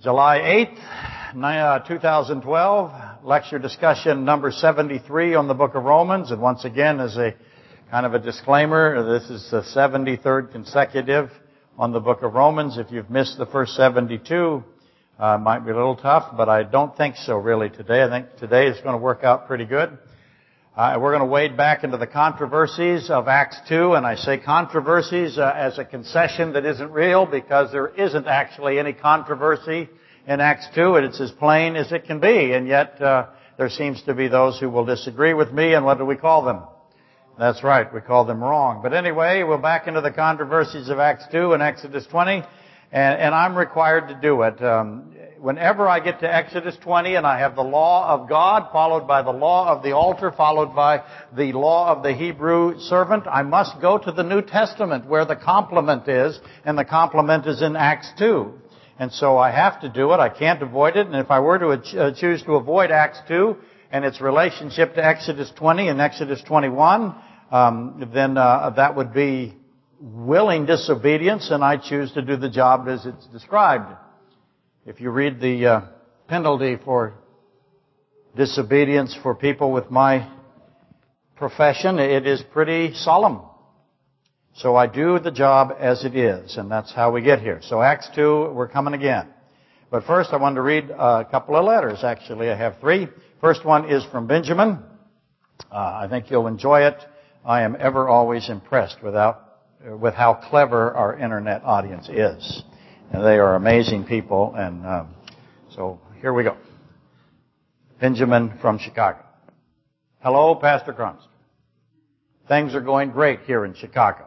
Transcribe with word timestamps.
July 0.00 0.68
8th, 1.34 1.34
2012, 1.88 3.24
lecture 3.24 3.58
discussion 3.58 4.24
number 4.24 4.52
73 4.52 5.34
on 5.34 5.48
the 5.48 5.54
book 5.54 5.74
of 5.74 5.82
Romans. 5.82 6.30
And 6.30 6.40
once 6.40 6.64
again, 6.64 7.00
as 7.00 7.16
a 7.16 7.34
kind 7.90 8.06
of 8.06 8.14
a 8.14 8.20
disclaimer, 8.20 9.18
this 9.18 9.28
is 9.28 9.50
the 9.50 9.62
73rd 9.62 10.52
consecutive 10.52 11.32
on 11.76 11.90
the 11.90 11.98
book 11.98 12.22
of 12.22 12.34
Romans. 12.34 12.78
If 12.78 12.92
you've 12.92 13.10
missed 13.10 13.38
the 13.38 13.46
first 13.46 13.74
72, 13.74 14.62
uh, 15.18 15.36
might 15.38 15.64
be 15.64 15.72
a 15.72 15.74
little 15.74 15.96
tough, 15.96 16.36
but 16.36 16.48
I 16.48 16.62
don't 16.62 16.96
think 16.96 17.16
so 17.16 17.36
really 17.36 17.68
today. 17.68 18.04
I 18.04 18.08
think 18.08 18.36
today 18.36 18.68
is 18.68 18.80
going 18.80 18.94
to 18.94 19.02
work 19.02 19.24
out 19.24 19.48
pretty 19.48 19.64
good. 19.64 19.98
Uh, 20.78 20.96
we're 20.96 21.10
going 21.10 21.18
to 21.18 21.26
wade 21.26 21.56
back 21.56 21.82
into 21.82 21.96
the 21.96 22.06
controversies 22.06 23.10
of 23.10 23.26
Acts 23.26 23.58
2, 23.68 23.94
and 23.94 24.06
I 24.06 24.14
say 24.14 24.38
controversies 24.38 25.36
uh, 25.36 25.52
as 25.52 25.76
a 25.76 25.84
concession 25.84 26.52
that 26.52 26.64
isn't 26.64 26.92
real 26.92 27.26
because 27.26 27.72
there 27.72 27.88
isn't 27.88 28.28
actually 28.28 28.78
any 28.78 28.92
controversy 28.92 29.88
in 30.28 30.40
Acts 30.40 30.68
2, 30.76 30.94
and 30.94 31.04
it's 31.04 31.20
as 31.20 31.32
plain 31.32 31.74
as 31.74 31.90
it 31.90 32.04
can 32.04 32.20
be, 32.20 32.52
and 32.52 32.68
yet 32.68 33.02
uh, 33.02 33.26
there 33.56 33.68
seems 33.68 34.00
to 34.02 34.14
be 34.14 34.28
those 34.28 34.60
who 34.60 34.70
will 34.70 34.84
disagree 34.84 35.34
with 35.34 35.52
me, 35.52 35.74
and 35.74 35.84
what 35.84 35.98
do 35.98 36.04
we 36.04 36.14
call 36.14 36.44
them? 36.44 36.62
That's 37.36 37.64
right, 37.64 37.92
we 37.92 38.00
call 38.00 38.24
them 38.24 38.40
wrong. 38.40 38.78
But 38.80 38.94
anyway, 38.94 39.42
we're 39.42 39.58
back 39.58 39.88
into 39.88 40.00
the 40.00 40.12
controversies 40.12 40.90
of 40.90 41.00
Acts 41.00 41.24
2 41.32 41.54
and 41.54 41.60
Exodus 41.60 42.06
20, 42.06 42.44
and, 42.92 43.20
and 43.20 43.34
I'm 43.34 43.56
required 43.56 44.06
to 44.10 44.14
do 44.22 44.42
it. 44.42 44.62
Um, 44.62 45.12
whenever 45.40 45.88
I 45.88 46.00
get 46.00 46.20
to 46.20 46.34
Exodus 46.34 46.76
20 46.82 47.14
and 47.14 47.26
I 47.26 47.38
have 47.38 47.54
the 47.54 47.62
law 47.62 48.08
of 48.14 48.28
God 48.28 48.70
followed 48.72 49.06
by 49.06 49.22
the 49.22 49.30
law 49.30 49.68
of 49.68 49.82
the 49.82 49.92
altar 49.92 50.32
followed 50.32 50.74
by 50.74 51.02
the 51.36 51.52
law 51.52 51.92
of 51.94 52.02
the 52.02 52.12
Hebrew 52.12 52.78
servant, 52.78 53.24
I 53.26 53.42
must 53.42 53.80
go 53.80 53.98
to 53.98 54.12
the 54.12 54.22
New 54.22 54.42
Testament 54.42 55.06
where 55.06 55.24
the 55.24 55.36
complement 55.36 56.08
is, 56.08 56.38
and 56.64 56.76
the 56.76 56.84
complement 56.84 57.46
is 57.46 57.62
in 57.62 57.76
Acts 57.76 58.10
2. 58.18 58.52
And 58.98 59.12
so 59.12 59.38
I 59.38 59.50
have 59.50 59.80
to 59.82 59.88
do 59.88 60.12
it. 60.12 60.16
I 60.16 60.28
can't 60.28 60.62
avoid 60.62 60.96
it. 60.96 61.06
And 61.06 61.16
if 61.16 61.30
I 61.30 61.40
were 61.40 61.58
to 61.58 61.68
uh, 61.70 62.14
choose 62.14 62.42
to 62.42 62.54
avoid 62.54 62.90
Acts 62.90 63.20
2 63.28 63.56
and 63.92 64.04
its 64.04 64.20
relationship 64.20 64.94
to 64.94 65.04
Exodus 65.04 65.52
20 65.56 65.88
and 65.88 66.00
Exodus 66.00 66.42
21, 66.42 67.14
um, 67.50 68.10
then 68.12 68.36
uh, 68.36 68.70
that 68.76 68.96
would 68.96 69.12
be 69.12 69.54
willing 70.00 70.66
disobedience, 70.66 71.50
and 71.50 71.64
I 71.64 71.76
choose 71.76 72.12
to 72.12 72.22
do 72.22 72.36
the 72.36 72.50
job 72.50 72.88
as 72.88 73.06
it's 73.06 73.26
described. 73.26 73.94
If 74.88 75.02
you 75.02 75.10
read 75.10 75.38
the 75.38 75.66
uh, 75.66 75.80
penalty 76.28 76.78
for 76.82 77.12
disobedience 78.34 79.14
for 79.22 79.34
people 79.34 79.70
with 79.70 79.90
my 79.90 80.26
profession, 81.36 81.98
it 81.98 82.26
is 82.26 82.42
pretty 82.54 82.94
solemn. 82.94 83.42
So 84.54 84.76
I 84.76 84.86
do 84.86 85.18
the 85.18 85.30
job 85.30 85.76
as 85.78 86.06
it 86.06 86.16
is, 86.16 86.56
and 86.56 86.70
that's 86.70 86.90
how 86.90 87.12
we 87.12 87.20
get 87.20 87.40
here. 87.40 87.60
So 87.60 87.82
Acts 87.82 88.08
2, 88.14 88.52
we're 88.54 88.66
coming 88.66 88.94
again. 88.94 89.28
But 89.90 90.04
first 90.04 90.30
I 90.32 90.38
want 90.38 90.54
to 90.56 90.62
read 90.62 90.88
a 90.88 91.26
couple 91.30 91.54
of 91.54 91.66
letters, 91.66 92.02
actually. 92.02 92.48
I 92.48 92.56
have 92.56 92.80
three. 92.80 93.08
First 93.42 93.66
one 93.66 93.90
is 93.90 94.02
from 94.06 94.26
Benjamin. 94.26 94.78
Uh, 95.70 95.74
I 95.74 96.06
think 96.08 96.30
you'll 96.30 96.46
enjoy 96.46 96.86
it. 96.86 96.96
I 97.44 97.60
am 97.60 97.76
ever 97.78 98.08
always 98.08 98.48
impressed 98.48 99.02
without, 99.02 99.58
with 100.00 100.14
how 100.14 100.32
clever 100.32 100.94
our 100.94 101.14
internet 101.18 101.62
audience 101.62 102.08
is. 102.08 102.62
And 103.10 103.24
they 103.24 103.38
are 103.38 103.54
amazing 103.54 104.04
people. 104.04 104.54
And 104.56 104.84
um, 104.84 105.14
so 105.74 106.00
here 106.20 106.32
we 106.32 106.44
go. 106.44 106.56
Benjamin 108.00 108.58
from 108.60 108.78
Chicago. 108.78 109.20
Hello, 110.20 110.54
Pastor 110.54 110.92
Chronister. 110.92 111.26
Things 112.48 112.74
are 112.74 112.80
going 112.80 113.10
great 113.10 113.40
here 113.46 113.64
in 113.64 113.74
Chicago. 113.74 114.26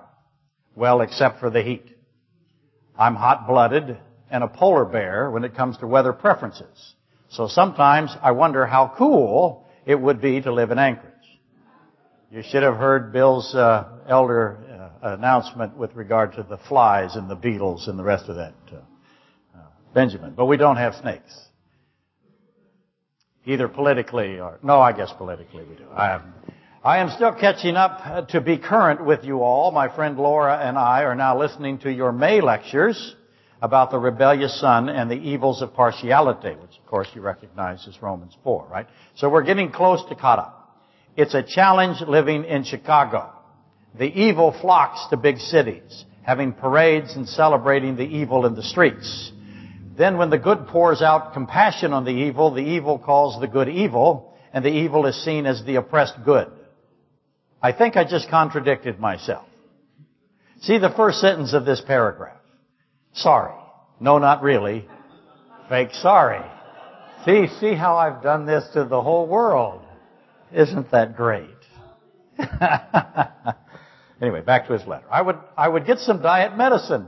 Well, 0.76 1.02
except 1.02 1.40
for 1.40 1.50
the 1.50 1.62
heat. 1.62 1.86
I'm 2.98 3.16
hot-blooded 3.16 3.98
and 4.30 4.44
a 4.44 4.48
polar 4.48 4.86
bear 4.86 5.30
when 5.30 5.44
it 5.44 5.56
comes 5.56 5.78
to 5.78 5.88
weather 5.88 6.14
preferences. 6.14 6.96
So 7.30 7.48
sometimes 7.48 8.16
I 8.22 8.32
wonder 8.32 8.66
how 8.66 8.94
cool 8.98 9.68
it 9.86 9.96
would 9.96 10.22
be 10.22 10.42
to 10.42 10.54
live 10.54 10.72
in 10.72 10.80
Anchorage. 10.80 11.12
You 12.32 12.44
should 12.44 12.64
have 12.64 12.76
heard 12.76 13.12
Bill's 13.12 13.54
uh, 13.54 13.86
elder 14.08 14.61
announcement 15.02 15.76
with 15.78 15.96
regard 15.96 16.34
to 16.34 16.44
the 16.44 16.58
flies 16.58 17.16
and 17.16 17.30
the 17.30 17.36
beetles 17.36 17.88
and 17.88 17.98
the 17.98 18.04
rest 18.04 18.30
of 18.30 18.36
that, 18.36 18.54
uh, 18.72 18.76
uh, 19.56 19.60
Benjamin. 19.94 20.34
But 20.36 20.46
we 20.46 20.58
don't 20.58 20.78
have 20.78 20.96
snakes. 20.96 21.34
Either 23.46 23.68
politically 23.68 24.40
or, 24.40 24.60
no, 24.62 24.80
I 24.80 24.94
guess 24.94 25.12
politically 25.18 25.64
we 25.64 25.76
do. 25.76 25.86
I 25.96 26.12
am, 26.16 26.34
I 26.84 27.00
am 27.00 27.10
still 27.10 27.34
catching 27.34 27.76
up 27.76 28.30
to 28.30 28.42
be 28.42 28.58
current 28.58 29.04
with 29.04 29.24
you 29.24 29.42
all. 29.42 29.72
My 29.72 29.94
friend 29.94 30.18
Laura 30.18 30.58
and 30.58 30.78
I 30.78 31.04
are 31.04 31.16
now 31.16 31.38
listening 31.38 31.80
to 31.80 31.92
your 31.92 32.12
May 32.12 32.42
lectures 32.42 33.16
about 33.62 33.92
the 33.92 33.98
rebellious 33.98 34.60
son 34.60 34.90
and 34.90 35.10
the 35.10 35.16
evils 35.16 35.62
of 35.62 35.74
partiality, 35.74 36.56
which 36.56 36.78
of 36.78 36.86
course 36.88 37.08
you 37.14 37.22
recognize 37.22 37.88
as 37.88 38.02
Romans 38.02 38.36
4, 38.44 38.68
right? 38.72 38.88
So 39.16 39.30
we're 39.30 39.44
getting 39.44 39.72
close 39.72 40.04
to 40.10 40.16
caught 40.16 40.40
up. 40.40 40.62
It's 41.16 41.34
a 41.34 41.44
challenge 41.44 42.02
living 42.08 42.46
in 42.46 42.64
Chicago. 42.64 43.32
The 43.98 44.06
evil 44.06 44.56
flocks 44.62 45.08
to 45.10 45.18
big 45.18 45.38
cities, 45.38 46.06
having 46.24 46.54
parades 46.54 47.16
and 47.16 47.28
celebrating 47.28 47.96
the 47.96 48.04
evil 48.04 48.46
in 48.46 48.56
the 48.56 48.64
streets. 48.64 49.32
Then 49.98 50.18
when 50.18 50.30
the 50.30 50.38
good 50.38 50.68
pours 50.68 51.02
out 51.02 51.34
compassion 51.34 51.94
on 51.94 52.06
the 52.06 52.12
evil, 52.12 52.52
the 52.52 52.62
evil 52.62 52.98
calls 52.98 53.40
the 53.40 53.48
good 53.48 53.70
evil, 53.70 54.34
and 54.54 54.64
the 54.64 54.70
evil 54.70 55.06
is 55.06 55.24
seen 55.24 55.46
as 55.46 55.64
the 55.66 55.76
oppressed 55.76 56.24
good. 56.24 56.48
I 57.62 57.74
think 57.74 57.98
I 57.98 58.04
just 58.04 58.30
contradicted 58.30 59.00
myself. 59.00 59.46
See 60.62 60.78
the 60.78 60.90
first 60.90 61.20
sentence 61.20 61.54
of 61.54 61.66
this 61.66 61.82
paragraph. 61.82 62.38
Sorry. 63.14 63.54
No, 64.00 64.18
not 64.18 64.42
really. 64.42 64.88
Fake 65.70 65.94
sorry. 65.94 66.44
See, 67.26 67.48
see 67.60 67.76
how 67.76 67.98
I've 67.98 68.24
done 68.24 68.46
this 68.46 68.68
to 68.74 68.86
the 68.86 69.02
whole 69.02 69.28
world. 69.28 69.82
Isn't 70.52 70.90
that 70.92 71.16
great? 71.16 71.50
Anyway, 74.22 74.42
back 74.42 74.68
to 74.68 74.74
his 74.74 74.86
letter. 74.86 75.06
I 75.10 75.22
would, 75.22 75.38
I 75.58 75.68
would 75.68 75.86
get 75.86 76.00
some 76.00 76.22
diet 76.22 76.56
medicine. 76.56 77.08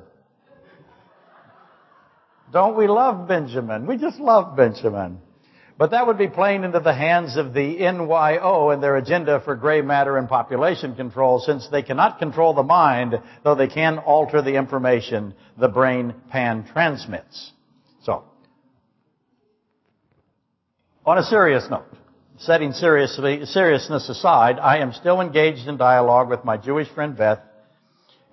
Don't 2.51 2.75
we 2.75 2.87
love 2.87 3.27
Benjamin? 3.27 3.85
We 3.85 3.97
just 3.97 4.19
love 4.19 4.55
Benjamin. 4.55 5.19
But 5.77 5.91
that 5.91 6.05
would 6.05 6.19
be 6.19 6.27
playing 6.27 6.63
into 6.63 6.79
the 6.79 6.93
hands 6.93 7.35
of 7.35 7.53
the 7.53 7.77
NYO 7.77 8.73
and 8.73 8.81
their 8.81 8.95
agenda 8.95 9.41
for 9.43 9.55
gray 9.55 9.81
matter 9.81 10.17
and 10.17 10.29
population 10.29 10.95
control 10.95 11.39
since 11.39 11.67
they 11.71 11.81
cannot 11.81 12.19
control 12.19 12.53
the 12.53 12.63
mind, 12.63 13.15
though 13.43 13.55
they 13.55 13.67
can 13.67 13.97
alter 13.97 14.41
the 14.41 14.55
information 14.55 15.33
the 15.57 15.67
brain 15.67 16.13
pan 16.29 16.67
transmits. 16.71 17.51
So, 18.03 18.23
on 21.05 21.17
a 21.17 21.23
serious 21.23 21.67
note, 21.69 21.87
setting 22.45 22.73
seriousness 22.73 24.09
aside, 24.09 24.59
I 24.59 24.79
am 24.79 24.91
still 24.91 25.21
engaged 25.21 25.67
in 25.67 25.77
dialogue 25.77 26.29
with 26.29 26.43
my 26.43 26.57
Jewish 26.57 26.89
friend 26.89 27.15
Beth 27.15 27.39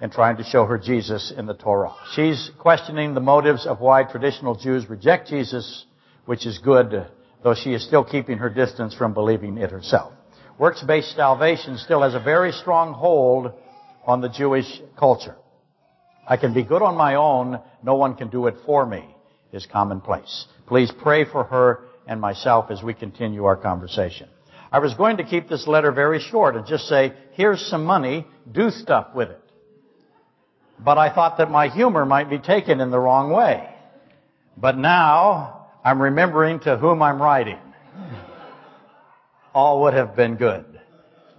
and 0.01 0.11
trying 0.11 0.39
to 0.39 0.45
show 0.45 0.65
her 0.65 0.79
Jesus 0.79 1.33
in 1.37 1.47
the 1.47 1.55
Torah. 1.55 1.95
She's 2.15 2.51
questioning 2.59 3.15
the 3.15 3.21
motives 3.21 3.67
of 3.67 3.81
why 3.81 4.03
traditional 4.03 4.57
Jews 4.57 4.89
reject 4.91 5.29
Jesus, 5.29 5.85
which 6.25 6.45
is 6.45 6.59
good, 6.59 7.07
though 7.45 7.55
she 7.55 7.73
is 7.73 7.87
still 7.87 8.05
keeping 8.05 8.39
her 8.39 8.51
distance 8.51 8.95
from 8.95 9.15
believing 9.15 9.59
it 9.59 9.71
herself. 9.71 10.13
Works-based 10.59 11.15
salvation 11.15 11.79
still 11.79 12.03
has 12.03 12.15
a 12.15 12.21
very 12.21 12.53
strong 12.53 12.93
hold 12.95 13.53
on 14.07 14.21
the 14.21 14.29
Jewish 14.29 14.81
culture. 14.99 15.37
I 16.29 16.37
can 16.37 16.53
be 16.53 16.65
good 16.65 16.83
on 16.83 16.97
my 16.97 17.15
own, 17.15 17.61
no 17.83 17.95
one 17.95 18.17
can 18.17 18.29
do 18.29 18.47
it 18.47 18.57
for 18.67 18.85
me, 18.85 19.05
is 19.53 19.67
commonplace. 19.71 20.47
Please 20.67 20.91
pray 21.03 21.25
for 21.25 21.45
her 21.45 21.85
and 22.11 22.21
myself 22.21 22.73
as 22.73 22.83
we 22.83 22.93
continue 22.93 23.45
our 23.45 23.57
conversation. 23.57 24.29
I 24.73 24.81
was 24.81 24.93
going 24.95 25.19
to 25.19 25.25
keep 25.25 25.49
this 25.49 25.69
letter 25.69 25.93
very 25.93 26.19
short 26.19 26.57
and 26.57 26.67
just 26.67 26.89
say, 26.89 27.15
here's 27.35 27.65
some 27.67 27.85
money, 27.85 28.27
do 28.51 28.71
stuff 28.71 29.15
with 29.15 29.31
it. 29.31 29.41
But 30.81 30.99
I 30.99 31.15
thought 31.15 31.39
that 31.39 31.53
my 31.53 31.69
humor 31.69 32.05
might 32.05 32.29
be 32.29 32.39
taken 32.39 32.81
in 32.81 32.91
the 32.91 32.99
wrong 32.99 33.33
way. 33.33 33.69
But 34.57 34.77
now 34.77 35.69
I'm 35.85 36.03
remembering 36.03 36.59
to 36.61 36.77
whom 36.77 37.01
I'm 37.01 37.23
writing. 37.23 37.59
All 39.55 39.83
would 39.83 39.95
have 39.95 40.17
been 40.17 40.35
good. 40.35 40.65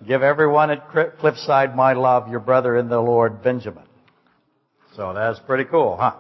Give 0.08 0.24
everyone 0.24 0.72
at 0.72 0.90
Cliffside 1.20 1.76
my 1.76 1.94
love, 1.94 2.30
your 2.30 2.40
brother 2.40 2.78
in 2.78 2.88
the 2.88 3.00
Lord, 3.00 3.44
Benjamin. 3.44 3.86
So 4.96 5.14
that's 5.14 5.40
pretty 5.40 5.66
cool, 5.66 5.98
huh? 5.98 6.16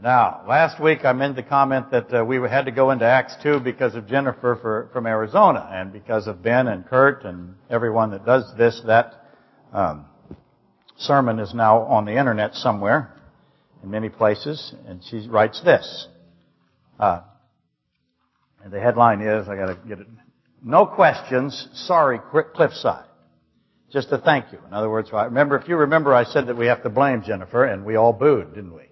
Now, 0.00 0.44
last 0.46 0.80
week 0.80 1.04
I 1.04 1.12
made 1.12 1.34
the 1.34 1.42
comment 1.42 1.90
that 1.90 2.14
uh, 2.14 2.24
we 2.24 2.36
had 2.48 2.66
to 2.66 2.70
go 2.70 2.92
into 2.92 3.04
Acts 3.04 3.34
2 3.42 3.58
because 3.58 3.96
of 3.96 4.06
Jennifer 4.06 4.56
for, 4.62 4.88
from 4.92 5.06
Arizona 5.06 5.68
and 5.72 5.92
because 5.92 6.28
of 6.28 6.40
Ben 6.40 6.68
and 6.68 6.86
Kurt 6.86 7.24
and 7.24 7.56
everyone 7.68 8.12
that 8.12 8.24
does 8.24 8.44
this. 8.56 8.80
That 8.86 9.14
um, 9.72 10.04
sermon 10.98 11.40
is 11.40 11.52
now 11.52 11.80
on 11.80 12.04
the 12.04 12.16
internet 12.16 12.54
somewhere 12.54 13.12
in 13.82 13.90
many 13.90 14.08
places, 14.08 14.72
and 14.86 15.02
she 15.02 15.26
writes 15.28 15.60
this. 15.64 16.06
Uh, 17.00 17.22
and 18.62 18.72
the 18.72 18.78
headline 18.78 19.20
is, 19.20 19.48
I 19.48 19.56
gotta 19.56 19.78
get 19.88 19.98
it, 19.98 20.06
no 20.62 20.86
questions, 20.86 21.68
sorry 21.74 22.20
Cliffside. 22.54 23.06
Just 23.92 24.12
a 24.12 24.18
thank 24.18 24.52
you. 24.52 24.60
In 24.64 24.72
other 24.72 24.90
words, 24.90 25.08
I 25.12 25.24
remember, 25.24 25.58
if 25.58 25.68
you 25.68 25.76
remember, 25.76 26.14
I 26.14 26.22
said 26.22 26.46
that 26.46 26.56
we 26.56 26.66
have 26.66 26.84
to 26.84 26.88
blame 26.88 27.24
Jennifer, 27.24 27.64
and 27.64 27.84
we 27.84 27.96
all 27.96 28.12
booed, 28.12 28.54
didn't 28.54 28.74
we? 28.74 28.87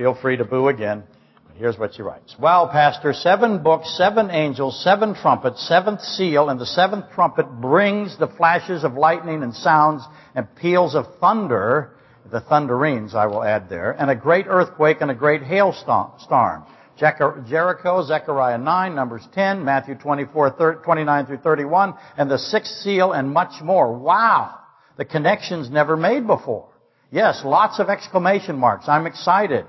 Feel 0.00 0.14
free 0.14 0.38
to 0.38 0.46
boo 0.46 0.68
again. 0.68 1.02
But 1.46 1.56
here's 1.58 1.78
what 1.78 1.92
she 1.92 2.00
writes. 2.00 2.34
Well, 2.38 2.70
Pastor, 2.70 3.12
seven 3.12 3.62
books, 3.62 3.98
seven 3.98 4.30
angels, 4.30 4.82
seven 4.82 5.14
trumpets, 5.14 5.68
seventh 5.68 6.00
seal, 6.00 6.48
and 6.48 6.58
the 6.58 6.64
seventh 6.64 7.10
trumpet 7.14 7.60
brings 7.60 8.16
the 8.18 8.26
flashes 8.26 8.82
of 8.82 8.94
lightning 8.94 9.42
and 9.42 9.54
sounds 9.54 10.02
and 10.34 10.46
peals 10.56 10.94
of 10.94 11.04
thunder, 11.20 11.90
the 12.32 12.40
thunderings 12.40 13.14
I 13.14 13.26
will 13.26 13.44
add 13.44 13.68
there, 13.68 13.90
and 13.90 14.10
a 14.10 14.14
great 14.14 14.46
earthquake 14.48 15.02
and 15.02 15.10
a 15.10 15.14
great 15.14 15.42
hailstorm. 15.42 16.64
Jericho, 16.96 18.02
Zechariah 18.02 18.56
9, 18.56 18.94
Numbers 18.94 19.28
10, 19.34 19.62
Matthew 19.62 19.96
24, 19.96 20.80
29 20.82 21.26
through 21.26 21.40
31, 21.40 21.92
and 22.16 22.30
the 22.30 22.38
sixth 22.38 22.72
seal 22.76 23.12
and 23.12 23.30
much 23.30 23.60
more. 23.62 23.94
Wow! 23.98 24.60
The 24.96 25.04
connections 25.04 25.68
never 25.68 25.94
made 25.94 26.26
before. 26.26 26.68
Yes, 27.10 27.42
lots 27.44 27.78
of 27.78 27.90
exclamation 27.90 28.56
marks. 28.56 28.88
I'm 28.88 29.06
excited. 29.06 29.66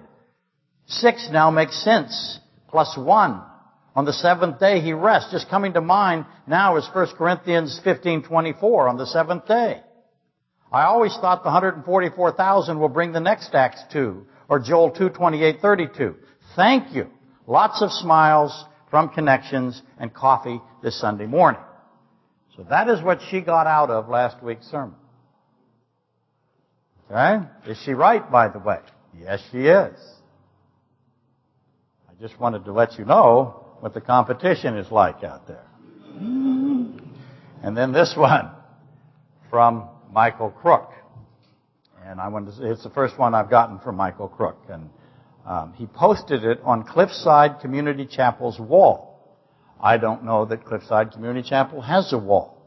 Six 0.91 1.29
now 1.31 1.49
makes 1.51 1.81
sense. 1.83 2.39
Plus 2.67 2.97
one. 2.97 3.41
On 3.95 4.05
the 4.05 4.13
seventh 4.13 4.59
day 4.59 4.81
he 4.81 4.93
rests. 4.93 5.31
Just 5.31 5.49
coming 5.49 5.73
to 5.73 5.81
mind 5.81 6.25
now 6.47 6.77
is 6.77 6.87
1 6.93 7.15
Corinthians 7.17 7.79
15:24 7.83 8.89
on 8.89 8.97
the 8.97 9.05
seventh 9.05 9.47
day. 9.47 9.81
I 10.71 10.83
always 10.83 11.15
thought 11.15 11.43
the 11.43 11.49
144,000 11.49 12.79
will 12.79 12.89
bring 12.89 13.11
the 13.11 13.19
next 13.19 13.53
Acts 13.53 13.83
2 13.91 14.25
or 14.47 14.59
Joel 14.59 14.91
2:28-32. 14.91 16.15
Thank 16.55 16.93
you. 16.93 17.09
Lots 17.47 17.81
of 17.81 17.91
smiles 17.91 18.65
from 18.89 19.09
connections 19.09 19.81
and 19.97 20.13
coffee 20.13 20.61
this 20.83 20.99
Sunday 20.99 21.25
morning. 21.25 21.61
So 22.57 22.63
that 22.63 22.89
is 22.89 23.01
what 23.01 23.21
she 23.29 23.41
got 23.41 23.65
out 23.65 23.89
of 23.89 24.09
last 24.09 24.43
week's 24.43 24.67
sermon. 24.67 24.95
Okay? 27.09 27.45
Is 27.67 27.77
she 27.85 27.93
right, 27.93 28.29
by 28.29 28.49
the 28.49 28.59
way? 28.59 28.79
Yes, 29.17 29.41
she 29.51 29.67
is. 29.67 30.20
Just 32.21 32.39
wanted 32.39 32.65
to 32.65 32.71
let 32.71 32.99
you 32.99 33.05
know 33.05 33.65
what 33.79 33.95
the 33.95 34.01
competition 34.01 34.77
is 34.77 34.91
like 34.91 35.23
out 35.23 35.47
there. 35.47 35.65
And 37.63 37.75
then 37.75 37.91
this 37.93 38.13
one 38.15 38.51
from 39.49 39.89
Michael 40.11 40.51
Crook. 40.51 40.91
And 42.05 42.21
I 42.21 42.27
want 42.27 42.45
to, 42.45 42.51
say 42.53 42.65
it's 42.65 42.83
the 42.83 42.91
first 42.91 43.17
one 43.17 43.33
I've 43.33 43.49
gotten 43.49 43.79
from 43.79 43.95
Michael 43.95 44.27
Crook. 44.27 44.59
And 44.69 44.91
um, 45.47 45.73
he 45.73 45.87
posted 45.87 46.43
it 46.43 46.59
on 46.63 46.83
Cliffside 46.83 47.59
Community 47.59 48.05
Chapel's 48.05 48.59
wall. 48.59 49.19
I 49.81 49.97
don't 49.97 50.23
know 50.23 50.45
that 50.45 50.63
Cliffside 50.63 51.13
Community 51.13 51.49
Chapel 51.49 51.81
has 51.81 52.13
a 52.13 52.19
wall, 52.19 52.61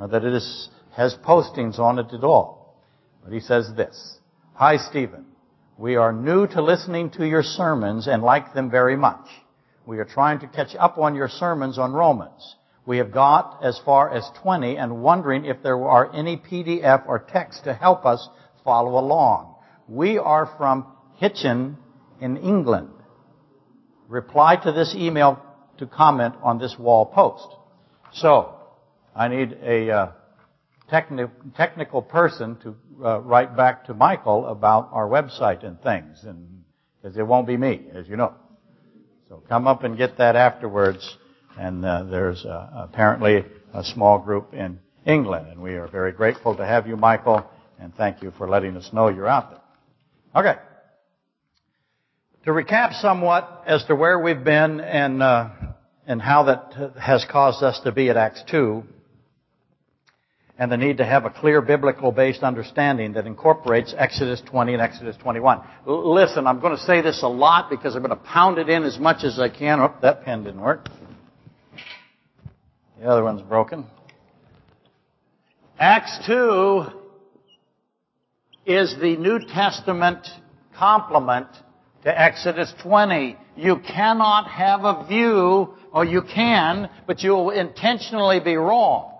or 0.00 0.08
that 0.08 0.24
it 0.24 0.32
is, 0.32 0.70
has 0.92 1.14
postings 1.22 1.78
on 1.78 1.98
it 1.98 2.06
at 2.14 2.24
all. 2.24 2.74
But 3.22 3.34
he 3.34 3.40
says 3.40 3.70
this. 3.76 4.18
Hi, 4.54 4.78
Stephen. 4.78 5.26
We 5.76 5.96
are 5.96 6.12
new 6.12 6.46
to 6.48 6.62
listening 6.62 7.10
to 7.10 7.26
your 7.26 7.42
sermons 7.42 8.06
and 8.06 8.22
like 8.22 8.54
them 8.54 8.70
very 8.70 8.96
much. 8.96 9.26
We 9.86 9.98
are 9.98 10.04
trying 10.04 10.40
to 10.40 10.46
catch 10.46 10.74
up 10.78 10.98
on 10.98 11.14
your 11.14 11.28
sermons 11.28 11.78
on 11.78 11.92
Romans. 11.92 12.56
We 12.86 12.98
have 12.98 13.10
got 13.10 13.60
as 13.62 13.80
far 13.84 14.14
as 14.14 14.28
20 14.42 14.76
and 14.76 15.02
wondering 15.02 15.44
if 15.44 15.62
there 15.62 15.82
are 15.84 16.14
any 16.14 16.36
PDF 16.36 17.06
or 17.06 17.18
text 17.18 17.64
to 17.64 17.74
help 17.74 18.04
us 18.04 18.28
follow 18.62 18.98
along. 18.98 19.56
We 19.88 20.18
are 20.18 20.46
from 20.58 20.86
Hitchin, 21.16 21.76
in 22.20 22.36
England. 22.38 22.90
Reply 24.08 24.56
to 24.56 24.72
this 24.72 24.94
email 24.96 25.42
to 25.78 25.86
comment 25.86 26.34
on 26.42 26.58
this 26.58 26.76
wall 26.78 27.06
post. 27.06 27.48
So, 28.12 28.54
I 29.14 29.28
need 29.28 29.58
a 29.62 29.90
uh, 29.90 30.12
techni- 30.90 31.30
technical 31.56 32.02
person 32.02 32.56
to 32.62 32.76
uh, 33.04 33.20
write 33.20 33.56
back 33.56 33.86
to 33.86 33.94
Michael 33.94 34.46
about 34.46 34.90
our 34.92 35.08
website 35.08 35.64
and 35.64 35.80
things, 35.82 36.22
and 36.24 36.64
because 37.00 37.16
it 37.16 37.26
won't 37.26 37.46
be 37.46 37.56
me, 37.56 37.86
as 37.94 38.08
you 38.08 38.16
know. 38.16 38.34
So 39.28 39.42
come 39.48 39.66
up 39.66 39.84
and 39.84 39.96
get 39.96 40.18
that 40.18 40.36
afterwards. 40.36 41.16
And 41.58 41.84
uh, 41.84 42.04
there's 42.04 42.44
uh, 42.44 42.88
apparently 42.90 43.44
a 43.72 43.84
small 43.84 44.18
group 44.18 44.52
in 44.54 44.80
England, 45.06 45.48
and 45.48 45.62
we 45.62 45.74
are 45.74 45.86
very 45.86 46.12
grateful 46.12 46.56
to 46.56 46.64
have 46.64 46.86
you, 46.86 46.96
Michael, 46.96 47.44
and 47.78 47.94
thank 47.94 48.22
you 48.22 48.32
for 48.32 48.48
letting 48.48 48.76
us 48.76 48.90
know 48.92 49.08
you're 49.08 49.28
out 49.28 49.50
there. 49.50 49.60
Okay. 50.42 50.60
To 52.44 52.50
recap 52.50 53.00
somewhat 53.00 53.62
as 53.66 53.84
to 53.84 53.94
where 53.94 54.18
we've 54.18 54.42
been 54.42 54.80
and, 54.80 55.22
uh, 55.22 55.50
and 56.06 56.20
how 56.20 56.44
that 56.44 56.94
has 56.98 57.24
caused 57.30 57.62
us 57.62 57.80
to 57.84 57.92
be 57.92 58.10
at 58.10 58.16
Acts 58.16 58.42
2, 58.50 58.82
and 60.58 60.70
the 60.70 60.76
need 60.76 60.98
to 60.98 61.04
have 61.04 61.24
a 61.24 61.30
clear 61.30 61.60
biblical 61.60 62.12
based 62.12 62.42
understanding 62.42 63.14
that 63.14 63.26
incorporates 63.26 63.94
Exodus 63.96 64.40
20 64.46 64.74
and 64.74 64.82
Exodus 64.82 65.16
21. 65.16 65.60
L- 65.86 66.14
listen, 66.14 66.46
I'm 66.46 66.60
going 66.60 66.76
to 66.76 66.82
say 66.82 67.00
this 67.00 67.22
a 67.22 67.28
lot 67.28 67.70
because 67.70 67.96
I'm 67.96 68.02
going 68.02 68.16
to 68.16 68.24
pound 68.24 68.58
it 68.58 68.68
in 68.68 68.84
as 68.84 68.98
much 68.98 69.24
as 69.24 69.38
I 69.38 69.48
can. 69.48 69.80
Oh, 69.80 69.92
that 70.02 70.24
pen 70.24 70.44
didn't 70.44 70.60
work. 70.60 70.88
The 73.00 73.06
other 73.06 73.24
one's 73.24 73.42
broken. 73.42 73.86
Acts 75.78 76.20
2 76.26 76.84
is 78.64 78.94
the 79.00 79.16
New 79.16 79.40
Testament 79.40 80.26
complement 80.76 81.48
to 82.04 82.20
Exodus 82.20 82.72
20. 82.80 83.36
You 83.56 83.80
cannot 83.80 84.48
have 84.48 84.84
a 84.84 85.04
view, 85.08 85.74
or 85.92 86.04
you 86.04 86.22
can, 86.22 86.88
but 87.08 87.22
you 87.22 87.30
will 87.30 87.50
intentionally 87.50 88.38
be 88.38 88.54
wrong. 88.54 89.13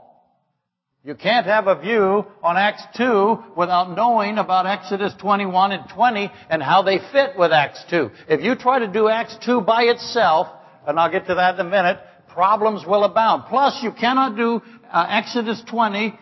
You 1.07 1.15
can't 1.15 1.45
have 1.45 1.67
a 1.67 1.79
view 1.79 2.25
on 2.43 2.57
Acts 2.57 2.83
2 2.97 3.37
without 3.59 3.95
knowing 3.95 4.39
about 4.39 4.65
Exodus 4.65 5.13
21 5.21 5.73
and 5.73 5.87
20 5.91 6.33
and 6.49 6.63
how 6.63 6.81
they 6.81 6.99
fit 7.13 7.37
with 7.37 7.53
Acts 7.53 7.85
2. 7.91 8.11
If 8.27 8.41
you 8.41 8.55
try 8.55 8.79
to 8.79 8.89
do 8.89 9.11
Acts 9.11 9.37
2 9.45 9.61
by 9.61 9.83
itself, 9.83 10.49
and 10.87 10.99
I'll 10.99 11.11
get 11.11 11.27
to 11.27 11.35
that 11.35 11.57
in 11.57 11.61
a 11.61 11.69
minute, 11.69 11.99
problems 12.29 12.87
will 12.87 13.05
abound. 13.05 13.45
Plus, 13.51 13.81
you 13.83 13.93
cannot 13.93 14.35
do 14.35 14.63
uh, 14.91 15.07
Exodus 15.11 15.63
20 15.69 16.19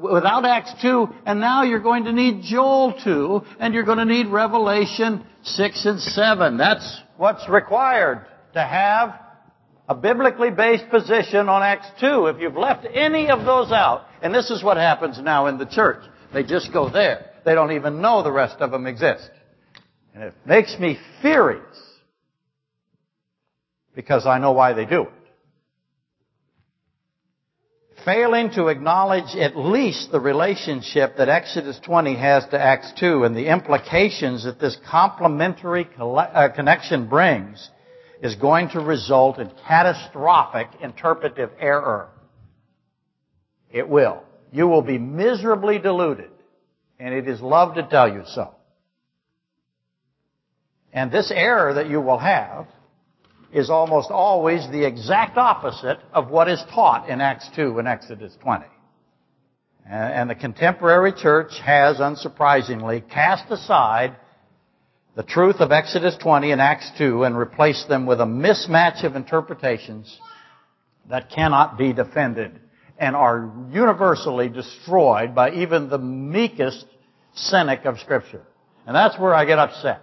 without 0.00 0.44
Acts 0.44 0.74
2, 0.80 1.08
and 1.26 1.40
now 1.40 1.64
you're 1.64 1.80
going 1.80 2.04
to 2.04 2.12
need 2.12 2.44
Joel 2.44 2.94
2, 3.02 3.42
and 3.58 3.74
you're 3.74 3.82
going 3.82 3.98
to 3.98 4.04
need 4.04 4.28
Revelation 4.28 5.26
6 5.42 5.86
and 5.86 6.00
7. 6.00 6.56
That's 6.56 7.00
what's 7.16 7.48
required 7.48 8.26
to 8.54 8.62
have 8.62 9.12
a 9.88 9.94
biblically 9.96 10.50
based 10.50 10.88
position 10.88 11.48
on 11.48 11.64
Acts 11.64 11.88
2. 11.98 12.26
If 12.26 12.40
you've 12.40 12.56
left 12.56 12.86
any 12.94 13.28
of 13.28 13.44
those 13.44 13.72
out, 13.72 14.04
and 14.22 14.34
this 14.34 14.50
is 14.50 14.62
what 14.62 14.76
happens 14.76 15.18
now 15.20 15.46
in 15.46 15.58
the 15.58 15.66
church, 15.66 16.02
they 16.32 16.42
just 16.42 16.72
go 16.72 16.88
there. 16.88 17.30
They 17.44 17.54
don't 17.54 17.72
even 17.72 18.00
know 18.00 18.22
the 18.22 18.32
rest 18.32 18.56
of 18.60 18.70
them 18.70 18.86
exist. 18.86 19.30
And 20.14 20.24
it 20.24 20.34
makes 20.44 20.78
me 20.78 20.98
furious 21.22 21.76
because 23.94 24.26
I 24.26 24.38
know 24.38 24.52
why 24.52 24.72
they 24.72 24.84
do 24.84 25.02
it 25.02 25.12
failing 28.04 28.50
to 28.50 28.68
acknowledge 28.68 29.36
at 29.36 29.56
least 29.56 30.10
the 30.10 30.20
relationship 30.20 31.16
that 31.16 31.28
Exodus 31.28 31.78
20 31.84 32.16
has 32.16 32.44
to 32.46 32.60
Acts 32.60 32.92
2 32.98 33.24
and 33.24 33.36
the 33.36 33.46
implications 33.46 34.44
that 34.44 34.60
this 34.60 34.76
complementary 34.90 35.88
uh, 35.98 36.48
connection 36.54 37.08
brings 37.08 37.68
is 38.22 38.34
going 38.36 38.68
to 38.70 38.80
result 38.80 39.38
in 39.38 39.50
catastrophic 39.66 40.68
interpretive 40.82 41.50
error. 41.58 42.08
It 43.70 43.88
will. 43.88 44.22
You 44.52 44.66
will 44.66 44.82
be 44.82 44.98
miserably 44.98 45.78
deluded, 45.78 46.30
and 46.98 47.14
it 47.14 47.28
is 47.28 47.40
love 47.40 47.76
to 47.76 47.84
tell 47.84 48.12
you 48.12 48.22
so. 48.26 48.54
And 50.92 51.12
this 51.12 51.30
error 51.32 51.74
that 51.74 51.88
you 51.88 52.00
will 52.00 52.18
have 52.18 52.66
is 53.52 53.70
almost 53.70 54.10
always 54.10 54.68
the 54.70 54.84
exact 54.84 55.36
opposite 55.36 55.98
of 56.12 56.30
what 56.30 56.48
is 56.48 56.62
taught 56.72 57.08
in 57.08 57.20
Acts 57.20 57.48
2 57.54 57.78
and 57.78 57.86
Exodus 57.86 58.36
20. 58.42 58.64
And 59.86 60.30
the 60.30 60.34
contemporary 60.34 61.12
church 61.12 61.58
has, 61.64 61.98
unsurprisingly, 61.98 63.08
cast 63.08 63.50
aside 63.50 64.16
the 65.16 65.22
truth 65.24 65.56
of 65.58 65.72
Exodus 65.72 66.16
20 66.20 66.52
and 66.52 66.60
Acts 66.60 66.90
2 66.98 67.24
and 67.24 67.36
replaced 67.36 67.88
them 67.88 68.06
with 68.06 68.20
a 68.20 68.24
mismatch 68.24 69.04
of 69.04 69.16
interpretations 69.16 70.18
that 71.08 71.30
cannot 71.30 71.76
be 71.76 71.92
defended 71.92 72.60
and 73.00 73.16
are 73.16 73.50
universally 73.72 74.50
destroyed 74.50 75.34
by 75.34 75.52
even 75.52 75.88
the 75.88 75.98
meekest 75.98 76.84
cynic 77.34 77.86
of 77.86 77.98
Scripture. 77.98 78.42
And 78.86 78.94
that's 78.94 79.18
where 79.18 79.34
I 79.34 79.46
get 79.46 79.58
upset. 79.58 80.02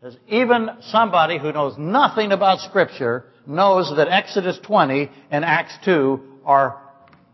Because 0.00 0.18
even 0.26 0.70
somebody 0.80 1.38
who 1.38 1.52
knows 1.52 1.78
nothing 1.78 2.32
about 2.32 2.58
Scripture 2.60 3.26
knows 3.46 3.92
that 3.96 4.08
Exodus 4.08 4.58
20 4.64 5.08
and 5.30 5.44
Acts 5.44 5.76
2 5.84 6.20
are 6.44 6.82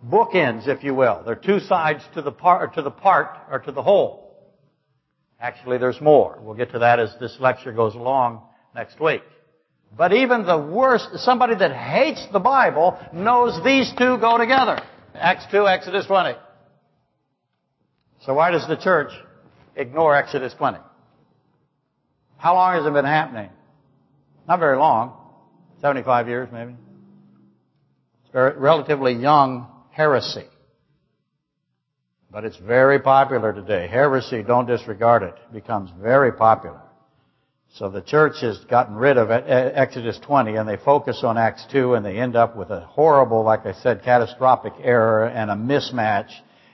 bookends, 0.07 0.69
if 0.69 0.85
you 0.85 0.95
will. 0.95 1.23
They're 1.25 1.35
two 1.35 1.61
sides 1.61 2.03
to 2.15 2.21
the 2.21 2.33
part, 2.33 2.75
to 2.75 2.83
the 2.83 2.91
part, 2.91 3.37
or 3.51 3.59
to 3.61 3.73
the 3.73 3.83
whole. 3.83 4.25
Actually, 5.41 5.79
there's 5.79 6.01
more. 6.01 6.39
We'll 6.41 6.55
get 6.55 6.73
to 6.73 6.81
that 6.81 7.01
as 7.01 7.15
this 7.19 7.37
lecture 7.41 7.73
goes 7.73 7.95
along 7.95 8.43
next 8.75 9.01
week. 9.01 9.23
But 9.97 10.13
even 10.13 10.45
the 10.45 10.59
worst, 10.59 11.09
somebody 11.19 11.55
that 11.55 11.73
hates 11.73 12.27
the 12.33 12.41
Bible 12.41 12.99
knows 13.13 13.63
these 13.65 13.93
two 13.97 14.19
go 14.19 14.39
together. 14.39 14.81
Acts 15.15 15.47
2, 15.53 15.69
Exodus 15.69 16.07
20. 16.07 16.37
So 18.23 18.35
why 18.35 18.51
does 18.51 18.67
the 18.67 18.77
church 18.77 19.13
ignore 19.77 20.17
Exodus 20.17 20.53
20? 20.55 20.79
How 22.39 22.55
long 22.55 22.75
has 22.75 22.87
it 22.87 22.93
been 22.93 23.05
happening? 23.05 23.51
Not 24.49 24.59
very 24.59 24.77
long. 24.77 25.17
75 25.81 26.29
years 26.29 26.49
maybe. 26.53 26.73
It's 28.23 28.33
very, 28.33 28.59
relatively 28.59 29.13
young 29.13 29.69
heresy. 29.91 30.47
But 32.31 32.45
it's 32.45 32.57
very 32.57 32.99
popular 32.99 33.53
today. 33.53 33.87
Heresy, 33.87 34.43
don't 34.43 34.67
disregard 34.67 35.23
it, 35.23 35.35
becomes 35.53 35.91
very 36.01 36.33
popular. 36.33 36.81
So 37.75 37.91
the 37.91 38.03
church 38.03 38.35
has 38.43 38.57
gotten 38.71 38.95
rid 38.95 39.17
of 39.19 39.33
Exodus 39.33 40.17
20 40.23 40.55
and 40.55 40.69
they 40.69 40.77
focus 40.77 41.23
on 41.25 41.37
Acts 41.37 41.67
2 41.73 41.95
and 41.95 42.07
they 42.07 42.19
end 42.19 42.37
up 42.37 42.57
with 42.57 42.71
a 42.71 42.83
horrible, 42.83 43.43
like 43.43 43.67
I 43.67 43.73
said, 43.73 44.05
catastrophic 44.05 44.75
error 44.81 45.27
and 45.27 45.51
a 45.51 45.55
mismatch 45.55 46.31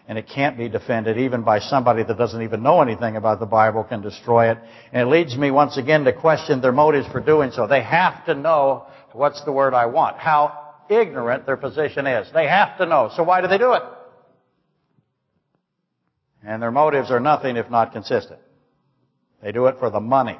and 0.07 0.19
it 0.19 0.29
can't 0.29 0.59
be 0.59 0.69
defended 0.69 1.17
even 1.17 1.43
by 1.43 1.59
somebody 1.59 2.03
that 2.03 2.19
doesn't 2.19 2.43
even 2.43 2.63
know 2.63 2.83
anything 2.83 3.17
about 3.17 3.41
the 3.41 3.47
Bible 3.47 3.83
can 3.83 4.03
destroy 4.03 4.51
it. 4.51 4.59
And 4.93 5.09
it 5.09 5.11
leads 5.11 5.35
me 5.39 5.51
once 5.51 5.79
again 5.79 6.05
to 6.05 6.13
question 6.13 6.61
their 6.61 6.73
motives 6.73 7.09
for 7.09 7.21
doing 7.21 7.51
so. 7.51 7.67
They 7.67 7.83
have 7.83 8.27
to 8.27 8.35
know 8.35 8.87
what's 9.13 9.43
the 9.45 9.53
word 9.53 9.73
I 9.73 9.87
want, 9.87 10.19
how 10.19 10.75
ignorant 10.91 11.47
their 11.47 11.57
position 11.57 12.07
is. 12.07 12.31
They 12.35 12.47
have 12.47 12.77
to 12.77 12.85
know. 12.85 13.11
So 13.17 13.23
why 13.23 13.41
do 13.41 13.49
they 13.49 13.57
do 13.57 13.73
it? 13.73 13.83
And 16.45 16.61
their 16.61 16.71
motives 16.71 17.11
are 17.11 17.21
nothing 17.21 17.57
if 17.57 17.71
not 17.71 17.93
consistent. 17.93 18.41
They 19.43 19.53
do 19.53 19.65
it 19.67 19.77
for 19.79 19.89
the 19.89 20.01
money. 20.01 20.37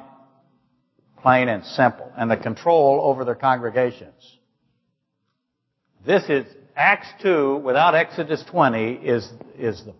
Plain 1.21 1.49
and 1.49 1.63
simple. 1.65 2.11
And 2.17 2.29
the 2.29 2.37
control 2.37 3.01
over 3.03 3.25
their 3.25 3.35
congregations. 3.35 4.37
This 6.05 6.23
is 6.29 6.45
Acts 6.75 7.07
2 7.21 7.57
without 7.57 7.93
Exodus 7.95 8.43
20 8.49 8.93
is, 8.93 9.29
is 9.57 9.83
the 9.85 9.93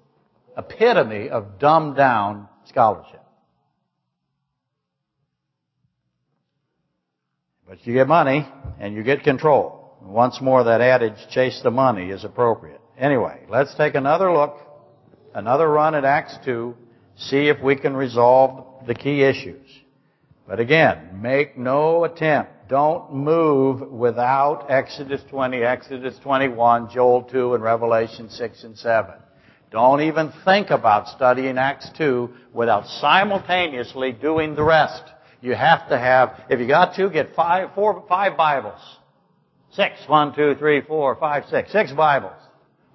epitome 0.57 1.29
of 1.29 1.59
dumbed 1.59 1.95
down 1.95 2.47
scholarship. 2.65 3.21
But 7.67 7.85
you 7.85 7.93
get 7.93 8.07
money 8.07 8.47
and 8.79 8.95
you 8.95 9.03
get 9.03 9.23
control. 9.23 9.95
Once 10.01 10.41
more, 10.41 10.63
that 10.63 10.81
adage, 10.81 11.15
chase 11.29 11.61
the 11.63 11.71
money, 11.71 12.09
is 12.09 12.23
appropriate. 12.23 12.81
Anyway, 12.97 13.41
let's 13.47 13.73
take 13.75 13.95
another 13.95 14.33
look, 14.33 14.57
another 15.33 15.69
run 15.69 15.93
at 15.95 16.03
Acts 16.03 16.35
2, 16.43 16.75
see 17.15 17.47
if 17.47 17.61
we 17.61 17.75
can 17.75 17.95
resolve 17.95 18.87
the 18.87 18.95
key 18.95 19.23
issues. 19.23 19.67
But 20.47 20.59
again, 20.59 21.21
make 21.21 21.57
no 21.57 22.03
attempt 22.03 22.51
don't 22.71 23.13
move 23.13 23.81
without 23.91 24.67
Exodus 24.69 25.21
20, 25.29 25.57
Exodus 25.57 26.17
21, 26.23 26.89
Joel 26.89 27.23
2, 27.23 27.53
and 27.53 27.61
Revelation 27.61 28.29
6 28.29 28.63
and 28.63 28.77
7. 28.77 29.13
Don't 29.71 29.99
even 29.99 30.31
think 30.45 30.69
about 30.69 31.09
studying 31.09 31.57
Acts 31.57 31.89
2 31.97 32.29
without 32.53 32.87
simultaneously 32.87 34.13
doing 34.13 34.55
the 34.55 34.63
rest. 34.63 35.03
You 35.41 35.53
have 35.53 35.89
to 35.89 35.97
have, 35.97 36.45
if 36.49 36.61
you 36.61 36.67
got 36.67 36.95
to, 36.95 37.09
get 37.09 37.35
five, 37.35 37.75
four, 37.75 38.05
five 38.07 38.37
Bibles. 38.37 38.79
Six. 39.73 39.99
One, 40.07 40.33
two, 40.33 40.55
three, 40.55 40.79
four, 40.79 41.17
five, 41.17 41.43
six. 41.49 41.73
Six 41.73 41.91
Bibles. 41.91 42.41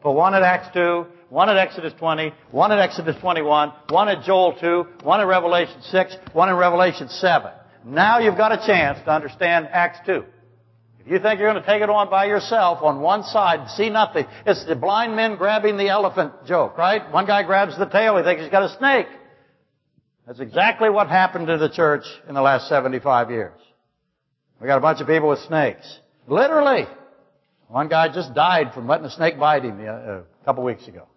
Put 0.01 0.13
one 0.13 0.35
at 0.35 0.43
Acts 0.43 0.69
2, 0.73 1.05
one 1.37 1.51
at 1.51 1.59
Exodus 1.59 1.93
20, 1.99 2.33
one 2.51 2.73
at 2.73 2.79
Exodus 2.79 3.15
21, 3.21 3.71
one 3.91 4.09
at 4.09 4.25
Joel 4.25 4.57
2, 4.59 5.05
one 5.05 5.21
at 5.21 5.27
Revelation 5.27 5.83
6, 5.83 6.17
one 6.33 6.49
in 6.49 6.57
Revelation 6.57 7.11
7. 7.11 7.51
Now 7.85 8.21
you've 8.21 8.39
got 8.39 8.53
a 8.53 8.67
chance 8.67 8.99
to 9.05 9.11
understand 9.11 9.69
Acts 9.71 9.99
2. 10.07 10.25
If 11.01 11.13
you 11.13 11.19
think 11.19 11.39
you're 11.39 11.53
going 11.53 11.63
to 11.63 11.69
take 11.69 11.83
it 11.83 11.91
on 11.91 12.09
by 12.09 12.25
yourself 12.25 12.83
on 12.83 13.03
one 13.03 13.23
side, 13.23 13.61
and 13.61 13.71
see 13.73 13.91
nothing. 13.91 14.25
It's 14.47 14.65
the 14.65 14.77
blind 14.77 15.15
men 15.15 15.37
grabbing 15.37 15.77
the 15.77 15.91
elephant 15.91 16.33
joke, 16.47 16.79
right? 16.79 17.03
One 17.13 17.27
guy 17.27 17.43
grabs 17.43 17.77
the 17.79 17.85
tail, 17.85 18.17
he 18.17 18.25
thinks 18.25 18.41
he's 18.41 18.51
got 18.51 18.63
a 18.63 18.75
snake. 18.79 19.09
That's 20.27 20.41
exactly 20.41 20.89
what 20.89 21.09
happened 21.09 21.49
to 21.49 21.59
the 21.59 21.69
church 21.69 22.05
in 22.31 22.35
the 22.35 22.41
last 22.41 22.67
75 22.71 23.31
years. 23.31 23.61
We 24.59 24.69
got 24.69 24.79
a 24.79 24.81
bunch 24.81 25.03
of 25.03 25.07
people 25.07 25.29
with 25.29 25.41
snakes. 25.41 26.01
Literally. 26.29 26.87
One 27.69 27.89
guy 27.89 28.11
just 28.11 28.33
died 28.33 28.73
from 28.73 28.89
letting 28.89 29.05
a 29.05 29.11
snake 29.11 29.39
bite 29.39 29.65
him 29.65 29.79
a 29.83 30.23
couple 30.47 30.65
weeks 30.65 30.89
ago. 30.89 31.09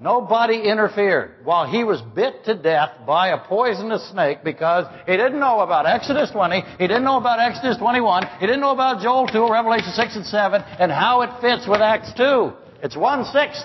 Nobody 0.00 0.62
interfered 0.62 1.44
while 1.44 1.66
he 1.66 1.82
was 1.82 2.00
bit 2.00 2.44
to 2.44 2.54
death 2.54 2.90
by 3.04 3.30
a 3.30 3.38
poisonous 3.38 4.08
snake 4.10 4.44
because 4.44 4.86
he 5.06 5.16
didn't 5.16 5.40
know 5.40 5.58
about 5.60 5.86
Exodus 5.86 6.30
20, 6.30 6.62
he 6.78 6.86
didn't 6.86 7.02
know 7.02 7.18
about 7.18 7.40
Exodus 7.40 7.78
21, 7.78 8.26
he 8.38 8.46
didn't 8.46 8.60
know 8.60 8.70
about 8.70 9.02
Joel 9.02 9.26
2, 9.26 9.50
Revelation 9.50 9.90
6 9.90 10.16
and 10.16 10.24
7, 10.24 10.62
and 10.78 10.92
how 10.92 11.22
it 11.22 11.30
fits 11.40 11.66
with 11.66 11.80
Acts 11.80 12.12
2. 12.16 12.52
It's 12.84 12.96
one-sixth. 12.96 13.64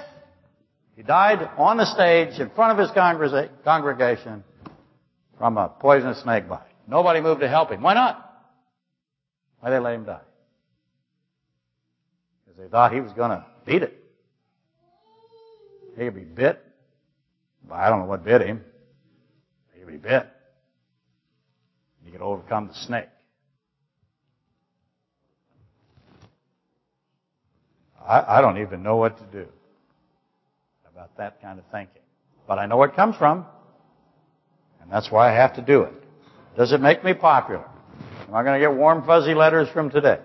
He 0.95 1.03
died 1.03 1.47
on 1.55 1.77
the 1.77 1.85
stage 1.85 2.39
in 2.39 2.49
front 2.49 2.71
of 2.71 2.77
his 2.79 2.89
congregation 3.63 4.43
from 5.37 5.57
a 5.57 5.69
poisonous 5.69 6.21
snake 6.23 6.49
bite. 6.49 6.61
Nobody 6.87 7.21
moved 7.21 7.41
to 7.41 7.49
help 7.49 7.71
him. 7.71 7.83
Why 7.83 7.93
not? 7.93 8.43
Why 9.59 9.69
they 9.69 9.79
let 9.79 9.93
him 9.93 10.05
die? 10.05 10.19
Because 12.45 12.59
they 12.59 12.69
thought 12.69 12.91
he 12.91 13.01
was 13.01 13.11
going 13.13 13.31
to 13.31 13.45
beat 13.65 13.83
it. 13.83 14.02
He 15.97 16.05
could 16.05 16.15
be 16.15 16.21
bit. 16.21 16.63
But 17.67 17.75
I 17.75 17.89
don't 17.89 17.99
know 17.99 18.05
what 18.05 18.23
bit 18.23 18.41
him. 18.41 18.63
He 19.73 19.79
could 19.79 19.89
be 19.89 19.97
bit. 19.97 20.27
He 22.03 22.11
could 22.11 22.21
overcome 22.21 22.67
the 22.67 22.73
snake. 22.73 23.07
I, 28.05 28.39
I 28.39 28.41
don't 28.41 28.57
even 28.57 28.83
know 28.83 28.97
what 28.97 29.17
to 29.17 29.23
do 29.25 29.47
about 30.93 31.17
that 31.17 31.41
kind 31.41 31.59
of 31.59 31.65
thinking. 31.71 32.01
But 32.47 32.59
I 32.59 32.65
know 32.65 32.77
where 32.77 32.89
it 32.89 32.95
comes 32.95 33.15
from. 33.15 33.45
And 34.81 34.91
that's 34.91 35.11
why 35.11 35.31
I 35.31 35.35
have 35.35 35.55
to 35.55 35.61
do 35.61 35.83
it. 35.83 35.93
Does 36.57 36.71
it 36.71 36.81
make 36.81 37.03
me 37.03 37.13
popular? 37.13 37.65
Am 38.27 38.35
I 38.35 38.43
going 38.43 38.59
to 38.59 38.67
get 38.67 38.75
warm, 38.75 39.05
fuzzy 39.05 39.33
letters 39.33 39.69
from 39.69 39.89
today? 39.89 40.19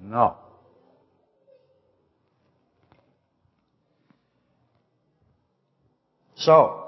No. 0.00 0.36
So, 6.38 6.84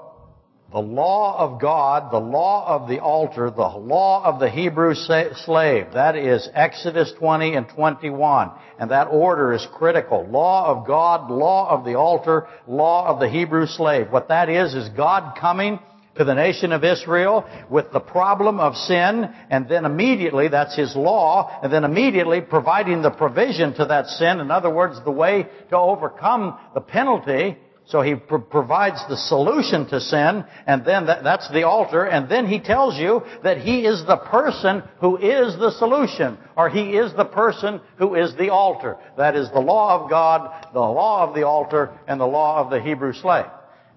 the 0.71 0.79
law 0.79 1.37
of 1.37 1.59
God, 1.59 2.13
the 2.13 2.19
law 2.19 2.65
of 2.65 2.87
the 2.87 2.99
altar, 2.99 3.51
the 3.51 3.61
law 3.61 4.23
of 4.23 4.39
the 4.39 4.49
Hebrew 4.49 4.95
slave, 4.95 5.87
that 5.93 6.15
is 6.15 6.47
Exodus 6.53 7.11
20 7.19 7.55
and 7.55 7.67
21. 7.67 8.51
And 8.79 8.91
that 8.91 9.09
order 9.09 9.51
is 9.51 9.67
critical. 9.73 10.25
Law 10.25 10.67
of 10.67 10.87
God, 10.87 11.29
law 11.29 11.69
of 11.69 11.83
the 11.83 11.95
altar, 11.95 12.47
law 12.65 13.07
of 13.07 13.19
the 13.19 13.27
Hebrew 13.27 13.67
slave. 13.67 14.09
What 14.09 14.29
that 14.29 14.47
is, 14.47 14.73
is 14.73 14.87
God 14.95 15.37
coming 15.37 15.79
to 16.15 16.23
the 16.23 16.33
nation 16.33 16.71
of 16.71 16.85
Israel 16.85 17.45
with 17.69 17.91
the 17.91 17.99
problem 17.99 18.61
of 18.61 18.75
sin, 18.75 19.29
and 19.49 19.67
then 19.67 19.83
immediately, 19.83 20.47
that's 20.47 20.77
His 20.77 20.95
law, 20.95 21.59
and 21.61 21.73
then 21.73 21.83
immediately 21.83 22.39
providing 22.39 23.01
the 23.01 23.11
provision 23.11 23.73
to 23.73 23.85
that 23.85 24.07
sin. 24.07 24.39
In 24.39 24.49
other 24.49 24.69
words, 24.69 25.03
the 25.03 25.11
way 25.11 25.47
to 25.69 25.77
overcome 25.77 26.57
the 26.73 26.81
penalty 26.81 27.57
so 27.91 28.01
he 28.01 28.15
pr- 28.15 28.37
provides 28.37 29.05
the 29.09 29.17
solution 29.17 29.85
to 29.89 29.99
sin, 29.99 30.45
and 30.65 30.85
then 30.85 31.07
that, 31.07 31.25
that's 31.25 31.51
the 31.51 31.63
altar, 31.63 32.05
and 32.05 32.29
then 32.29 32.47
he 32.47 32.59
tells 32.61 32.97
you 32.97 33.21
that 33.43 33.57
he 33.57 33.85
is 33.85 34.05
the 34.05 34.15
person 34.15 34.81
who 35.01 35.17
is 35.17 35.57
the 35.59 35.71
solution, 35.71 36.37
or 36.55 36.69
he 36.69 36.91
is 36.91 37.13
the 37.13 37.25
person 37.25 37.81
who 37.97 38.15
is 38.15 38.33
the 38.35 38.49
altar. 38.49 38.95
That 39.17 39.35
is 39.35 39.51
the 39.51 39.59
law 39.59 40.01
of 40.01 40.09
God, 40.09 40.71
the 40.73 40.79
law 40.79 41.27
of 41.27 41.35
the 41.35 41.45
altar, 41.45 41.91
and 42.07 42.17
the 42.17 42.25
law 42.25 42.63
of 42.63 42.69
the 42.69 42.79
Hebrew 42.79 43.11
slave. 43.11 43.47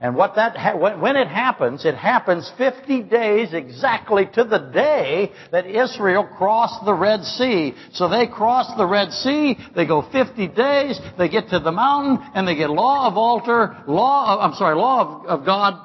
And 0.05 0.17
what 0.17 0.35
that, 0.35 0.55
ha- 0.55 0.77
when 0.77 1.17
it 1.17 1.29
happens, 1.29 1.87
it 1.87 1.95
happens 1.95 2.53
50 2.59 3.05
days 3.05 3.55
exactly 3.55 4.27
to 4.35 4.45
the 4.45 4.59
day 4.59 5.33
that 5.51 5.65
Israel 5.65 6.29
crossed 6.37 6.85
the 6.85 6.93
Red 6.93 7.25
Sea. 7.25 7.73
So 7.95 8.11
they 8.11 8.27
cross 8.27 8.77
the 8.77 8.87
Red 8.87 9.13
Sea, 9.13 9.57
they 9.75 9.87
go 9.87 10.03
50 10.03 10.49
days, 10.49 11.01
they 11.17 11.31
get 11.31 11.49
to 11.49 11.59
the 11.59 11.73
mountain, 11.73 12.19
and 12.35 12.47
they 12.47 12.55
get 12.55 12.69
law 12.69 13.07
of 13.07 13.17
altar, 13.17 13.83
law 13.87 14.35
of, 14.35 14.41
I'm 14.41 14.55
sorry, 14.59 14.77
law 14.77 15.23
of, 15.23 15.41
of 15.41 15.47
God, 15.47 15.83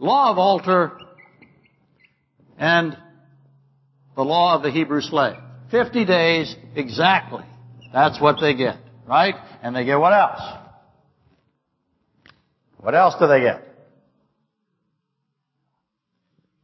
law 0.00 0.32
of 0.32 0.38
altar, 0.38 0.98
and 2.58 2.98
the 4.16 4.24
law 4.24 4.56
of 4.56 4.64
the 4.64 4.70
Hebrew 4.72 5.00
slave. 5.00 5.36
50 5.70 6.04
days 6.06 6.56
exactly. 6.74 7.44
That's 7.92 8.20
what 8.20 8.40
they 8.40 8.54
get, 8.54 8.78
right? 9.06 9.36
And 9.62 9.76
they 9.76 9.84
get 9.84 10.00
what 10.00 10.12
else? 10.12 10.57
What 12.78 12.94
else 12.94 13.14
do 13.18 13.26
they 13.26 13.40
get? 13.40 13.64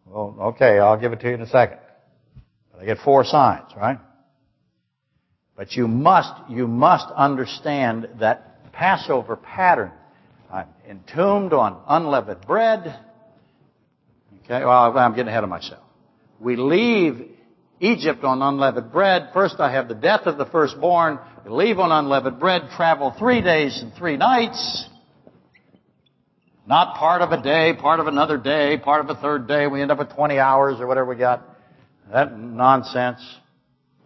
Well, 0.07 0.37
okay, 0.41 0.79
I'll 0.79 0.99
give 0.99 1.13
it 1.13 1.21
to 1.21 1.29
you 1.29 1.35
in 1.35 1.41
a 1.41 1.49
second. 1.49 1.79
They 2.79 2.87
get 2.87 2.99
four 3.05 3.25
signs, 3.25 3.71
right? 3.77 3.99
But 5.57 5.73
you 5.73 5.89
must, 5.89 6.33
you 6.49 6.67
must 6.69 7.07
understand 7.15 8.09
that 8.21 8.73
Passover 8.73 9.37
pattern. 9.37 9.93
I'm 10.53 10.69
entombed 10.89 11.53
on 11.53 11.81
unleavened 11.89 12.43
bread. 12.47 13.01
Okay, 14.45 14.65
well, 14.65 14.97
I'm 14.97 15.15
getting 15.15 15.29
ahead 15.29 15.45
of 15.45 15.51
myself. 15.51 15.83
We 16.39 16.57
leave 16.57 17.29
Egypt 17.81 18.23
on 18.25 18.43
unleavened 18.43 18.93
bread. 18.93 19.31
First 19.33 19.57
I 19.59 19.73
have 19.73 19.89
the 19.89 19.95
death 19.95 20.27
of 20.27 20.39
the 20.39 20.47
firstborn. 20.47 21.19
We 21.45 21.51
leave 21.51 21.79
on 21.79 21.91
unleavened 21.91 22.39
bread, 22.39 22.69
travel 22.77 23.15
three 23.19 23.41
days 23.41 23.81
and 23.83 23.93
three 23.95 24.17
nights 24.17 24.89
Not 26.67 26.97
part 26.97 27.21
of 27.21 27.31
a 27.31 27.43
day, 27.43 27.75
part 27.79 28.01
of 28.01 28.07
another 28.07 28.39
day, 28.39 28.79
part 28.79 29.05
of 29.05 29.15
a 29.15 29.21
third 29.21 29.47
day. 29.47 29.67
We 29.67 29.83
end 29.83 29.91
up 29.91 29.99
with 29.99 30.15
20 30.15 30.39
hours 30.39 30.81
or 30.81 30.87
whatever 30.87 31.11
we 31.11 31.17
got. 31.17 31.43
That 32.11 32.39
nonsense. 32.39 33.21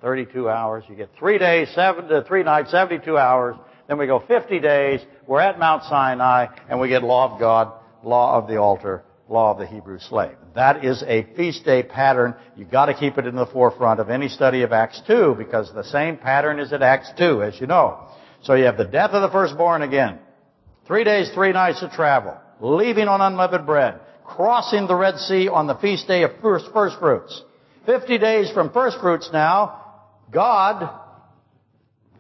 32 0.01 0.49
hours. 0.49 0.85
You 0.89 0.95
get 0.95 1.11
three 1.19 1.39
days, 1.39 1.69
seven 1.75 2.09
to 2.09 2.23
three 2.23 2.43
nights, 2.43 2.71
72 2.71 3.17
hours. 3.17 3.57
Then 3.89 3.99
we 3.99 4.07
go 4.07 4.21
50 4.21 4.61
days. 4.61 5.01
We're 5.27 5.41
at 5.41 5.59
Mount 5.59 5.85
Sinai 5.85 6.47
and 6.69 6.81
we 6.81 6.89
get 6.89 7.03
law 7.03 7.33
of 7.33 7.41
God, 7.41 7.73
law 8.03 8.37
of 8.37 8.49
the 8.49 8.59
altar, 8.59 9.03
law 9.29 9.53
of 9.53 9.59
the 9.59 9.67
Hebrew 9.67 9.99
slave. 9.99 10.37
That 10.55 10.85
is 10.85 11.03
a 11.07 11.27
feast 11.37 11.65
day 11.65 11.83
pattern. 11.83 12.35
You've 12.57 12.71
got 12.71 12.87
to 12.87 12.95
keep 12.95 13.19
it 13.19 13.27
in 13.27 13.35
the 13.35 13.47
forefront 13.47 13.99
of 14.01 14.11
any 14.11 14.29
study 14.29 14.63
of 14.63 14.73
Acts 14.73 15.01
2 15.07 15.35
because 15.37 15.73
the 15.75 15.85
same 15.85 16.17
pattern 16.17 16.61
is 16.61 16.73
at 16.73 16.83
Acts 16.83 17.11
2, 17.19 17.43
as 17.43 17.61
you 17.61 17.67
know. 17.67 18.09
So 18.43 18.55
you 18.55 18.65
have 18.65 18.77
the 18.77 18.85
death 18.85 19.11
of 19.11 19.23
the 19.23 19.31
firstborn 19.31 19.83
again. 19.83 20.19
Three 20.87 21.05
days, 21.05 21.31
three 21.35 21.53
nights 21.53 21.83
of 21.83 21.91
travel. 21.91 22.37
Leaving 22.61 23.09
on 23.09 23.21
unleavened 23.21 23.67
bread. 23.67 24.01
Crossing 24.25 24.87
the 24.87 24.95
Red 24.95 25.17
Sea 25.19 25.49
on 25.49 25.67
the 25.67 25.75
feast 25.77 26.07
day 26.07 26.23
of 26.23 26.33
first, 26.43 26.67
first 26.73 26.99
fruits. 26.99 27.43
50 27.87 28.19
days 28.19 28.51
from 28.51 28.73
first 28.73 29.01
fruits 29.01 29.31
now. 29.33 29.85
God, 30.31 30.91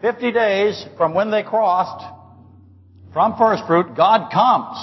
50 0.00 0.32
days 0.32 0.86
from 0.96 1.12
when 1.14 1.30
they 1.30 1.42
crossed 1.42 2.04
from 3.12 3.36
first 3.36 3.66
fruit, 3.66 3.96
God 3.96 4.30
comes. 4.32 4.78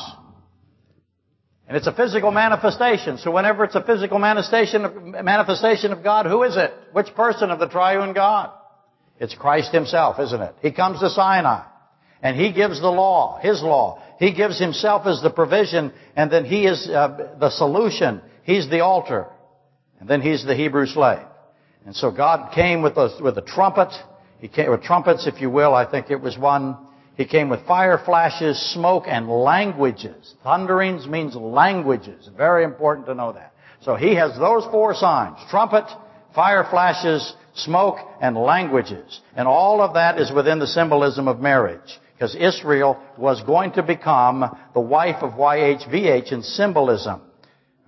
And 1.68 1.76
it's 1.76 1.88
a 1.88 1.94
physical 1.94 2.32
manifestation. 2.32 3.18
So 3.18 3.32
whenever 3.32 3.64
it's 3.64 3.76
a 3.76 3.84
physical 3.84 4.20
manifestation, 4.20 5.16
manifestation 5.24 5.92
of 5.92 6.04
God, 6.04 6.28
who 6.28 6.44
is 6.44 6.56
it? 6.56 6.72
Which 6.92 7.16
person 7.16 7.50
of 7.50 7.60
the 7.60 7.68
triune 7.68 8.14
God? 8.14 8.52
It's 9.20 9.34
Christ 9.34 9.72
himself, 9.72 10.20
isn't 10.20 10.42
it? 10.42 10.54
He 10.62 10.72
comes 10.72 11.00
to 11.00 11.10
Sinai. 11.10 11.64
And 12.26 12.36
he 12.36 12.52
gives 12.52 12.82
the 12.82 12.90
law, 12.90 13.38
his 13.40 13.62
law. 13.62 14.02
He 14.18 14.34
gives 14.34 14.60
himself 14.60 15.06
as 15.06 15.22
the 15.22 15.30
provision, 15.30 15.94
and 16.16 16.32
then 16.32 16.44
he 16.44 16.66
is 16.66 16.90
uh, 16.90 17.36
the 17.40 17.52
solution. 17.52 18.20
He's 18.42 18.68
the 18.68 18.80
altar. 18.80 19.28
And 20.00 20.10
then 20.10 20.22
he's 20.22 20.44
the 20.44 20.56
Hebrew 20.56 20.88
slave. 20.88 21.22
And 21.86 21.96
so 21.96 22.10
God 22.10 22.52
came 22.56 22.82
with 22.82 22.98
a, 22.98 23.16
with 23.22 23.38
a 23.38 23.44
trumpet. 23.44 23.94
He 24.40 24.48
came 24.48 24.72
with 24.72 24.82
trumpets, 24.82 25.28
if 25.28 25.40
you 25.40 25.52
will. 25.52 25.76
I 25.76 25.86
think 25.86 26.10
it 26.10 26.20
was 26.20 26.36
one. 26.36 26.76
He 27.16 27.26
came 27.26 27.48
with 27.48 27.64
fire 27.68 28.02
flashes, 28.04 28.60
smoke, 28.74 29.04
and 29.06 29.30
languages. 29.30 30.34
Thunderings 30.44 31.06
means 31.06 31.36
languages. 31.36 32.28
Very 32.36 32.64
important 32.64 33.06
to 33.06 33.14
know 33.14 33.34
that. 33.34 33.54
So 33.82 33.94
he 33.94 34.16
has 34.16 34.36
those 34.40 34.66
four 34.72 34.96
signs. 34.96 35.38
Trumpet, 35.52 35.86
fire 36.34 36.66
flashes, 36.72 37.36
smoke, 37.54 37.98
and 38.20 38.36
languages. 38.36 39.22
And 39.36 39.48
all 39.48 39.80
of 39.80 39.94
that 39.94 40.20
is 40.20 40.32
within 40.32 40.58
the 40.58 40.66
symbolism 40.66 41.28
of 41.28 41.40
marriage. 41.40 42.00
Because 42.16 42.36
Israel 42.36 43.02
was 43.18 43.44
going 43.44 43.74
to 43.74 43.84
become 43.84 44.58
the 44.74 44.80
wife 44.80 45.22
of 45.22 45.34
YHVH 45.34 46.32
in 46.32 46.42
symbolism. 46.44 47.22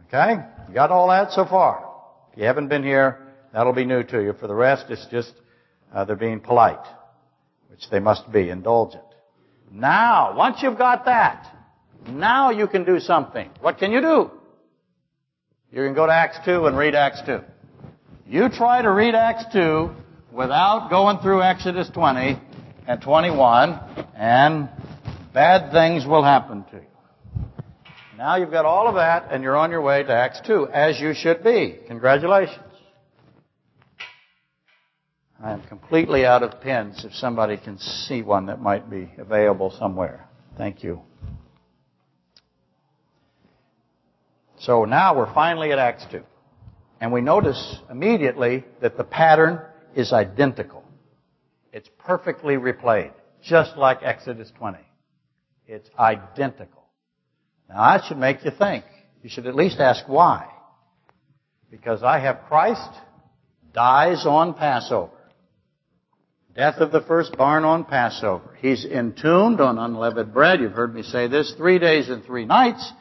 Okay? 0.08 0.36
You 0.68 0.74
got 0.74 0.92
all 0.92 1.08
that 1.10 1.32
so 1.32 1.46
far? 1.46 1.90
If 2.34 2.40
you 2.40 2.46
haven't 2.46 2.68
been 2.68 2.84
here, 2.84 3.26
that'll 3.54 3.74
be 3.74 3.86
new 3.86 4.04
to 4.04 4.22
you. 4.22 4.34
For 4.34 4.48
the 4.48 4.54
rest, 4.54 4.86
it's 4.90 5.06
just 5.10 5.34
uh, 5.94 6.04
they're 6.04 6.18
being 6.18 6.42
polite, 6.42 6.86
which 7.70 7.90
they 7.90 8.00
must 8.00 8.30
be, 8.32 8.50
indulgent. 8.50 9.04
Now, 9.72 10.36
once 10.36 10.58
you've 10.62 10.78
got 10.78 11.06
that, 11.06 11.48
now 12.10 12.52
you 12.52 12.68
can 12.68 12.84
do 12.84 13.00
something. 13.00 13.50
What 13.62 13.78
can 13.78 13.92
you 13.92 14.02
do? 14.02 14.32
You 15.72 15.84
can 15.84 15.94
go 15.94 16.06
to 16.06 16.14
Acts 16.14 16.40
2 16.46 16.66
and 16.66 16.78
read 16.78 16.96
Acts 16.96 17.22
2. 17.26 17.40
You 18.26 18.50
try 18.50 18.82
to 18.82 18.92
read 18.92 19.16
Acts 19.16 19.46
2 19.54 19.90
without 20.32 20.90
going 20.90 21.20
through 21.20 21.44
Exodus 21.44 21.90
20 21.94 22.40
and 22.88 23.02
21, 23.02 23.80
and 24.18 24.70
bad 25.34 25.72
things 25.72 26.06
will 26.06 26.24
happen 26.24 26.64
to 26.72 26.78
you. 26.78 27.46
Now 28.18 28.38
you've 28.38 28.52
got 28.52 28.66
all 28.66 28.88
of 28.88 28.96
that, 28.96 29.28
and 29.32 29.44
you're 29.44 29.56
on 29.56 29.70
your 29.70 29.82
way 29.82 30.02
to 30.02 30.12
Acts 30.12 30.42
2, 30.48 30.70
as 30.74 31.00
you 31.00 31.14
should 31.14 31.44
be. 31.44 31.78
Congratulations. 31.88 32.64
I 35.42 35.52
am 35.52 35.62
completely 35.68 36.26
out 36.26 36.42
of 36.42 36.60
pens 36.62 37.06
if 37.06 37.14
somebody 37.14 37.58
can 37.58 37.78
see 37.78 38.24
one 38.24 38.48
that 38.48 38.60
might 38.60 38.90
be 38.90 39.12
available 39.20 39.72
somewhere. 39.78 40.28
Thank 40.58 40.84
you. 40.84 41.02
So 44.60 44.86
now 44.86 45.16
we're 45.16 45.32
finally 45.32 45.72
at 45.72 45.78
Acts 45.78 46.08
2. 46.10 46.24
And 47.00 47.14
we 47.14 47.22
notice 47.22 47.78
immediately 47.92 48.64
that 48.82 48.98
the 48.98 49.04
pattern 49.04 49.62
is 49.96 50.12
identical. 50.12 50.84
It's 51.72 51.90
perfectly 52.00 52.56
replayed, 52.56 53.12
just 53.44 53.78
like 53.78 54.00
Exodus 54.04 54.52
20. 54.58 54.78
It's 55.68 55.90
identical. 55.98 56.84
Now 57.70 57.98
that 57.98 58.06
should 58.08 58.18
make 58.18 58.44
you 58.46 58.52
think. 58.52 58.86
You 59.24 59.30
should 59.30 59.48
at 59.48 59.56
least 59.56 59.80
ask 59.80 60.08
why. 60.08 60.48
Because 61.70 62.04
I 62.04 62.20
have 62.20 62.42
Christ 62.48 62.90
dies 63.74 64.26
on 64.26 64.54
Passover. 64.54 65.12
Death 66.56 66.78
of 66.78 66.92
the 66.92 67.02
firstborn 67.02 67.66
on 67.66 67.86
Passover. 67.86 68.58
He's 68.60 68.84
entombed 68.84 69.62
on 69.62 69.78
unleavened 69.78 70.34
bread. 70.34 70.60
You've 70.60 70.72
heard 70.72 70.96
me 70.96 71.04
say 71.04 71.28
this. 71.28 71.54
Three 71.56 71.78
days 71.78 72.10
and 72.10 72.24
three 72.24 72.46
nights. 72.46 72.92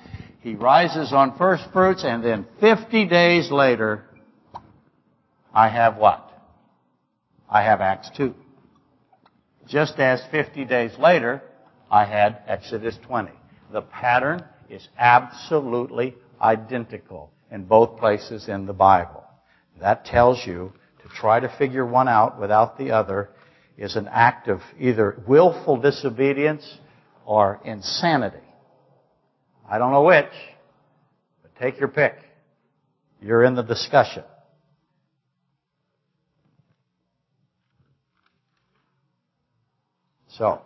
He 0.42 0.54
rises 0.54 1.12
on 1.12 1.38
first 1.38 1.64
fruits, 1.72 2.04
and 2.04 2.22
then 2.22 2.46
50 2.60 3.06
days 3.06 3.50
later, 3.50 4.04
I 5.54 5.68
have 5.68 5.96
what? 5.96 6.30
I 7.48 7.62
have 7.62 7.80
Acts 7.80 8.10
2. 8.16 8.34
Just 9.68 9.98
as 9.98 10.22
50 10.30 10.64
days 10.64 10.92
later, 10.98 11.42
I 11.90 12.04
had 12.04 12.42
Exodus 12.46 12.96
20. 13.06 13.30
The 13.72 13.82
pattern 13.82 14.44
is 14.70 14.86
absolutely 14.96 16.14
identical 16.40 17.32
in 17.50 17.64
both 17.64 17.98
places 17.98 18.48
in 18.48 18.66
the 18.66 18.72
Bible. 18.72 19.24
That 19.80 20.04
tells 20.04 20.46
you 20.46 20.72
to 21.02 21.08
try 21.08 21.40
to 21.40 21.54
figure 21.58 21.84
one 21.84 22.08
out 22.08 22.40
without 22.40 22.78
the 22.78 22.92
other 22.92 23.30
is 23.76 23.96
an 23.96 24.08
act 24.10 24.48
of 24.48 24.60
either 24.78 25.22
willful 25.26 25.76
disobedience 25.76 26.78
or 27.24 27.60
insanity. 27.64 28.38
I 29.68 29.78
don't 29.78 29.92
know 29.92 30.04
which, 30.04 30.32
but 31.42 31.56
take 31.60 31.78
your 31.78 31.88
pick. 31.88 32.16
You're 33.20 33.44
in 33.44 33.54
the 33.54 33.62
discussion. 33.62 34.22
So, 40.36 40.60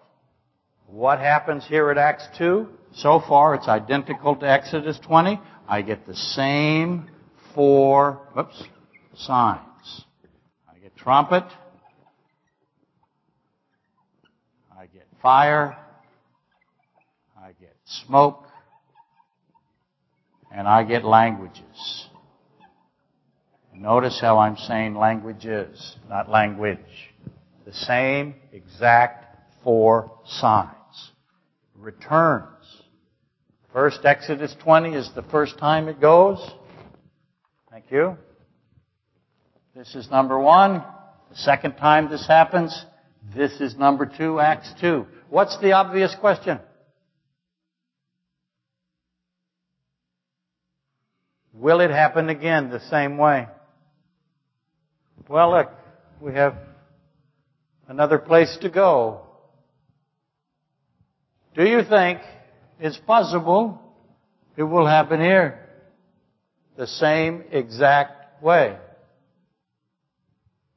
what 0.87 1.21
happens 1.21 1.65
here 1.65 1.91
at 1.91 1.99
Acts 1.99 2.27
2? 2.39 2.67
So 2.93 3.21
far, 3.21 3.55
it's 3.55 3.69
identical 3.69 4.35
to 4.35 4.51
Exodus 4.51 4.99
20. 4.99 5.39
I 5.69 5.83
get 5.83 6.07
the 6.07 6.17
same 6.17 7.09
four, 7.55 8.21
whoops, 8.35 8.65
signs. 9.15 10.05
I 10.69 10.77
get 10.79 10.97
trumpet. 10.97 11.45
I 14.77 14.87
get 14.87 15.07
fire. 15.23 15.77
I 17.41 17.53
get 17.61 17.77
smoke 17.85 18.47
and 20.53 20.67
I 20.67 20.83
get 20.83 21.05
languages. 21.05 22.09
Notice 23.73 24.21
how 24.21 24.39
I'm 24.39 24.57
saying 24.57 24.97
languages, 24.97 25.97
not 26.09 26.29
language. 26.29 26.79
The 27.65 27.73
same 27.73 28.35
exact 28.53 29.30
four 29.63 30.13
signs. 30.27 30.71
Returns. 31.77 32.47
First 33.73 34.05
Exodus 34.05 34.55
20 34.63 34.95
is 34.95 35.11
the 35.15 35.23
first 35.23 35.59
time 35.59 35.89
it 35.89 36.01
goes. 36.01 36.39
Thank 37.71 37.85
you. 37.91 38.17
This 39.75 39.95
is 39.95 40.11
number 40.11 40.39
one. 40.39 40.85
The 41.31 41.37
second 41.37 41.77
time 41.77 42.11
this 42.11 42.27
happens, 42.27 42.85
this 43.37 43.53
is 43.61 43.77
number 43.77 44.05
two, 44.05 44.41
Acts 44.41 44.73
2. 44.81 45.07
What's 45.29 45.57
the 45.61 45.73
obvious 45.73 46.15
question? 46.19 46.59
Will 51.53 51.81
it 51.81 51.91
happen 51.91 52.29
again 52.29 52.71
the 52.71 52.81
same 52.91 53.17
way? 53.17 53.47
Well, 55.29 55.53
look, 55.53 55.71
we 56.21 56.35
have 56.35 56.57
another 57.87 58.19
place 58.19 58.59
to 58.63 58.71
go. 58.71 59.30
Do 61.55 61.65
you 61.65 61.83
think 61.83 62.21
it's 62.79 62.99
possible 62.99 63.81
it 64.57 64.63
will 64.63 64.87
happen 64.87 65.21
here? 65.21 65.67
The 66.77 66.87
same 66.87 67.45
exact 67.51 68.43
way. 68.43 68.77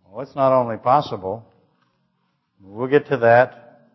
Well, 0.09 0.21
it's 0.21 0.35
not 0.35 0.51
only 0.51 0.77
possible. 0.77 1.45
We'll 2.61 2.87
get 2.87 3.07
to 3.07 3.17
that 3.17 3.89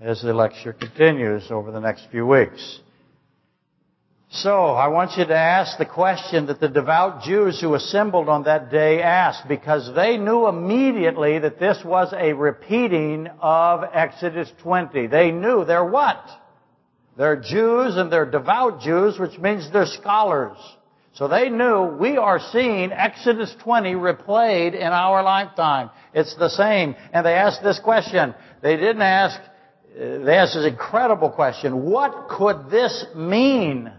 as 0.00 0.22
the 0.22 0.32
lecture 0.32 0.72
continues 0.72 1.50
over 1.50 1.70
the 1.70 1.80
next 1.80 2.06
few 2.10 2.26
weeks. 2.26 2.80
So, 4.32 4.66
I 4.66 4.86
want 4.86 5.16
you 5.18 5.24
to 5.24 5.36
ask 5.36 5.76
the 5.76 5.84
question 5.84 6.46
that 6.46 6.60
the 6.60 6.68
devout 6.68 7.24
Jews 7.24 7.60
who 7.60 7.74
assembled 7.74 8.28
on 8.28 8.44
that 8.44 8.70
day 8.70 9.02
asked 9.02 9.48
because 9.48 9.92
they 9.96 10.18
knew 10.18 10.46
immediately 10.46 11.40
that 11.40 11.58
this 11.58 11.78
was 11.84 12.14
a 12.16 12.32
repeating 12.32 13.26
of 13.40 13.82
Exodus 13.92 14.48
20. 14.62 15.08
They 15.08 15.32
knew 15.32 15.64
they're 15.64 15.84
what? 15.84 16.24
They're 17.18 17.40
Jews 17.40 17.96
and 17.96 18.12
they're 18.12 18.30
devout 18.30 18.82
Jews, 18.82 19.18
which 19.18 19.36
means 19.36 19.68
they're 19.72 19.84
scholars. 19.84 20.58
So 21.14 21.26
they 21.26 21.48
knew 21.48 21.96
we 21.98 22.16
are 22.16 22.38
seeing 22.38 22.92
Exodus 22.92 23.52
20 23.64 23.94
replayed 23.94 24.74
in 24.74 24.92
our 24.92 25.24
lifetime. 25.24 25.90
It's 26.14 26.36
the 26.36 26.50
same. 26.50 26.94
And 27.12 27.26
they 27.26 27.34
asked 27.34 27.64
this 27.64 27.80
question. 27.80 28.36
They 28.62 28.76
didn't 28.76 29.02
ask, 29.02 29.40
uh, 29.40 30.18
they 30.24 30.36
asked 30.36 30.54
this 30.54 30.66
incredible 30.66 31.30
question. 31.30 31.82
What 31.82 32.28
could 32.28 32.70
this 32.70 33.06
mean? 33.16 33.90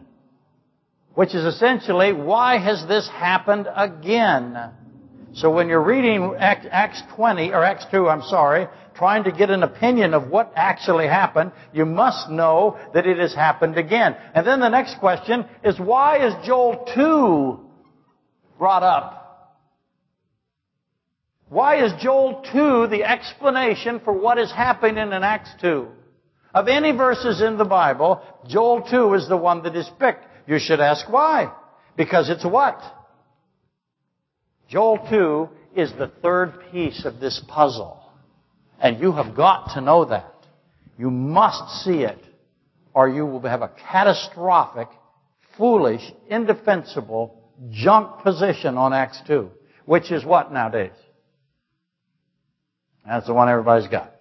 Which 1.13 1.35
is 1.35 1.43
essentially, 1.43 2.13
why 2.13 2.57
has 2.57 2.85
this 2.87 3.07
happened 3.09 3.67
again? 3.75 4.57
So 5.33 5.49
when 5.49 5.67
you're 5.67 5.83
reading 5.83 6.35
Acts 6.37 7.01
20, 7.15 7.51
or 7.51 7.63
Acts 7.63 7.85
2, 7.91 8.07
I'm 8.07 8.21
sorry, 8.23 8.67
trying 8.95 9.23
to 9.25 9.31
get 9.31 9.49
an 9.49 9.63
opinion 9.63 10.13
of 10.13 10.29
what 10.29 10.51
actually 10.55 11.07
happened, 11.07 11.51
you 11.73 11.85
must 11.85 12.29
know 12.29 12.77
that 12.93 13.07
it 13.07 13.17
has 13.17 13.33
happened 13.33 13.77
again. 13.77 14.15
And 14.33 14.45
then 14.45 14.59
the 14.59 14.69
next 14.69 14.99
question 14.99 15.45
is 15.63 15.79
why 15.79 16.25
is 16.25 16.33
Joel 16.45 16.85
2 16.93 17.59
brought 18.57 18.83
up? 18.83 19.17
Why 21.47 21.83
is 21.83 21.91
Joel 22.01 22.43
2 22.51 22.87
the 22.87 23.03
explanation 23.03 23.99
for 23.99 24.13
what 24.13 24.37
is 24.37 24.51
happening 24.51 24.97
in 24.97 25.11
Acts 25.11 25.51
2? 25.61 25.87
Of 26.53 26.67
any 26.67 26.91
verses 26.91 27.41
in 27.41 27.57
the 27.57 27.65
Bible, 27.65 28.21
Joel 28.47 28.81
2 28.81 29.13
is 29.13 29.27
the 29.27 29.37
one 29.37 29.63
that 29.63 29.75
is 29.75 29.89
picked. 29.99 30.25
You 30.47 30.59
should 30.59 30.79
ask 30.79 31.09
why. 31.09 31.53
Because 31.97 32.29
it's 32.29 32.45
what? 32.45 32.81
Joel 34.69 35.05
2 35.09 35.79
is 35.79 35.91
the 35.93 36.11
third 36.21 36.53
piece 36.71 37.05
of 37.05 37.19
this 37.19 37.41
puzzle. 37.47 38.01
And 38.79 38.99
you 38.99 39.11
have 39.11 39.35
got 39.35 39.73
to 39.75 39.81
know 39.81 40.05
that. 40.05 40.33
You 40.97 41.11
must 41.11 41.83
see 41.83 42.03
it, 42.03 42.23
or 42.93 43.09
you 43.09 43.25
will 43.25 43.41
have 43.41 43.61
a 43.61 43.71
catastrophic, 43.91 44.87
foolish, 45.57 46.01
indefensible, 46.29 47.41
junk 47.69 48.23
position 48.23 48.77
on 48.77 48.93
Acts 48.93 49.21
2. 49.27 49.49
Which 49.85 50.11
is 50.11 50.23
what 50.23 50.51
nowadays? 50.51 50.91
That's 53.05 53.27
the 53.27 53.33
one 53.33 53.49
everybody's 53.49 53.87
got. 53.87 54.13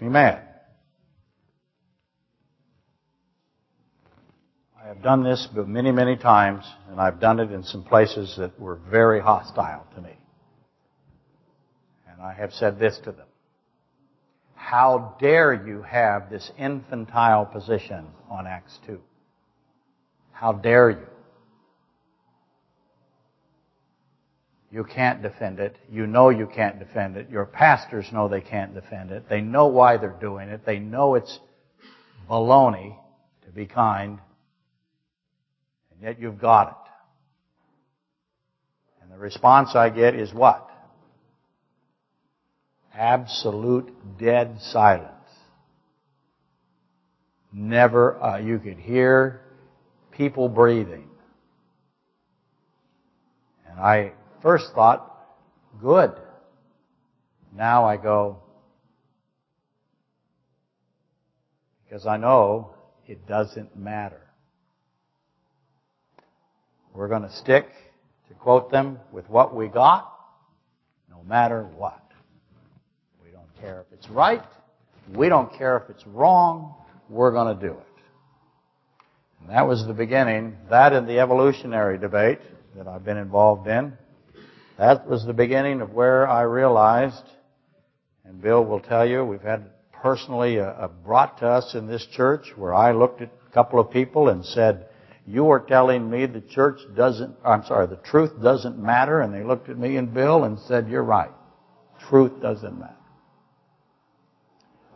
Me 0.00 0.08
mad. 0.08 0.42
I 4.82 4.88
have 4.88 5.02
done 5.02 5.22
this 5.22 5.46
many, 5.54 5.92
many 5.92 6.16
times, 6.16 6.64
and 6.88 6.98
I've 6.98 7.20
done 7.20 7.38
it 7.38 7.52
in 7.52 7.62
some 7.62 7.84
places 7.84 8.34
that 8.38 8.58
were 8.58 8.76
very 8.90 9.20
hostile 9.20 9.86
to 9.94 10.00
me. 10.00 10.16
And 12.10 12.22
I 12.22 12.32
have 12.32 12.52
said 12.52 12.78
this 12.78 12.98
to 13.04 13.12
them. 13.12 13.26
How 14.54 15.16
dare 15.20 15.52
you 15.52 15.82
have 15.82 16.30
this 16.30 16.50
infantile 16.58 17.44
position 17.44 18.06
on 18.30 18.46
Acts 18.46 18.78
2? 18.86 18.98
How 20.32 20.52
dare 20.52 20.90
you? 20.90 21.06
You 24.72 24.84
can't 24.84 25.20
defend 25.20 25.58
it. 25.58 25.76
You 25.90 26.06
know 26.06 26.28
you 26.30 26.46
can't 26.46 26.78
defend 26.78 27.16
it. 27.16 27.28
Your 27.28 27.44
pastors 27.44 28.06
know 28.12 28.28
they 28.28 28.40
can't 28.40 28.72
defend 28.72 29.10
it. 29.10 29.28
They 29.28 29.40
know 29.40 29.66
why 29.66 29.96
they're 29.96 30.10
doing 30.20 30.48
it. 30.48 30.64
They 30.64 30.78
know 30.78 31.16
it's 31.16 31.40
baloney, 32.28 32.96
to 33.44 33.50
be 33.50 33.66
kind. 33.66 34.20
And 35.90 36.02
yet 36.02 36.20
you've 36.20 36.38
got 36.38 36.68
it. 36.68 36.90
And 39.02 39.10
the 39.10 39.18
response 39.18 39.74
I 39.74 39.90
get 39.90 40.14
is 40.14 40.32
what? 40.32 40.70
Absolute 42.94 43.92
dead 44.18 44.58
silence. 44.60 45.10
Never, 47.52 48.22
uh, 48.22 48.38
you 48.38 48.60
could 48.60 48.78
hear 48.78 49.40
people 50.12 50.48
breathing. 50.48 51.08
And 53.68 53.80
I 53.80 54.12
first 54.42 54.72
thought, 54.74 55.06
good. 55.80 56.12
Now 57.54 57.84
I 57.84 57.96
go, 57.96 58.42
because 61.84 62.06
I 62.06 62.16
know 62.16 62.74
it 63.06 63.26
doesn't 63.26 63.76
matter. 63.76 64.20
We're 66.94 67.08
going 67.08 67.22
to 67.22 67.32
stick, 67.32 67.66
to 68.28 68.34
quote 68.34 68.70
them, 68.70 68.98
with 69.12 69.28
what 69.28 69.54
we 69.54 69.68
got, 69.68 70.12
no 71.08 71.22
matter 71.26 71.64
what. 71.76 72.02
We 73.24 73.30
don't 73.30 73.60
care 73.60 73.84
if 73.86 73.92
it's 73.98 74.08
right. 74.08 74.42
We 75.14 75.28
don't 75.28 75.52
care 75.56 75.76
if 75.78 75.90
it's 75.90 76.06
wrong. 76.06 76.74
We're 77.08 77.32
going 77.32 77.58
to 77.58 77.66
do 77.66 77.72
it. 77.72 77.86
And 79.40 79.50
that 79.50 79.66
was 79.66 79.86
the 79.86 79.94
beginning. 79.94 80.56
That 80.68 80.92
and 80.92 81.08
the 81.08 81.18
evolutionary 81.18 81.98
debate 81.98 82.40
that 82.76 82.86
I've 82.86 83.04
been 83.04 83.16
involved 83.16 83.66
in. 83.66 83.96
That 84.80 85.06
was 85.06 85.26
the 85.26 85.34
beginning 85.34 85.82
of 85.82 85.92
where 85.92 86.26
I 86.26 86.40
realized, 86.40 87.22
and 88.24 88.40
Bill 88.40 88.64
will 88.64 88.80
tell 88.80 89.06
you, 89.06 89.22
we've 89.22 89.42
had 89.42 89.66
personally 89.92 90.58
brought 91.04 91.36
to 91.40 91.46
us 91.46 91.74
in 91.74 91.86
this 91.86 92.06
church 92.16 92.46
where 92.56 92.72
I 92.72 92.92
looked 92.92 93.20
at 93.20 93.28
a 93.46 93.52
couple 93.52 93.78
of 93.78 93.90
people 93.90 94.30
and 94.30 94.42
said, 94.42 94.86
you 95.26 95.50
are 95.50 95.60
telling 95.60 96.08
me 96.08 96.24
the 96.24 96.40
church 96.40 96.78
doesn't, 96.96 97.36
I'm 97.44 97.62
sorry, 97.66 97.88
the 97.88 97.96
truth 97.96 98.30
doesn't 98.42 98.78
matter. 98.78 99.20
And 99.20 99.34
they 99.34 99.44
looked 99.44 99.68
at 99.68 99.76
me 99.76 99.96
and 99.96 100.14
Bill 100.14 100.44
and 100.44 100.58
said, 100.60 100.88
you're 100.88 101.04
right. 101.04 101.30
Truth 102.08 102.40
doesn't 102.40 102.80
matter. 102.80 102.94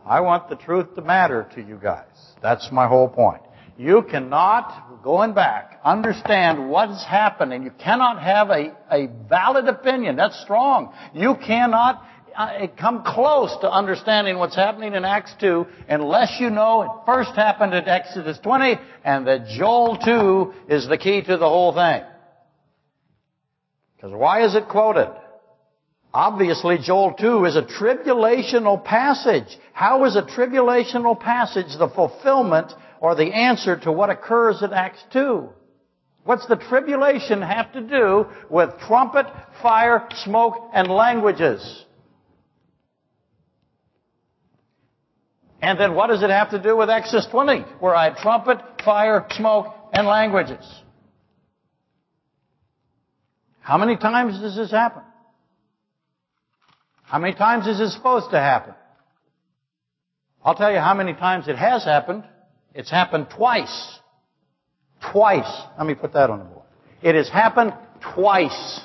I 0.07 0.21
want 0.21 0.49
the 0.49 0.57
truth 0.57 0.95
to 0.95 1.03
matter 1.03 1.47
to 1.57 1.61
you 1.61 1.79
guys. 1.81 2.07
That's 2.41 2.73
my 2.73 2.89
whole 2.89 3.09
point. 3.09 3.43
You 3.77 4.03
cannot, 4.09 5.03
going 5.03 5.35
back, 5.35 5.81
understand 5.85 6.71
what's 6.71 7.05
happening. 7.05 7.65
You 7.65 7.73
cannot 7.73 8.23
have 8.23 8.51
a, 8.51 8.77
a 8.91 9.09
valid 9.29 9.67
opinion. 9.67 10.15
That's 10.15 10.41
strong. 10.43 10.93
You 11.13 11.35
cannot 11.45 12.05
uh, 12.37 12.67
come 12.79 13.03
close 13.05 13.57
to 13.63 13.71
understanding 13.71 14.39
what's 14.39 14.55
happening 14.55 14.95
in 14.95 15.05
Acts 15.05 15.35
2 15.41 15.67
unless 15.89 16.37
you 16.41 16.51
know 16.51 16.83
it 16.83 16.91
first 17.07 17.35
happened 17.35 17.75
at 17.75 17.89
Exodus 17.89 18.39
20 18.43 18.77
and 19.05 19.27
that 19.27 19.49
Joel 19.49 19.99
2 19.99 20.73
is 20.73 20.89
the 20.89 20.99
key 20.99 21.23
to 21.23 21.37
the 21.37 21.49
whole 21.49 21.73
thing. 21.73 22.03
Because 23.97 24.13
why 24.13 24.45
is 24.45 24.55
it 24.55 24.69
quoted? 24.69 25.11
Obviously, 26.13 26.79
Joel 26.79 27.15
2 27.15 27.45
is 27.47 27.57
a 27.57 27.63
tribulational 27.63 28.85
passage. 28.85 29.59
How 29.73 30.05
is 30.05 30.15
a 30.15 30.23
tribulational 30.23 31.19
passage 31.19 31.77
the 31.77 31.89
fulfillment 31.89 32.73
or 33.05 33.15
the 33.15 33.35
answer 33.35 33.77
to 33.79 33.93
what 33.93 34.09
occurs 34.09 34.63
in 34.63 34.73
Acts 34.73 35.05
2? 35.13 35.47
What's 36.25 36.47
the 36.47 36.57
tribulation 36.57 37.43
have 37.43 37.71
to 37.75 37.83
do 37.83 38.25
with 38.49 38.71
trumpet, 38.89 39.27
fire, 39.61 40.09
smoke, 40.25 40.71
and 40.73 40.89
languages? 40.89 41.85
And 45.61 45.79
then 45.79 45.95
what 45.95 46.07
does 46.07 46.23
it 46.23 46.31
have 46.31 46.53
to 46.53 46.63
do 46.63 46.79
with 46.79 46.89
Exodus 46.89 47.27
20, 47.31 47.67
where 47.79 47.95
I 47.95 48.05
had 48.05 48.17
trumpet, 48.17 48.57
fire, 48.83 49.27
smoke, 49.33 49.67
and 49.93 50.07
languages? 50.07 50.65
How 53.61 53.77
many 53.77 53.99
times 53.99 54.41
does 54.41 54.57
this 54.57 54.71
happen? 54.71 55.03
How 57.03 57.19
many 57.19 57.35
times 57.35 57.67
is 57.67 57.79
this 57.79 57.93
supposed 57.93 58.31
to 58.31 58.39
happen? 58.39 58.73
I'll 60.43 60.55
tell 60.55 60.73
you 60.73 60.79
how 60.79 60.95
many 60.95 61.13
times 61.13 61.49
it 61.49 61.57
has 61.57 61.85
happened. 61.85 62.25
It's 62.75 62.91
happened 62.91 63.29
twice. 63.35 63.99
Twice. 65.13 65.51
Let 65.79 65.87
me 65.87 65.95
put 65.95 66.13
that 66.15 66.29
on 66.31 66.41
the 66.41 66.45
board. 66.45 66.67
It 67.03 67.15
has 67.15 67.29
happened 67.29 67.73
twice. 68.15 68.81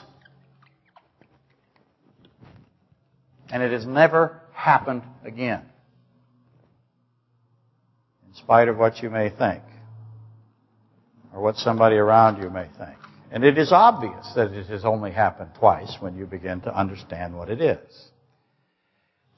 And 3.52 3.64
it 3.64 3.72
has 3.72 3.86
never 3.86 4.42
happened 4.54 5.04
again 5.24 5.62
In 8.28 8.36
spite 8.36 8.68
of 8.68 8.78
what 8.78 9.02
you 9.02 9.10
may 9.10 9.30
think 9.30 9.64
or 11.34 11.42
what 11.42 11.56
somebody 11.56 11.96
around 11.96 12.44
you 12.44 12.50
may 12.50 12.68
think. 12.78 12.98
And 13.32 13.44
it 13.44 13.58
is 13.58 13.72
obvious 13.72 14.32
that 14.36 14.52
it 14.52 14.66
has 14.68 14.86
only 14.86 15.12
happened 15.12 15.52
twice 15.58 15.96
when 16.00 16.16
you 16.16 16.26
begin 16.26 16.62
to 16.62 16.76
understand 16.76 17.36
what 17.36 17.50
it 17.50 17.62
is. 17.62 18.10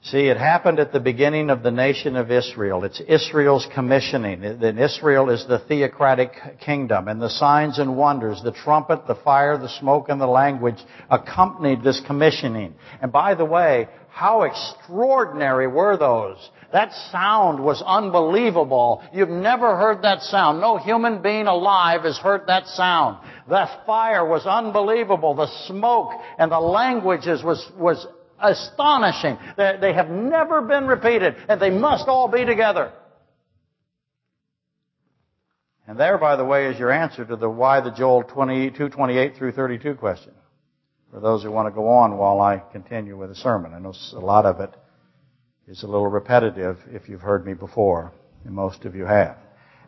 See, 0.04 0.26
it 0.26 0.36
happened 0.36 0.80
at 0.80 0.92
the 0.92 0.98
beginning 0.98 1.48
of 1.48 1.62
the 1.62 1.70
nation 1.70 2.16
of 2.16 2.32
Israel. 2.32 2.82
It's 2.82 3.00
Israel's 3.00 3.68
commissioning. 3.72 4.44
And 4.44 4.78
Israel 4.80 5.30
is 5.30 5.46
the 5.46 5.60
theocratic 5.60 6.32
kingdom. 6.60 7.06
And 7.06 7.22
the 7.22 7.30
signs 7.30 7.78
and 7.78 7.96
wonders, 7.96 8.40
the 8.42 8.50
trumpet, 8.50 9.06
the 9.06 9.14
fire, 9.14 9.56
the 9.56 9.68
smoke, 9.68 10.08
and 10.08 10.20
the 10.20 10.26
language 10.26 10.78
accompanied 11.08 11.84
this 11.84 12.02
commissioning. 12.04 12.74
And 13.00 13.12
by 13.12 13.36
the 13.36 13.44
way, 13.44 13.88
how 14.10 14.42
extraordinary 14.42 15.68
were 15.68 15.96
those? 15.96 16.50
That 16.72 16.92
sound 17.12 17.62
was 17.62 17.80
unbelievable. 17.86 19.04
You've 19.12 19.28
never 19.28 19.76
heard 19.76 20.02
that 20.02 20.22
sound. 20.22 20.60
No 20.60 20.78
human 20.78 21.22
being 21.22 21.46
alive 21.46 22.02
has 22.02 22.18
heard 22.18 22.48
that 22.48 22.66
sound. 22.66 23.18
The 23.48 23.68
fire 23.86 24.26
was 24.26 24.46
unbelievable. 24.46 25.34
The 25.34 25.66
smoke 25.68 26.10
and 26.38 26.50
the 26.50 26.60
languages 26.60 27.44
was, 27.44 27.64
was 27.78 28.04
astonishing. 28.42 29.38
They, 29.56 29.92
have 29.92 30.10
never 30.10 30.60
been 30.62 30.86
repeated, 30.86 31.36
and 31.48 31.60
they 31.60 31.70
must 31.70 32.08
all 32.08 32.28
be 32.28 32.44
together. 32.44 32.92
And 35.86 35.98
there, 35.98 36.18
by 36.18 36.36
the 36.36 36.44
way, 36.44 36.66
is 36.66 36.78
your 36.78 36.92
answer 36.92 37.24
to 37.24 37.36
the 37.36 37.48
why 37.48 37.80
the 37.80 37.90
Joel 37.90 38.22
22, 38.22 38.88
28 38.88 39.36
through 39.36 39.52
32 39.52 39.94
question. 39.94 40.32
For 41.10 41.20
those 41.20 41.42
who 41.42 41.50
want 41.50 41.68
to 41.68 41.74
go 41.74 41.88
on 41.88 42.16
while 42.16 42.40
I 42.40 42.62
continue 42.72 43.18
with 43.18 43.28
the 43.28 43.34
sermon. 43.34 43.74
I 43.74 43.78
know 43.78 43.92
a 44.14 44.18
lot 44.18 44.46
of 44.46 44.60
it 44.60 44.70
is 45.68 45.82
a 45.82 45.86
little 45.86 46.06
repetitive 46.06 46.78
if 46.90 47.08
you've 47.08 47.20
heard 47.20 47.44
me 47.44 47.54
before, 47.54 48.12
and 48.44 48.54
most 48.54 48.84
of 48.84 48.94
you 48.94 49.04
have. 49.04 49.36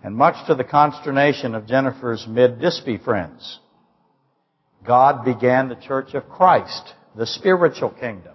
And 0.03 0.15
much 0.15 0.47
to 0.47 0.55
the 0.55 0.65
consternation 0.65 1.55
of 1.55 1.67
Jennifer's 1.67 2.27
mid-Dispy 2.29 2.99
friends, 2.99 3.59
God 4.87 5.25
began 5.25 5.69
the 5.69 5.77
church 5.77 6.13
of 6.13 6.29
Christ, 6.29 6.93
the 7.17 7.27
spiritual 7.27 7.91
kingdom. 7.91 8.34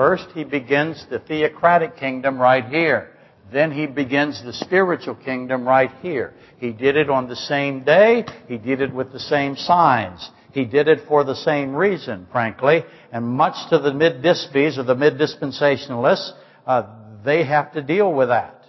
First, 0.00 0.28
he 0.32 0.44
begins 0.44 1.04
the 1.10 1.18
theocratic 1.18 1.98
kingdom 1.98 2.40
right 2.40 2.64
here. 2.64 3.10
Then 3.52 3.70
he 3.70 3.86
begins 3.86 4.42
the 4.42 4.54
spiritual 4.54 5.14
kingdom 5.14 5.68
right 5.68 5.90
here. 6.00 6.32
He 6.56 6.72
did 6.72 6.96
it 6.96 7.10
on 7.10 7.28
the 7.28 7.36
same 7.36 7.84
day. 7.84 8.24
He 8.48 8.56
did 8.56 8.80
it 8.80 8.94
with 8.94 9.12
the 9.12 9.20
same 9.20 9.56
signs. 9.56 10.26
He 10.54 10.64
did 10.64 10.88
it 10.88 11.00
for 11.06 11.22
the 11.22 11.34
same 11.34 11.76
reason, 11.76 12.26
frankly. 12.32 12.82
And 13.12 13.26
much 13.26 13.68
to 13.68 13.78
the 13.78 13.92
mid-dispies 13.92 14.78
or 14.78 14.84
the 14.84 14.94
mid-dispensationalists, 14.94 16.32
uh, 16.66 16.82
they 17.22 17.44
have 17.44 17.72
to 17.74 17.82
deal 17.82 18.10
with 18.10 18.30
that. 18.30 18.64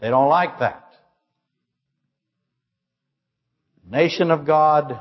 They 0.00 0.08
don't 0.08 0.28
like 0.28 0.58
that. 0.58 0.84
Nation 3.88 4.32
of 4.32 4.44
God 4.44 4.98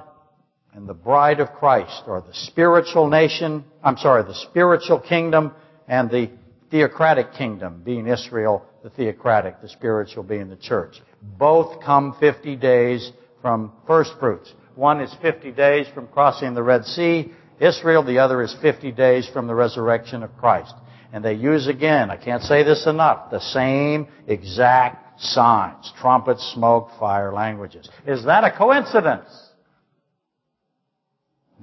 and 0.75 0.89
the 0.89 0.93
bride 0.93 1.39
of 1.39 1.53
Christ, 1.53 2.03
or 2.05 2.19
the 2.19 2.33
spiritual 2.33 3.07
nation, 3.07 3.63
I'm 3.81 3.95
sorry, 3.95 4.23
the 4.23 4.35
spiritual 4.35 4.99
kingdom 4.99 5.53
and 5.87 6.09
the 6.09 6.29
theocratic 6.69 7.33
kingdom, 7.33 7.81
being 7.85 8.07
Israel, 8.07 8.65
the 8.83 8.89
theocratic, 8.89 9.61
the 9.61 9.69
spiritual 9.69 10.23
being 10.23 10.49
the 10.49 10.57
church. 10.57 10.97
Both 11.21 11.81
come 11.81 12.17
50 12.19 12.57
days 12.57 13.09
from 13.41 13.71
first 13.87 14.11
fruits. 14.19 14.53
One 14.75 14.99
is 14.99 15.15
50 15.21 15.53
days 15.53 15.87
from 15.93 16.07
crossing 16.07 16.53
the 16.53 16.63
Red 16.63 16.83
Sea, 16.83 17.31
Israel. 17.61 18.03
The 18.03 18.19
other 18.19 18.41
is 18.41 18.53
50 18.61 18.91
days 18.91 19.29
from 19.31 19.47
the 19.47 19.55
resurrection 19.55 20.23
of 20.23 20.35
Christ. 20.35 20.73
And 21.13 21.23
they 21.23 21.35
use 21.35 21.67
again, 21.67 22.11
I 22.11 22.17
can't 22.17 22.43
say 22.43 22.63
this 22.63 22.85
enough, 22.85 23.31
the 23.31 23.39
same 23.39 24.07
exact 24.27 25.21
signs. 25.21 25.93
Trumpets, 26.01 26.51
smoke, 26.53 26.89
fire, 26.99 27.31
languages. 27.31 27.87
Is 28.05 28.25
that 28.25 28.43
a 28.43 28.51
coincidence? 28.51 29.29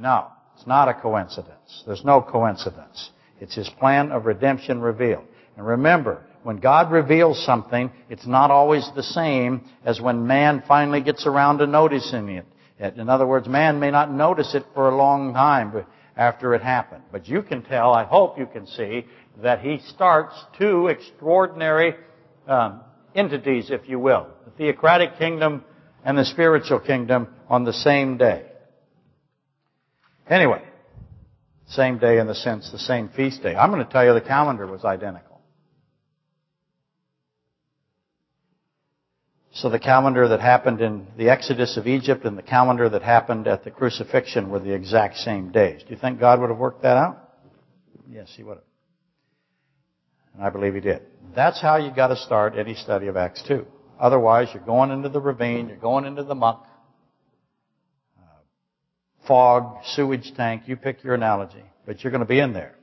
No, 0.02 0.26
it's 0.56 0.66
not 0.66 0.88
a 0.88 0.94
coincidence. 0.94 1.84
There's 1.86 2.04
no 2.04 2.20
coincidence. 2.20 3.10
It's 3.40 3.54
His 3.54 3.68
plan 3.78 4.10
of 4.10 4.26
redemption 4.26 4.80
revealed. 4.80 5.24
And 5.56 5.64
remember, 5.64 6.26
when 6.42 6.56
God 6.56 6.90
reveals 6.90 7.44
something, 7.46 7.88
it's 8.10 8.26
not 8.26 8.50
always 8.50 8.90
the 8.96 9.04
same 9.04 9.62
as 9.84 10.00
when 10.00 10.26
man 10.26 10.64
finally 10.66 11.02
gets 11.02 11.24
around 11.24 11.58
to 11.58 11.68
noticing 11.68 12.28
it. 12.30 12.46
In 12.96 13.08
other 13.08 13.28
words, 13.28 13.46
man 13.46 13.78
may 13.78 13.92
not 13.92 14.12
notice 14.12 14.56
it 14.56 14.64
for 14.74 14.88
a 14.88 14.96
long 14.96 15.34
time 15.34 15.86
after 16.16 16.52
it 16.54 16.62
happened. 16.62 17.04
But 17.12 17.28
you 17.28 17.42
can 17.42 17.62
tell, 17.62 17.92
I 17.92 18.02
hope 18.02 18.40
you 18.40 18.46
can 18.46 18.66
see, 18.66 19.06
that 19.40 19.60
he 19.60 19.78
starts 19.86 20.34
two 20.58 20.88
extraordinary 20.88 21.94
um, 22.48 22.80
entities, 23.14 23.70
if 23.70 23.88
you 23.88 24.00
will, 24.00 24.26
the 24.46 24.50
theocratic 24.50 25.16
kingdom 25.16 25.64
and 26.04 26.18
the 26.18 26.24
spiritual 26.24 26.80
kingdom 26.80 27.28
on 27.48 27.62
the 27.62 27.72
same 27.72 28.18
day. 28.18 28.46
Anyway, 30.32 30.62
same 31.68 31.98
day 31.98 32.18
in 32.18 32.26
the 32.26 32.34
sense, 32.34 32.70
the 32.72 32.78
same 32.78 33.10
feast 33.10 33.42
day. 33.42 33.54
I'm 33.54 33.70
going 33.70 33.84
to 33.84 33.92
tell 33.92 34.02
you 34.02 34.14
the 34.14 34.22
calendar 34.22 34.66
was 34.66 34.82
identical. 34.82 35.42
So 39.52 39.68
the 39.68 39.78
calendar 39.78 40.28
that 40.28 40.40
happened 40.40 40.80
in 40.80 41.06
the 41.18 41.28
Exodus 41.28 41.76
of 41.76 41.86
Egypt 41.86 42.24
and 42.24 42.38
the 42.38 42.42
calendar 42.42 42.88
that 42.88 43.02
happened 43.02 43.46
at 43.46 43.62
the 43.62 43.70
crucifixion 43.70 44.48
were 44.48 44.58
the 44.58 44.72
exact 44.72 45.18
same 45.18 45.52
days. 45.52 45.82
Do 45.82 45.90
you 45.90 46.00
think 46.00 46.18
God 46.18 46.40
would 46.40 46.48
have 46.48 46.58
worked 46.58 46.80
that 46.82 46.96
out? 46.96 47.28
Yes, 48.08 48.32
He 48.34 48.42
would 48.42 48.56
have. 48.56 48.64
And 50.34 50.42
I 50.42 50.48
believe 50.48 50.72
He 50.72 50.80
did. 50.80 51.02
That's 51.36 51.60
how 51.60 51.76
you 51.76 51.90
got 51.94 52.08
to 52.08 52.16
start 52.16 52.56
any 52.56 52.74
study 52.74 53.08
of 53.08 53.18
Acts 53.18 53.42
2. 53.46 53.66
Otherwise, 54.00 54.48
you're 54.54 54.64
going 54.64 54.90
into 54.90 55.10
the 55.10 55.20
ravine, 55.20 55.68
you're 55.68 55.76
going 55.76 56.06
into 56.06 56.24
the 56.24 56.34
muck, 56.34 56.66
fog, 59.26 59.78
sewage 59.84 60.32
tank, 60.36 60.62
you 60.66 60.76
pick 60.76 61.02
your 61.04 61.14
analogy, 61.14 61.62
but 61.86 62.02
you're 62.02 62.10
going 62.10 62.22
to 62.22 62.26
be 62.26 62.40
in 62.40 62.52
there. 62.52 62.74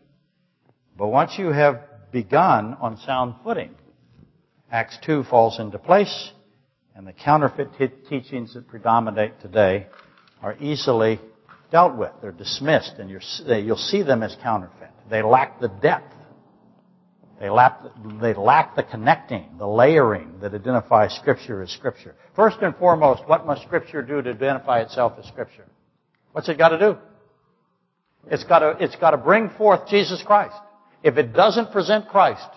But 0.97 1.07
once 1.07 1.37
you 1.37 1.49
have 1.49 1.81
begun 2.11 2.75
on 2.81 2.97
sound 2.97 3.35
footing, 3.43 3.75
Acts 4.71 4.97
2 5.05 5.23
falls 5.23 5.59
into 5.59 5.79
place, 5.79 6.31
and 6.95 7.07
the 7.07 7.13
counterfeit 7.13 7.69
teachings 8.09 8.53
that 8.53 8.67
predominate 8.67 9.39
today 9.41 9.87
are 10.41 10.55
easily 10.59 11.19
dealt 11.71 11.95
with. 11.95 12.11
They're 12.21 12.31
dismissed, 12.31 12.95
and 12.97 13.09
you'll 13.09 13.77
see 13.77 14.03
them 14.03 14.23
as 14.23 14.35
counterfeit. 14.41 14.89
They 15.09 15.21
lack 15.21 15.59
the 15.59 15.67
depth 15.67 16.13
they 17.39 17.49
lack, 17.49 17.79
they 18.21 18.33
lack 18.33 18.75
the 18.75 18.83
connecting, 18.83 19.57
the 19.57 19.67
layering 19.67 20.39
that 20.41 20.53
identifies 20.53 21.15
Scripture 21.15 21.61
as 21.61 21.71
Scripture. 21.71 22.15
First 22.35 22.57
and 22.61 22.75
foremost, 22.75 23.21
what 23.27 23.47
must 23.47 23.61
Scripture 23.63 24.01
do 24.01 24.21
to 24.21 24.31
identify 24.31 24.81
itself 24.81 25.13
as 25.17 25.25
Scripture? 25.25 25.65
What's 26.31 26.49
it 26.49 26.57
got 26.57 26.69
to 26.69 26.79
do? 26.79 26.97
It's 28.29 28.43
got 28.43 28.59
to, 28.59 28.77
it's 28.79 28.95
got 28.95 29.11
to 29.11 29.17
bring 29.17 29.49
forth 29.51 29.87
Jesus 29.87 30.21
Christ. 30.25 30.55
If 31.03 31.17
it 31.17 31.33
doesn't 31.33 31.71
present 31.71 32.07
Christ, 32.09 32.47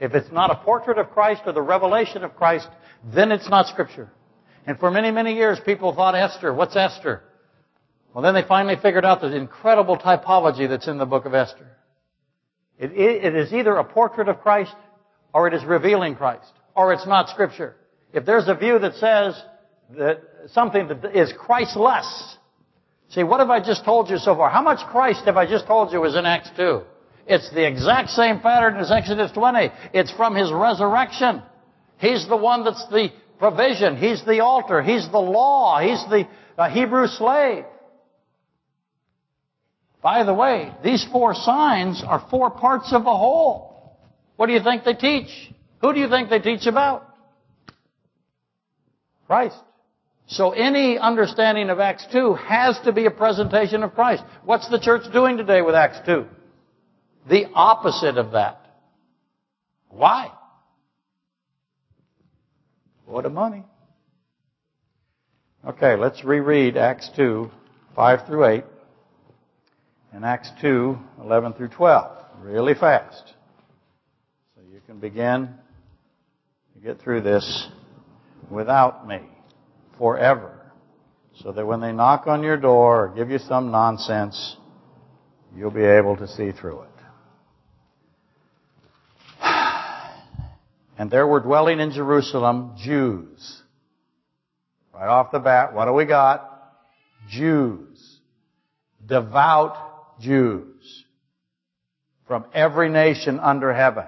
if 0.00 0.14
it's 0.14 0.30
not 0.32 0.50
a 0.50 0.56
portrait 0.56 0.98
of 0.98 1.10
Christ 1.10 1.42
or 1.46 1.52
the 1.52 1.62
revelation 1.62 2.24
of 2.24 2.36
Christ, 2.36 2.68
then 3.14 3.32
it's 3.32 3.48
not 3.48 3.66
Scripture. 3.68 4.10
And 4.66 4.78
for 4.78 4.90
many, 4.90 5.10
many 5.10 5.34
years, 5.34 5.58
people 5.64 5.94
thought 5.94 6.14
Esther, 6.14 6.52
what's 6.52 6.76
Esther? 6.76 7.22
Well, 8.12 8.22
then 8.22 8.34
they 8.34 8.42
finally 8.46 8.76
figured 8.82 9.04
out 9.04 9.20
the 9.20 9.34
incredible 9.34 9.96
typology 9.96 10.68
that's 10.68 10.88
in 10.88 10.98
the 10.98 11.06
book 11.06 11.26
of 11.26 11.34
Esther. 11.34 11.66
It, 12.78 12.92
it 12.92 13.36
is 13.36 13.52
either 13.52 13.76
a 13.76 13.84
portrait 13.84 14.28
of 14.28 14.40
Christ 14.40 14.74
or 15.32 15.46
it 15.46 15.54
is 15.54 15.64
revealing 15.64 16.16
Christ 16.16 16.50
or 16.74 16.92
it's 16.92 17.06
not 17.06 17.28
scripture. 17.28 17.76
If 18.12 18.24
there's 18.24 18.48
a 18.48 18.54
view 18.54 18.78
that 18.78 18.94
says 18.94 19.40
that 19.96 20.22
something 20.52 20.88
that 20.88 21.16
is 21.16 21.32
Christless, 21.38 22.36
see, 23.10 23.22
what 23.22 23.40
have 23.40 23.50
I 23.50 23.60
just 23.60 23.84
told 23.84 24.10
you 24.10 24.18
so 24.18 24.34
far? 24.34 24.50
How 24.50 24.62
much 24.62 24.78
Christ 24.90 25.24
have 25.26 25.36
I 25.36 25.46
just 25.46 25.66
told 25.66 25.92
you 25.92 26.04
is 26.04 26.16
in 26.16 26.26
Acts 26.26 26.50
2? 26.56 26.82
It's 27.26 27.50
the 27.52 27.66
exact 27.66 28.10
same 28.10 28.40
pattern 28.40 28.76
as 28.76 28.90
Exodus 28.90 29.30
20. 29.32 29.70
It's 29.92 30.12
from 30.12 30.34
His 30.34 30.50
resurrection. 30.52 31.42
He's 31.98 32.26
the 32.28 32.36
one 32.36 32.64
that's 32.64 32.86
the 32.88 33.10
provision. 33.38 33.96
He's 33.96 34.24
the 34.24 34.40
altar. 34.40 34.82
He's 34.82 35.08
the 35.10 35.18
law. 35.18 35.80
He's 35.80 36.02
the 36.08 36.26
uh, 36.56 36.70
Hebrew 36.70 37.06
slave. 37.06 37.64
By 40.02 40.24
the 40.24 40.34
way, 40.34 40.72
these 40.82 41.06
four 41.12 41.34
signs 41.34 42.02
are 42.06 42.26
four 42.30 42.50
parts 42.50 42.92
of 42.92 43.02
a 43.02 43.16
whole. 43.16 43.98
What 44.36 44.46
do 44.46 44.52
you 44.52 44.62
think 44.62 44.84
they 44.84 44.94
teach? 44.94 45.28
Who 45.82 45.92
do 45.92 46.00
you 46.00 46.08
think 46.08 46.30
they 46.30 46.38
teach 46.38 46.66
about? 46.66 47.06
Christ. 49.26 49.56
So 50.30 50.52
any 50.52 50.96
understanding 50.96 51.70
of 51.70 51.80
Acts 51.80 52.06
2 52.12 52.34
has 52.34 52.78
to 52.84 52.92
be 52.92 53.06
a 53.06 53.10
presentation 53.10 53.82
of 53.82 53.94
Christ. 53.94 54.22
What's 54.44 54.68
the 54.68 54.78
church 54.78 55.12
doing 55.12 55.36
today 55.36 55.60
with 55.60 55.74
Acts 55.74 55.98
2? 56.06 56.24
The 57.28 57.46
opposite 57.52 58.16
of 58.16 58.32
that. 58.32 58.64
Why? 59.88 60.30
What 63.06 63.26
a 63.26 63.28
money. 63.28 63.64
Okay, 65.66 65.96
let's 65.96 66.22
reread 66.24 66.76
Acts 66.76 67.10
2, 67.16 67.50
5 67.96 68.26
through 68.28 68.44
8 68.44 68.64
and 70.12 70.24
Acts 70.24 70.52
2, 70.60 70.96
11 71.22 71.54
through 71.54 71.68
12, 71.68 72.18
really 72.42 72.74
fast. 72.74 73.34
So 74.54 74.62
you 74.72 74.80
can 74.86 75.00
begin 75.00 75.48
to 76.74 76.80
get 76.80 77.00
through 77.00 77.22
this 77.22 77.68
without 78.48 79.08
me 79.08 79.22
forever. 80.00 80.56
So 81.42 81.52
that 81.52 81.64
when 81.64 81.80
they 81.80 81.92
knock 81.92 82.26
on 82.26 82.42
your 82.42 82.56
door 82.56 83.04
or 83.04 83.14
give 83.14 83.30
you 83.30 83.38
some 83.38 83.70
nonsense, 83.70 84.56
you'll 85.54 85.70
be 85.70 85.84
able 85.84 86.16
to 86.16 86.26
see 86.26 86.50
through 86.50 86.82
it. 86.82 86.88
And 90.98 91.10
there 91.10 91.26
were 91.26 91.40
dwelling 91.40 91.80
in 91.80 91.92
Jerusalem 91.92 92.74
Jews. 92.76 93.62
Right 94.92 95.08
off 95.08 95.32
the 95.32 95.38
bat, 95.38 95.72
what 95.72 95.86
do 95.86 95.92
we 95.92 96.04
got? 96.04 96.46
Jews. 97.30 98.18
Devout 99.06 100.20
Jews 100.20 101.04
from 102.26 102.44
every 102.52 102.90
nation 102.90 103.40
under 103.40 103.72
heaven. 103.72 104.04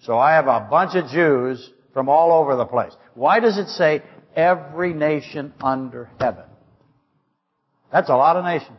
So 0.00 0.18
I 0.18 0.32
have 0.32 0.46
a 0.46 0.66
bunch 0.70 0.94
of 0.94 1.10
Jews 1.10 1.70
from 1.92 2.08
all 2.08 2.32
over 2.32 2.56
the 2.56 2.64
place. 2.64 2.92
Why 3.14 3.40
does 3.40 3.58
it 3.58 3.68
say 3.68 4.02
every 4.36 4.92
nation 4.94 5.52
under 5.60 6.10
heaven? 6.18 6.44
That's 7.90 8.08
a 8.08 8.16
lot 8.16 8.36
of 8.36 8.44
nations. 8.44 8.78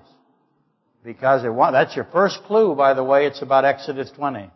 Because 1.04 1.44
it, 1.44 1.52
that's 1.72 1.96
your 1.96 2.08
first 2.12 2.40
clue, 2.46 2.76
by 2.76 2.94
the 2.94 3.04
way, 3.04 3.26
it's 3.26 3.42
about 3.42 3.66
Exodus 3.66 4.10
20. 4.12 4.50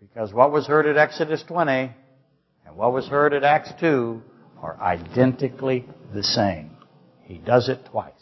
Because 0.00 0.32
what 0.32 0.52
was 0.52 0.66
heard 0.66 0.86
at 0.86 0.96
Exodus 0.96 1.42
20 1.46 1.92
and 2.66 2.76
what 2.76 2.92
was 2.92 3.06
heard 3.06 3.32
at 3.32 3.44
Acts 3.44 3.72
2 3.80 4.22
are 4.60 4.76
identically 4.80 5.86
the 6.12 6.22
same. 6.22 6.70
He 7.22 7.38
does 7.38 7.68
it 7.68 7.80
twice. 7.90 8.12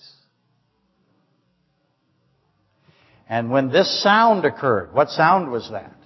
And 3.28 3.50
when 3.50 3.70
this 3.70 4.02
sound 4.02 4.44
occurred, 4.44 4.92
what 4.92 5.08
sound 5.08 5.50
was 5.50 5.70
that? 5.70 5.96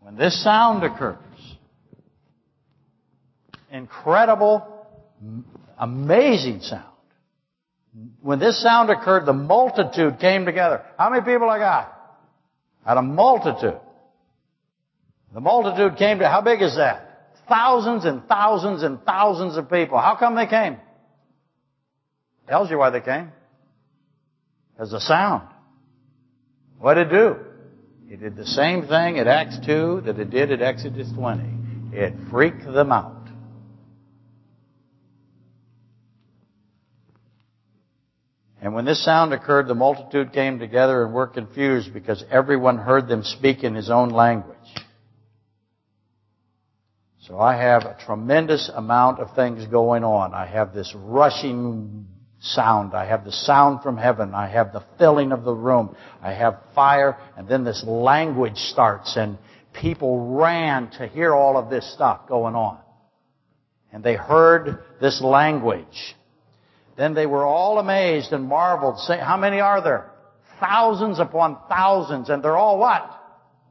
When 0.00 0.16
this 0.16 0.42
sound 0.42 0.82
occurs, 0.82 1.18
incredible, 3.70 4.86
amazing 5.78 6.60
sound. 6.60 6.84
When 8.20 8.38
this 8.38 8.62
sound 8.62 8.90
occurred, 8.90 9.26
the 9.26 9.32
multitude 9.32 10.20
came 10.20 10.44
together. 10.44 10.82
How 10.96 11.10
many 11.10 11.22
people 11.22 11.48
I 11.48 11.58
got? 11.58 11.94
Had 12.84 12.96
a 12.96 13.02
multitude. 13.02 13.80
The 15.34 15.40
multitude 15.40 15.98
came 15.98 16.20
to, 16.20 16.28
how 16.28 16.40
big 16.40 16.62
is 16.62 16.76
that? 16.76 17.04
Thousands 17.48 18.04
and 18.04 18.24
thousands 18.26 18.82
and 18.82 19.02
thousands 19.04 19.56
of 19.56 19.70
people. 19.70 19.98
How 19.98 20.16
come 20.16 20.34
they 20.34 20.46
came? 20.46 20.76
Tells 22.46 22.70
you 22.70 22.78
why 22.78 22.90
they 22.90 23.00
came. 23.00 23.32
As 24.78 24.92
a 24.92 25.00
sound. 25.00 25.48
What 26.78 26.94
did 26.94 27.08
it 27.08 27.10
do? 27.10 27.36
It 28.10 28.20
did 28.20 28.36
the 28.36 28.46
same 28.46 28.86
thing 28.86 29.18
at 29.18 29.26
Acts 29.26 29.58
2 29.66 30.02
that 30.06 30.18
it 30.18 30.30
did 30.30 30.50
at 30.50 30.62
Exodus 30.62 31.10
20. 31.12 31.42
It 31.92 32.14
freaked 32.30 32.64
them 32.64 32.92
out. 32.92 33.17
And 38.60 38.74
when 38.74 38.84
this 38.84 39.04
sound 39.04 39.32
occurred, 39.32 39.68
the 39.68 39.74
multitude 39.74 40.32
came 40.32 40.58
together 40.58 41.04
and 41.04 41.14
were 41.14 41.28
confused 41.28 41.92
because 41.94 42.24
everyone 42.30 42.78
heard 42.78 43.06
them 43.08 43.22
speak 43.22 43.62
in 43.62 43.74
his 43.74 43.88
own 43.88 44.10
language. 44.10 44.56
So 47.20 47.38
I 47.38 47.56
have 47.56 47.82
a 47.82 47.96
tremendous 48.06 48.70
amount 48.74 49.20
of 49.20 49.34
things 49.36 49.66
going 49.66 50.02
on. 50.02 50.34
I 50.34 50.46
have 50.46 50.72
this 50.72 50.92
rushing 50.96 52.06
sound. 52.40 52.94
I 52.94 53.06
have 53.06 53.24
the 53.24 53.32
sound 53.32 53.82
from 53.82 53.96
heaven. 53.96 54.34
I 54.34 54.48
have 54.48 54.72
the 54.72 54.84
filling 54.98 55.32
of 55.32 55.44
the 55.44 55.54
room. 55.54 55.94
I 56.22 56.32
have 56.32 56.58
fire. 56.74 57.16
And 57.36 57.46
then 57.46 57.64
this 57.64 57.84
language 57.86 58.56
starts 58.56 59.16
and 59.16 59.38
people 59.72 60.36
ran 60.36 60.90
to 60.92 61.06
hear 61.06 61.34
all 61.34 61.56
of 61.56 61.70
this 61.70 61.92
stuff 61.92 62.26
going 62.28 62.54
on. 62.54 62.78
And 63.92 64.02
they 64.02 64.14
heard 64.14 64.82
this 65.00 65.20
language. 65.22 66.16
Then 66.98 67.14
they 67.14 67.26
were 67.26 67.46
all 67.46 67.78
amazed 67.78 68.32
and 68.32 68.44
marveled, 68.44 68.98
saying, 68.98 69.20
how 69.20 69.36
many 69.36 69.60
are 69.60 69.80
there? 69.80 70.10
Thousands 70.58 71.20
upon 71.20 71.56
thousands, 71.68 72.28
and 72.28 72.42
they're 72.42 72.56
all 72.56 72.76
what? 72.76 73.08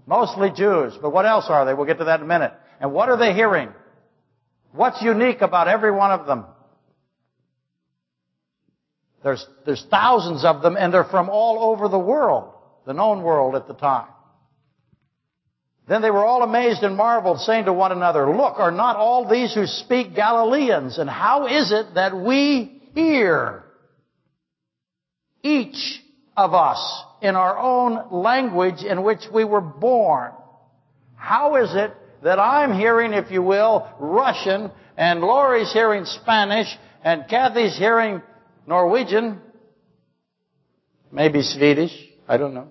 Mostly 0.05 0.49
Jews. 0.55 0.93
But 1.01 1.11
what 1.11 1.25
else 1.25 1.47
are 1.49 1.65
they? 1.65 1.73
We'll 1.73 1.85
get 1.85 1.97
to 1.97 2.05
that 2.05 2.21
in 2.21 2.25
a 2.25 2.27
minute. 2.27 2.53
And 2.79 2.93
what 2.93 3.09
are 3.09 3.17
they 3.17 3.33
hearing? 3.33 3.67
What's 4.71 5.01
unique 5.01 5.41
about 5.41 5.67
every 5.67 5.91
one 5.91 6.11
of 6.11 6.25
them? 6.25 6.45
There's, 9.25 9.45
there's 9.65 9.85
thousands 9.91 10.45
of 10.45 10.61
them, 10.61 10.77
and 10.77 10.93
they're 10.93 11.03
from 11.03 11.29
all 11.29 11.73
over 11.73 11.89
the 11.89 11.99
world, 11.99 12.53
the 12.85 12.93
known 12.93 13.23
world 13.23 13.55
at 13.55 13.67
the 13.67 13.73
time. 13.73 14.07
Then 15.89 16.01
they 16.01 16.11
were 16.11 16.23
all 16.23 16.43
amazed 16.43 16.81
and 16.83 16.95
marveled, 16.95 17.41
saying 17.41 17.65
to 17.65 17.73
one 17.73 17.91
another, 17.91 18.33
Look, 18.33 18.57
are 18.57 18.71
not 18.71 18.95
all 18.95 19.27
these 19.27 19.53
who 19.53 19.65
speak 19.65 20.15
Galileans? 20.15 20.97
And 20.97 21.09
how 21.09 21.47
is 21.47 21.73
it 21.73 21.95
that 21.95 22.15
we 22.15 22.76
hear 22.97 23.63
each 25.43 26.01
of 26.35 26.53
us 26.55 27.03
in 27.21 27.35
our 27.35 27.57
own 27.57 28.11
language 28.11 28.81
in 28.83 29.03
which 29.03 29.21
we 29.31 29.43
were 29.43 29.61
born. 29.61 30.31
How 31.15 31.57
is 31.57 31.69
it 31.75 31.93
that 32.23 32.39
I'm 32.39 32.73
hearing, 32.73 33.13
if 33.13 33.29
you 33.29 33.43
will, 33.43 33.87
Russian, 33.99 34.71
and 34.97 35.21
Lori's 35.21 35.71
hearing 35.71 36.05
Spanish, 36.05 36.67
and 37.03 37.25
Kathy's 37.29 37.77
hearing 37.77 38.23
Norwegian, 38.65 39.41
maybe 41.11 41.43
Swedish, 41.43 41.93
I 42.27 42.37
don't 42.37 42.55
know. 42.55 42.69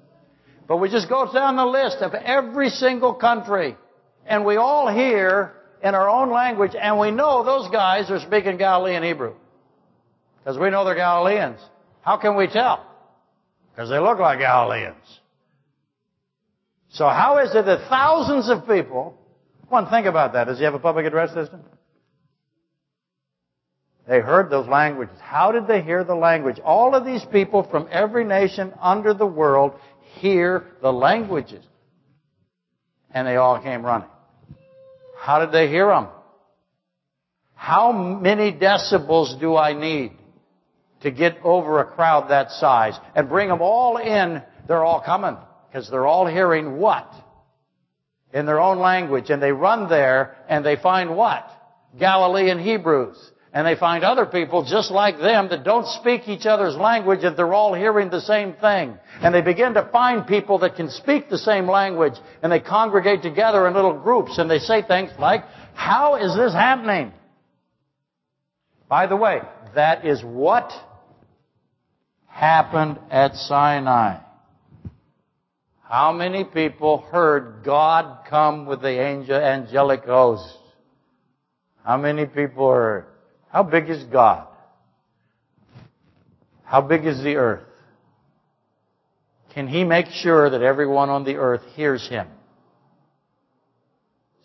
But 0.66 0.78
we 0.78 0.90
just 0.90 1.08
go 1.08 1.32
down 1.32 1.54
the 1.54 1.64
list 1.64 1.98
of 1.98 2.14
every 2.14 2.70
single 2.70 3.14
country, 3.14 3.76
and 4.26 4.44
we 4.44 4.56
all 4.56 4.92
hear 4.92 5.52
in 5.84 5.94
our 5.94 6.08
own 6.08 6.32
language, 6.32 6.72
and 6.78 6.98
we 6.98 7.12
know 7.12 7.44
those 7.44 7.70
guys 7.70 8.10
are 8.10 8.18
speaking 8.18 8.56
Galilean 8.56 9.04
Hebrew. 9.04 9.34
Because 10.46 10.60
we 10.60 10.70
know 10.70 10.84
they're 10.84 10.94
Galileans. 10.94 11.58
How 12.02 12.18
can 12.18 12.36
we 12.36 12.46
tell? 12.46 12.86
Because 13.72 13.90
they 13.90 13.98
look 13.98 14.20
like 14.20 14.38
Galileans. 14.38 14.94
So 16.90 17.08
how 17.08 17.38
is 17.38 17.52
it 17.52 17.66
that 17.66 17.88
thousands 17.88 18.48
of 18.48 18.64
people, 18.64 19.18
one, 19.68 19.90
think 19.90 20.06
about 20.06 20.34
that. 20.34 20.44
Does 20.44 20.58
he 20.58 20.64
have 20.64 20.74
a 20.74 20.78
public 20.78 21.04
address 21.04 21.34
system? 21.34 21.64
They 24.06 24.20
heard 24.20 24.48
those 24.48 24.68
languages. 24.68 25.16
How 25.20 25.50
did 25.50 25.66
they 25.66 25.82
hear 25.82 26.04
the 26.04 26.14
language? 26.14 26.60
All 26.60 26.94
of 26.94 27.04
these 27.04 27.24
people 27.32 27.66
from 27.68 27.88
every 27.90 28.22
nation 28.24 28.72
under 28.80 29.14
the 29.14 29.26
world 29.26 29.72
hear 30.20 30.64
the 30.80 30.92
languages. 30.92 31.64
And 33.10 33.26
they 33.26 33.34
all 33.34 33.60
came 33.60 33.84
running. 33.84 34.08
How 35.18 35.40
did 35.40 35.50
they 35.50 35.66
hear 35.66 35.88
them? 35.88 36.06
How 37.56 37.90
many 37.90 38.52
decibels 38.52 39.40
do 39.40 39.56
I 39.56 39.72
need? 39.72 40.12
To 41.06 41.12
get 41.12 41.38
over 41.44 41.78
a 41.78 41.84
crowd 41.84 42.30
that 42.30 42.50
size 42.50 42.98
and 43.14 43.28
bring 43.28 43.48
them 43.48 43.62
all 43.62 43.96
in, 43.96 44.42
they're 44.66 44.84
all 44.84 45.00
coming 45.00 45.36
because 45.68 45.88
they're 45.88 46.06
all 46.06 46.26
hearing 46.26 46.78
what? 46.78 47.08
In 48.34 48.44
their 48.44 48.58
own 48.60 48.78
language. 48.78 49.30
And 49.30 49.40
they 49.40 49.52
run 49.52 49.88
there 49.88 50.36
and 50.48 50.66
they 50.66 50.74
find 50.74 51.16
what? 51.16 51.48
Galilean 51.96 52.58
Hebrews. 52.58 53.16
And 53.52 53.64
they 53.64 53.76
find 53.76 54.02
other 54.02 54.26
people 54.26 54.64
just 54.64 54.90
like 54.90 55.18
them 55.18 55.48
that 55.50 55.62
don't 55.62 55.86
speak 55.86 56.26
each 56.26 56.44
other's 56.44 56.74
language 56.74 57.20
and 57.22 57.36
they're 57.36 57.54
all 57.54 57.72
hearing 57.72 58.10
the 58.10 58.20
same 58.20 58.54
thing. 58.54 58.98
And 59.22 59.32
they 59.32 59.42
begin 59.42 59.74
to 59.74 59.88
find 59.92 60.26
people 60.26 60.58
that 60.58 60.74
can 60.74 60.90
speak 60.90 61.30
the 61.30 61.38
same 61.38 61.68
language 61.68 62.14
and 62.42 62.50
they 62.50 62.58
congregate 62.58 63.22
together 63.22 63.68
in 63.68 63.74
little 63.74 63.96
groups 63.96 64.38
and 64.38 64.50
they 64.50 64.58
say 64.58 64.82
things 64.82 65.12
like, 65.20 65.44
how 65.74 66.16
is 66.16 66.34
this 66.34 66.52
happening? 66.52 67.12
By 68.88 69.06
the 69.06 69.16
way, 69.16 69.40
that 69.76 70.04
is 70.04 70.20
what 70.24 70.72
happened 72.36 72.98
at 73.10 73.34
Sinai. 73.34 74.18
How 75.80 76.12
many 76.12 76.44
people 76.44 76.98
heard 76.98 77.62
God 77.64 78.26
come 78.28 78.66
with 78.66 78.82
the 78.82 79.00
angel, 79.00 79.36
angelic 79.36 80.04
host? 80.04 80.58
How 81.82 81.96
many 81.96 82.26
people 82.26 82.70
heard? 82.70 83.06
How 83.48 83.62
big 83.62 83.88
is 83.88 84.04
God? 84.04 84.48
How 86.64 86.82
big 86.82 87.06
is 87.06 87.22
the 87.22 87.36
earth? 87.36 87.64
Can 89.54 89.66
He 89.66 89.84
make 89.84 90.06
sure 90.06 90.50
that 90.50 90.60
everyone 90.60 91.08
on 91.08 91.24
the 91.24 91.36
earth 91.36 91.62
hears 91.74 92.06
Him? 92.06 92.26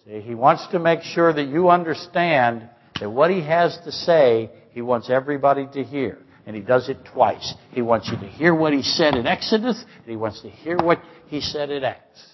See, 0.06 0.22
He 0.22 0.34
wants 0.34 0.66
to 0.68 0.80
make 0.80 1.02
sure 1.02 1.34
that 1.34 1.48
you 1.48 1.70
understand 1.70 2.70
that 3.02 3.10
what 3.10 3.32
He 3.32 3.42
has 3.42 3.78
to 3.84 3.92
say, 3.92 4.50
He 4.72 4.82
wants 4.82 5.10
everybody 5.10 5.68
to 5.74 5.84
hear 5.84 6.20
and 6.46 6.56
he 6.56 6.62
does 6.62 6.90
it 6.90 6.98
twice. 7.14 7.54
He 7.72 7.82
wants 7.82 8.10
you 8.10 8.18
to 8.18 8.28
hear 8.28 8.54
what 8.54 8.74
he 8.74 8.82
said 8.82 9.16
in 9.16 9.28
Exodus, 9.28 9.84
and 9.98 10.06
he 10.06 10.16
wants 10.16 10.42
to 10.42 10.50
hear 10.50 10.78
what 10.78 11.02
he 11.28 11.42
said 11.42 11.70
in 11.70 11.84
Acts. 11.84 12.26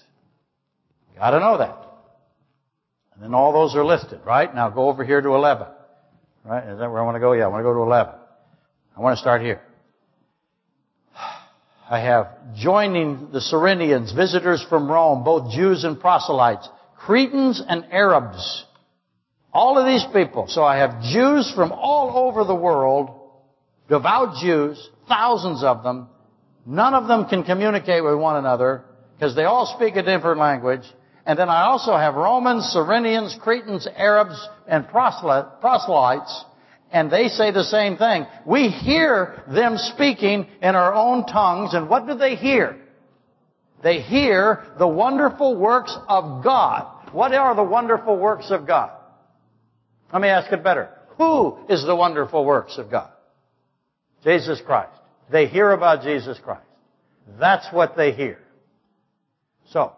Gotta 1.16 1.40
know 1.40 1.58
that. 1.58 1.76
And 3.14 3.22
then 3.22 3.34
all 3.34 3.52
those 3.52 3.74
are 3.74 3.84
listed, 3.84 4.20
right? 4.24 4.54
Now 4.54 4.70
go 4.70 4.88
over 4.88 5.04
here 5.04 5.20
to 5.20 5.28
11. 5.30 5.66
Right? 6.44 6.64
Is 6.68 6.78
that 6.78 6.90
where 6.90 7.00
I 7.00 7.04
want 7.04 7.16
to 7.16 7.20
go? 7.20 7.32
Yeah, 7.32 7.44
I 7.44 7.48
want 7.48 7.60
to 7.60 7.64
go 7.64 7.74
to 7.74 7.80
11. 7.80 8.14
I 8.96 9.00
want 9.00 9.16
to 9.16 9.20
start 9.20 9.42
here. 9.42 9.60
I 11.90 12.00
have 12.00 12.28
joining 12.56 13.30
the 13.32 13.40
Cyrenians, 13.40 14.14
visitors 14.14 14.64
from 14.68 14.90
Rome, 14.90 15.24
both 15.24 15.52
Jews 15.52 15.84
and 15.84 15.98
proselytes, 16.00 16.68
Cretans 16.96 17.62
and 17.66 17.84
Arabs. 17.90 18.64
All 19.52 19.78
of 19.78 19.86
these 19.86 20.04
people. 20.12 20.46
So 20.48 20.62
I 20.62 20.78
have 20.78 21.02
Jews 21.02 21.52
from 21.54 21.72
all 21.72 22.28
over 22.28 22.44
the 22.44 22.54
world 22.54 23.17
devout 23.88 24.36
Jews, 24.42 24.90
thousands 25.08 25.62
of 25.62 25.82
them. 25.82 26.08
None 26.66 26.94
of 26.94 27.08
them 27.08 27.26
can 27.26 27.44
communicate 27.44 28.04
with 28.04 28.16
one 28.16 28.36
another 28.36 28.84
because 29.14 29.34
they 29.34 29.44
all 29.44 29.66
speak 29.76 29.96
a 29.96 30.02
different 30.02 30.38
language. 30.38 30.82
And 31.24 31.38
then 31.38 31.48
I 31.48 31.64
also 31.64 31.96
have 31.96 32.14
Romans, 32.14 32.72
Cyrenians, 32.74 33.38
Cretans, 33.40 33.86
Arabs, 33.96 34.48
and 34.66 34.88
proselytes, 34.88 36.44
and 36.90 37.10
they 37.10 37.28
say 37.28 37.50
the 37.50 37.64
same 37.64 37.96
thing. 37.96 38.26
We 38.46 38.68
hear 38.68 39.42
them 39.52 39.76
speaking 39.76 40.46
in 40.62 40.74
our 40.74 40.94
own 40.94 41.26
tongues, 41.26 41.74
and 41.74 41.88
what 41.88 42.06
do 42.06 42.14
they 42.14 42.34
hear? 42.34 42.78
They 43.82 44.00
hear 44.00 44.64
the 44.78 44.88
wonderful 44.88 45.56
works 45.56 45.96
of 46.08 46.42
God. 46.42 47.12
What 47.12 47.32
are 47.34 47.54
the 47.54 47.62
wonderful 47.62 48.18
works 48.18 48.50
of 48.50 48.66
God? 48.66 48.90
Let 50.12 50.22
me 50.22 50.28
ask 50.28 50.50
it 50.50 50.64
better. 50.64 50.90
Who 51.18 51.58
is 51.68 51.84
the 51.84 51.94
wonderful 51.94 52.44
works 52.44 52.78
of 52.78 52.90
God? 52.90 53.10
Jesus 54.24 54.60
Christ. 54.64 54.98
They 55.30 55.46
hear 55.46 55.70
about 55.70 56.02
Jesus 56.02 56.38
Christ. 56.42 56.62
That's 57.38 57.66
what 57.72 57.96
they 57.96 58.12
hear. 58.12 58.38
So, 59.70 59.92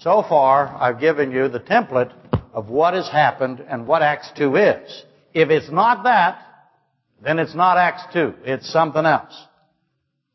so 0.00 0.24
far, 0.28 0.76
I've 0.76 1.00
given 1.00 1.30
you 1.30 1.48
the 1.48 1.60
template 1.60 2.12
of 2.52 2.68
what 2.68 2.94
has 2.94 3.08
happened 3.08 3.60
and 3.60 3.86
what 3.86 4.02
Acts 4.02 4.30
2 4.36 4.56
is. 4.56 5.04
If 5.32 5.50
it's 5.50 5.70
not 5.70 6.04
that, 6.04 6.42
then 7.22 7.38
it's 7.38 7.54
not 7.54 7.78
Acts 7.78 8.02
2. 8.12 8.34
It's 8.44 8.70
something 8.70 9.06
else. 9.06 9.32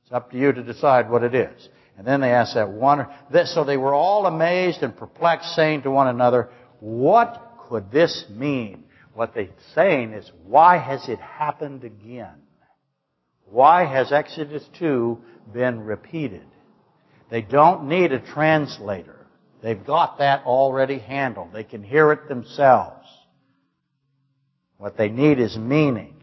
It's 0.04 0.14
up 0.14 0.32
to 0.32 0.38
you 0.38 0.52
to 0.52 0.64
decide 0.64 1.10
what 1.10 1.24
it 1.24 1.36
is. 1.36 1.70
And 1.98 2.08
then 2.08 2.22
they 2.22 2.32
asked 2.32 2.56
that 2.56 2.70
one, 2.70 3.06
so 3.46 3.64
they 3.64 3.78
were 3.78 3.94
all 3.94 4.26
amazed 4.26 4.82
and 4.82 4.96
perplexed, 4.96 5.54
saying 5.54 5.84
to 5.84 5.92
one 5.92 6.08
another, 6.08 6.50
what 6.80 7.60
could 7.70 7.92
this 7.92 8.26
mean? 8.30 8.86
What 9.22 9.36
they're 9.36 9.50
saying 9.76 10.14
is, 10.14 10.32
why 10.48 10.80
has 10.80 11.08
it 11.08 11.20
happened 11.20 11.84
again? 11.84 12.42
Why 13.46 13.86
has 13.86 14.12
Exodus 14.12 14.68
2 14.80 15.16
been 15.54 15.82
repeated? 15.82 16.48
They 17.30 17.44
don't 17.44 17.88
need 17.88 18.14
a 18.14 18.20
translator. 18.20 19.28
They've 19.62 19.86
got 19.86 20.18
that 20.18 20.44
already 20.46 20.98
handled. 20.98 21.50
They 21.54 21.64
can 21.64 21.84
hear 21.84 22.12
it 22.12 22.30
themselves. 22.30 23.06
What 24.80 24.98
they 24.98 25.10
need 25.10 25.40
is 25.40 25.56
meaning. 25.56 26.16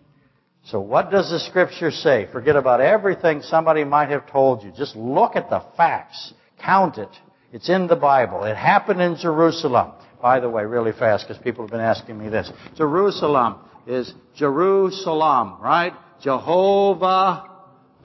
So 0.64 0.80
what 0.80 1.12
does 1.12 1.30
the 1.30 1.38
scripture 1.38 1.92
say? 1.92 2.26
Forget 2.32 2.56
about 2.56 2.80
everything 2.80 3.42
somebody 3.42 3.84
might 3.84 4.08
have 4.08 4.28
told 4.28 4.64
you. 4.64 4.72
Just 4.76 4.96
look 4.96 5.36
at 5.36 5.50
the 5.50 5.62
facts. 5.76 6.34
Count 6.58 6.98
it. 6.98 7.16
It's 7.52 7.68
in 7.68 7.86
the 7.86 7.94
Bible. 7.94 8.42
It 8.42 8.56
happened 8.56 9.00
in 9.00 9.14
Jerusalem. 9.14 9.92
By 10.20 10.40
the 10.40 10.48
way, 10.48 10.64
really 10.64 10.92
fast, 10.92 11.28
because 11.28 11.42
people 11.42 11.64
have 11.64 11.70
been 11.70 11.80
asking 11.80 12.18
me 12.18 12.28
this. 12.28 12.50
Jerusalem 12.76 13.56
is 13.86 14.12
Jerusalem, 14.36 15.56
right? 15.60 15.92
Jehovah, 16.20 17.48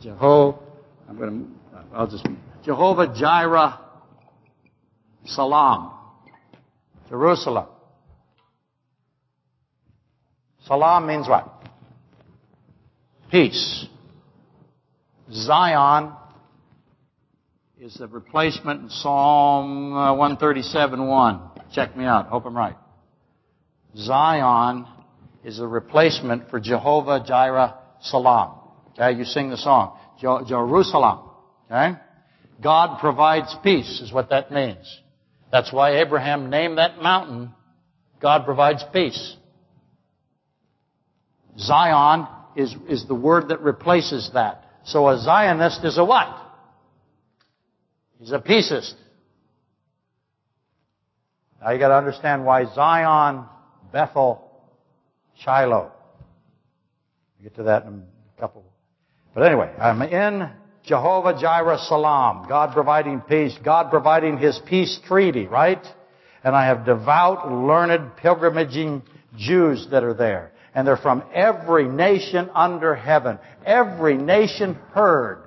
Jehovah, 0.01 0.59
I'm 1.09 1.17
going 1.17 1.45
to, 1.73 1.79
I'll 1.93 2.07
just, 2.07 2.25
Jehovah 2.63 3.13
Jireh, 3.17 3.79
Salam. 5.25 5.91
Jerusalem. 7.09 7.67
Salam 10.65 11.07
means 11.07 11.27
what? 11.27 11.49
Peace. 13.31 13.87
Zion 15.31 16.13
is 17.79 17.95
the 17.95 18.07
replacement 18.07 18.83
in 18.83 18.89
Psalm 18.89 19.93
uh, 19.93 20.13
137.1. 20.13 21.52
Check 21.73 21.97
me 21.97 22.05
out. 22.05 22.27
Hope 22.27 22.45
I'm 22.45 22.55
right. 22.55 22.75
Zion 23.97 24.87
is 25.43 25.59
a 25.59 25.67
replacement 25.67 26.49
for 26.49 26.59
Jehovah 26.59 27.23
Jireh 27.25 27.75
Salam. 28.01 28.59
Okay, 28.93 29.17
you 29.17 29.25
sing 29.25 29.49
the 29.49 29.57
song. 29.57 29.97
Jerusalem. 30.21 31.19
Okay? 31.69 31.99
God 32.61 32.99
provides 32.99 33.53
peace 33.63 33.99
is 34.01 34.13
what 34.13 34.29
that 34.29 34.51
means. 34.51 34.99
That's 35.51 35.73
why 35.73 36.01
Abraham 36.01 36.49
named 36.49 36.77
that 36.77 37.01
mountain 37.01 37.51
God 38.23 38.45
provides 38.45 38.83
peace. 38.93 39.35
Zion 41.59 42.25
is, 42.55 42.73
is 42.87 43.05
the 43.05 43.13
word 43.13 43.49
that 43.49 43.59
replaces 43.59 44.31
that. 44.33 44.63
So 44.85 45.09
a 45.09 45.19
Zionist 45.19 45.83
is 45.83 45.97
a 45.97 46.05
what? 46.05 46.29
He's 48.17 48.31
a 48.31 48.39
peacist. 48.39 48.93
Now 51.63 51.71
you 51.71 51.79
gotta 51.79 51.95
understand 51.95 52.45
why 52.45 52.65
Zion, 52.73 53.45
Bethel, 53.91 54.41
Shiloh. 55.39 55.91
We'll 57.37 57.43
get 57.43 57.55
to 57.55 57.63
that 57.63 57.85
in 57.85 58.03
a 58.37 58.41
couple. 58.41 58.65
But 59.33 59.43
anyway, 59.43 59.73
I'm 59.79 60.01
in 60.01 60.49
Jehovah 60.83 61.39
Jireh 61.39 61.77
Salam, 61.87 62.47
God 62.49 62.73
providing 62.73 63.21
peace, 63.21 63.57
God 63.63 63.89
providing 63.89 64.37
His 64.37 64.59
peace 64.67 64.99
treaty, 65.07 65.47
right? 65.47 65.85
And 66.43 66.55
I 66.55 66.65
have 66.65 66.85
devout, 66.85 67.49
learned, 67.49 68.17
pilgrimaging 68.17 69.03
Jews 69.37 69.87
that 69.91 70.03
are 70.03 70.13
there 70.13 70.53
and 70.73 70.87
they're 70.87 70.97
from 70.97 71.23
every 71.33 71.87
nation 71.87 72.49
under 72.53 72.95
heaven. 72.95 73.37
Every 73.65 74.17
nation 74.17 74.75
heard 74.93 75.43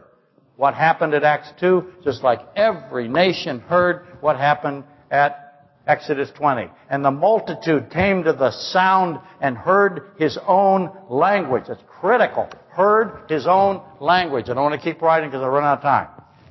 what 0.56 0.74
happened 0.74 1.14
at 1.14 1.24
Acts 1.24 1.50
2, 1.60 1.92
just 2.04 2.22
like 2.22 2.40
every 2.54 3.08
nation 3.08 3.60
heard 3.60 4.06
what 4.20 4.36
happened 4.36 4.84
at 5.10 5.45
Exodus 5.86 6.30
20. 6.36 6.68
And 6.90 7.04
the 7.04 7.10
multitude 7.10 7.90
came 7.90 8.24
to 8.24 8.32
the 8.32 8.50
sound 8.50 9.20
and 9.40 9.56
heard 9.56 10.12
his 10.18 10.38
own 10.46 10.90
language. 11.08 11.64
That's 11.68 11.82
critical. 12.00 12.48
Heard 12.70 13.30
his 13.30 13.46
own 13.46 13.82
language. 14.00 14.46
I 14.48 14.54
don't 14.54 14.64
want 14.64 14.80
to 14.80 14.92
keep 14.92 15.00
writing 15.00 15.30
because 15.30 15.42
I 15.42 15.46
run 15.46 15.64
out 15.64 15.78
of 15.78 15.82
time. 15.82 16.08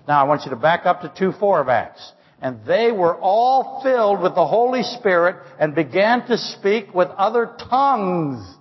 Now 0.08 0.22
I 0.22 0.24
want 0.24 0.44
you 0.46 0.52
to 0.52 0.56
back 0.56 0.86
up 0.86 1.02
to 1.02 1.10
2-4 1.10 1.62
of 1.62 1.70
Acts. 1.70 2.14
And 2.42 2.60
they 2.66 2.92
were 2.92 3.16
all 3.16 3.82
filled 3.84 4.22
with 4.22 4.36
the 4.36 4.46
Holy 4.46 4.84
Spirit 4.84 5.38
and 5.60 5.74
began 5.76 6.28
to 6.28 6.38
speak 6.38 6.94
with 6.94 7.10
other 7.10 7.56
tongues 7.70 8.56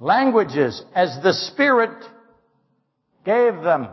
languages 0.00 0.82
as 0.94 1.16
the 1.22 1.32
Spirit 1.32 2.04
gave 3.24 3.62
them. 3.62 3.88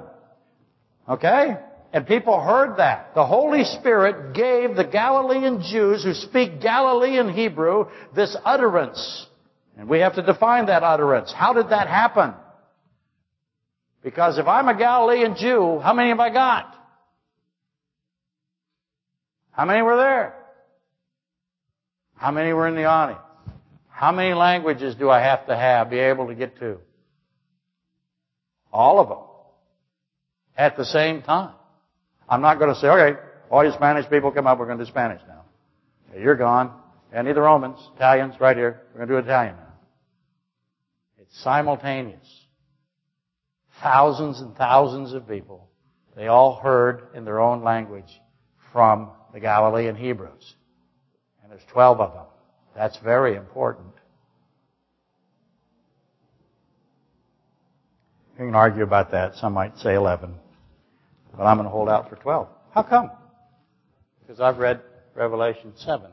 Okay? 1.08 1.58
And 1.92 2.06
people 2.06 2.40
heard 2.40 2.78
that. 2.78 3.16
The 3.16 3.26
Holy 3.26 3.64
Spirit 3.64 4.34
gave 4.36 4.76
the 4.76 4.84
Galilean 4.84 5.64
Jews 5.64 6.04
who 6.04 6.14
speak 6.14 6.62
Galilean 6.62 7.34
Hebrew 7.34 7.86
this 8.16 8.36
utterance. 8.46 9.26
And 9.78 9.90
we 9.90 10.00
have 10.00 10.16
to 10.16 10.22
define 10.22 10.68
that 10.68 10.84
utterance. 10.84 11.34
How 11.36 11.54
did 11.54 11.70
that 11.70 11.88
happen? 11.88 12.34
Because 14.04 14.38
if 14.38 14.48
I'm 14.48 14.68
a 14.68 14.78
Galilean 14.78 15.36
Jew, 15.36 15.80
how 15.80 15.94
many 15.94 16.10
have 16.10 16.20
I 16.20 16.30
got? 16.30 16.76
How 19.52 19.66
many 19.66 19.82
were 19.82 19.98
there? 19.98 20.36
How 22.16 22.32
many 22.32 22.54
were 22.54 22.68
in 22.68 22.76
the 22.76 22.86
audience? 22.86 23.22
How 23.90 24.12
many 24.12 24.34
languages 24.34 24.96
do 24.96 25.10
I 25.10 25.22
have 25.22 25.48
to 25.48 25.56
have, 25.56 25.90
be 25.90 26.00
able 26.00 26.28
to 26.28 26.36
get 26.36 26.58
to? 26.60 26.78
All 28.72 29.00
of 29.00 29.10
them. 29.10 29.18
At 30.56 30.78
the 30.78 30.86
same 30.86 31.22
time. 31.22 31.56
I'm 32.30 32.42
not 32.42 32.60
going 32.60 32.74
to 32.74 32.80
say, 32.80 32.88
okay, 32.88 33.20
all 33.50 33.66
you 33.66 33.72
Spanish 33.72 34.08
people 34.10 34.32
come 34.32 34.46
up, 34.46 34.60
we're 34.60 34.68
going 34.68 34.78
to 34.78 34.86
do 34.86 34.90
Spanish 34.90 35.22
now. 35.28 35.46
You're 36.18 36.36
gone. 36.36 36.72
Any 37.14 37.30
of 37.30 37.36
the 37.36 37.42
Romans, 37.42 37.80
Italians, 37.96 38.36
right 38.40 38.56
here, 38.56 38.82
we're 38.94 39.06
going 39.06 39.10
to 39.10 39.14
do 39.16 39.28
Italian 39.28 39.56
now. 39.56 39.74
It's 41.20 41.44
simultaneous. 41.44 42.46
Thousands 43.82 44.42
and 44.42 44.56
thousands 44.56 45.14
of 45.14 45.28
people, 45.28 45.68
they 46.16 46.28
all 46.28 46.60
heard 46.60 47.08
in 47.16 47.26
their 47.26 47.40
own 47.40 47.64
language 47.64 48.20
from 48.72 49.10
the 49.34 49.40
Galilean 49.40 49.96
Hebrews. 49.96 50.56
And 51.42 51.52
there's 51.52 51.64
12 51.72 52.00
of 52.00 52.14
them. 52.14 52.26
That's 52.76 52.98
very 53.04 53.36
important. 53.36 53.88
You 58.38 58.46
can 58.46 58.56
argue 58.56 58.84
about 58.84 59.12
that. 59.12 59.36
Some 59.36 59.54
might 59.54 59.78
say 59.78 59.96
11. 59.96 60.36
But 61.36 61.44
I'm 61.44 61.58
going 61.58 61.66
to 61.66 61.72
hold 61.72 61.90
out 61.90 62.10
for 62.10 62.16
12. 62.16 62.48
How 62.74 62.84
come? 62.84 63.12
Because 64.22 64.40
I've 64.40 64.58
read 64.58 64.82
Revelation 65.16 65.74
7. 65.76 66.12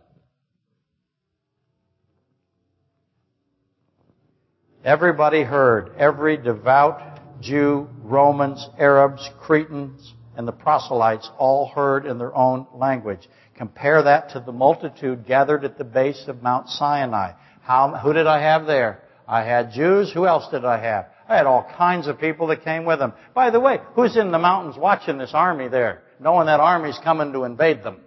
Everybody 4.85 5.43
heard. 5.43 5.91
Every 5.99 6.37
devout 6.37 7.17
Jew, 7.41 7.89
Romans, 8.03 8.69
Arabs, 8.79 9.29
Cretans, 9.41 10.15
and 10.37 10.47
the 10.47 10.53
proselytes 10.53 11.31
all 11.39 11.69
heard 11.69 12.07
in 12.07 12.19
their 12.19 12.35
own 12.35 12.67
language. 12.75 13.29
Compare 13.57 14.03
that 14.05 14.31
to 14.31 14.41
the 14.41 14.53
multitude 14.53 15.27
gathered 15.27 15.65
at 15.65 15.79
the 15.79 15.85
base 15.85 16.25
of 16.29 16.43
Mount 16.43 16.69
Sinai. 16.69 17.33
How, 17.63 17.97
who 17.97 18.13
did 18.13 18.27
I 18.27 18.41
have 18.41 18.67
there? 18.67 19.03
I 19.27 19.43
had 19.43 19.73
Jews. 19.73 20.13
Who 20.13 20.27
else 20.27 20.49
did 20.51 20.65
I 20.65 20.79
have? 20.79 21.07
I 21.29 21.37
had 21.37 21.47
all 21.47 21.69
kinds 21.77 22.07
of 22.07 22.21
people 22.21 22.47
that 22.49 22.63
came 22.63 22.85
with 22.85 22.99
them. 22.99 23.13
By 23.35 23.51
the 23.51 23.61
way, 23.61 23.81
who's 23.95 24.17
in 24.17 24.31
the 24.31 24.39
mountains 24.39 24.77
watching 24.77 25.19
this 25.19 25.33
army 25.35 25.69
there, 25.69 26.03
knowing 26.21 26.47
that 26.47 26.61
army's 26.61 26.99
coming 27.03 27.33
to 27.33 27.45
invade 27.45 27.83
them? 27.83 28.01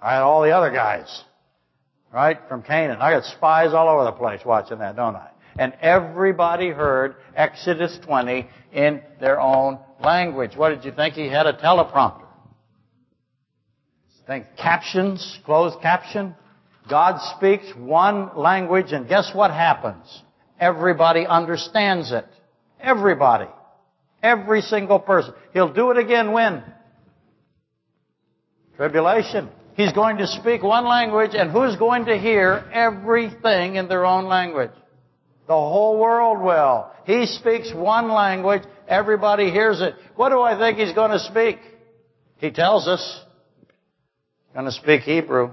I 0.00 0.14
had 0.14 0.22
all 0.22 0.42
the 0.42 0.50
other 0.50 0.70
guys, 0.70 1.24
right, 2.12 2.38
from 2.48 2.62
Canaan. 2.62 2.98
I 3.00 3.12
got 3.12 3.24
spies 3.24 3.72
all 3.72 3.88
over 3.88 4.04
the 4.04 4.12
place 4.12 4.40
watching 4.44 4.78
that, 4.78 4.96
don't 4.96 5.16
I? 5.16 5.30
And 5.58 5.72
everybody 5.80 6.68
heard 6.68 7.16
Exodus 7.34 7.98
20 8.04 8.48
in 8.72 9.02
their 9.20 9.40
own 9.40 9.78
language. 10.00 10.54
What 10.54 10.68
did 10.68 10.84
you 10.84 10.92
think? 10.92 11.14
He 11.14 11.28
had 11.28 11.46
a 11.46 11.54
teleprompter. 11.54 12.26
Think 14.26 14.44
captions, 14.58 15.38
closed 15.46 15.80
caption. 15.80 16.36
God 16.88 17.18
speaks 17.36 17.66
one 17.74 18.36
language 18.36 18.92
and 18.92 19.08
guess 19.08 19.30
what 19.34 19.50
happens? 19.50 20.22
Everybody 20.60 21.26
understands 21.26 22.12
it. 22.12 22.26
Everybody. 22.80 23.46
Every 24.22 24.60
single 24.62 24.98
person. 24.98 25.34
He'll 25.52 25.72
do 25.72 25.90
it 25.90 25.98
again 25.98 26.32
when? 26.32 26.62
Tribulation. 28.76 29.48
He's 29.74 29.92
going 29.92 30.18
to 30.18 30.26
speak 30.26 30.62
one 30.62 30.86
language 30.86 31.32
and 31.34 31.50
who's 31.50 31.76
going 31.76 32.06
to 32.06 32.18
hear 32.18 32.68
everything 32.72 33.76
in 33.76 33.88
their 33.88 34.04
own 34.04 34.24
language? 34.24 34.72
The 35.46 35.54
whole 35.54 35.98
world 35.98 36.42
will. 36.42 36.90
He 37.04 37.26
speaks 37.26 37.72
one 37.72 38.10
language, 38.10 38.62
everybody 38.88 39.50
hears 39.50 39.80
it. 39.80 39.94
What 40.16 40.30
do 40.30 40.40
I 40.40 40.58
think 40.58 40.78
he's 40.78 40.94
going 40.94 41.12
to 41.12 41.20
speak? 41.20 41.58
He 42.38 42.50
tells 42.50 42.86
us. 42.88 43.20
He's 43.60 44.54
going 44.54 44.66
to 44.66 44.72
speak 44.72 45.02
Hebrew. 45.02 45.52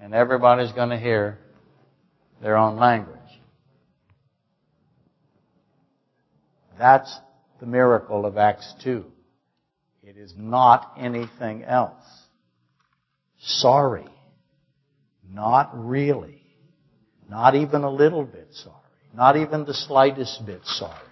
And 0.00 0.14
everybody's 0.14 0.72
going 0.72 0.90
to 0.90 0.98
hear 0.98 1.38
their 2.40 2.56
own 2.56 2.76
language. 2.76 3.16
That's 6.78 7.18
the 7.60 7.66
miracle 7.66 8.26
of 8.26 8.36
Acts 8.36 8.74
2. 8.84 9.04
It 10.02 10.16
is 10.16 10.34
not 10.36 10.92
anything 10.98 11.64
else. 11.64 12.04
Sorry. 13.40 14.06
Not 15.28 15.70
really. 15.72 16.42
Not 17.28 17.54
even 17.54 17.82
a 17.82 17.90
little 17.90 18.24
bit 18.24 18.48
sorry. 18.52 18.76
Not 19.14 19.36
even 19.36 19.64
the 19.64 19.74
slightest 19.74 20.44
bit 20.44 20.60
sorry. 20.64 21.05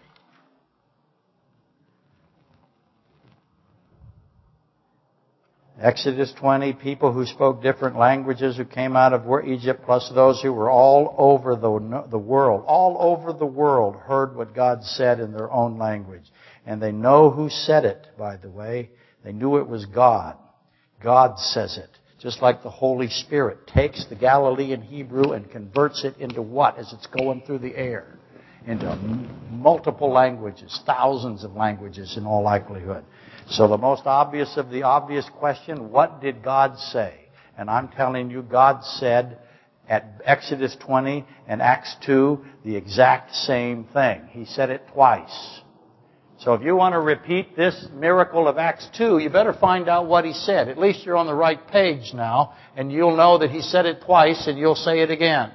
Exodus 5.84 6.32
20, 6.40 6.72
people 6.72 7.12
who 7.12 7.26
spoke 7.26 7.62
different 7.62 7.98
languages 7.98 8.56
who 8.56 8.64
came 8.64 8.96
out 8.96 9.12
of 9.12 9.26
Egypt, 9.46 9.82
plus 9.84 10.10
those 10.14 10.40
who 10.40 10.50
were 10.50 10.70
all 10.70 11.14
over 11.18 11.56
the, 11.56 12.06
the 12.10 12.18
world, 12.18 12.64
all 12.66 12.96
over 12.98 13.34
the 13.34 13.44
world 13.44 13.94
heard 13.94 14.34
what 14.34 14.54
God 14.54 14.82
said 14.82 15.20
in 15.20 15.30
their 15.30 15.52
own 15.52 15.78
language. 15.78 16.24
And 16.64 16.80
they 16.80 16.90
know 16.90 17.30
who 17.30 17.50
said 17.50 17.84
it, 17.84 18.06
by 18.16 18.38
the 18.38 18.48
way. 18.48 18.88
They 19.24 19.32
knew 19.32 19.58
it 19.58 19.68
was 19.68 19.84
God. 19.84 20.38
God 21.02 21.38
says 21.38 21.76
it. 21.76 21.90
Just 22.18 22.40
like 22.40 22.62
the 22.62 22.70
Holy 22.70 23.08
Spirit 23.08 23.66
takes 23.66 24.06
the 24.06 24.16
Galilean 24.16 24.80
Hebrew 24.80 25.32
and 25.32 25.50
converts 25.50 26.02
it 26.02 26.16
into 26.16 26.40
what 26.40 26.78
as 26.78 26.94
it's 26.94 27.08
going 27.08 27.42
through 27.42 27.58
the 27.58 27.76
air? 27.76 28.18
Into 28.66 28.96
multiple 29.50 30.10
languages, 30.10 30.80
thousands 30.86 31.44
of 31.44 31.52
languages 31.52 32.16
in 32.16 32.24
all 32.24 32.42
likelihood. 32.42 33.04
So 33.48 33.68
the 33.68 33.78
most 33.78 34.02
obvious 34.06 34.56
of 34.56 34.70
the 34.70 34.84
obvious 34.84 35.28
question, 35.38 35.90
what 35.90 36.20
did 36.20 36.42
God 36.42 36.78
say? 36.78 37.14
And 37.56 37.70
I'm 37.70 37.88
telling 37.88 38.30
you, 38.30 38.42
God 38.42 38.82
said 38.84 39.38
at 39.88 40.22
Exodus 40.24 40.76
20 40.80 41.24
and 41.46 41.60
Acts 41.60 41.94
2 42.06 42.44
the 42.64 42.76
exact 42.76 43.34
same 43.34 43.84
thing. 43.92 44.22
He 44.30 44.44
said 44.44 44.70
it 44.70 44.82
twice. 44.92 45.60
So 46.38 46.54
if 46.54 46.62
you 46.62 46.74
want 46.74 46.94
to 46.94 47.00
repeat 47.00 47.56
this 47.56 47.86
miracle 47.94 48.48
of 48.48 48.58
Acts 48.58 48.88
2, 48.96 49.18
you 49.18 49.30
better 49.30 49.52
find 49.52 49.88
out 49.88 50.06
what 50.06 50.24
he 50.24 50.32
said. 50.32 50.68
At 50.68 50.78
least 50.78 51.04
you're 51.04 51.16
on 51.16 51.26
the 51.26 51.34
right 51.34 51.64
page 51.68 52.12
now, 52.12 52.54
and 52.76 52.90
you'll 52.90 53.16
know 53.16 53.38
that 53.38 53.50
he 53.50 53.60
said 53.60 53.86
it 53.86 54.02
twice, 54.04 54.46
and 54.46 54.58
you'll 54.58 54.74
say 54.74 55.00
it 55.00 55.10
again. 55.10 55.52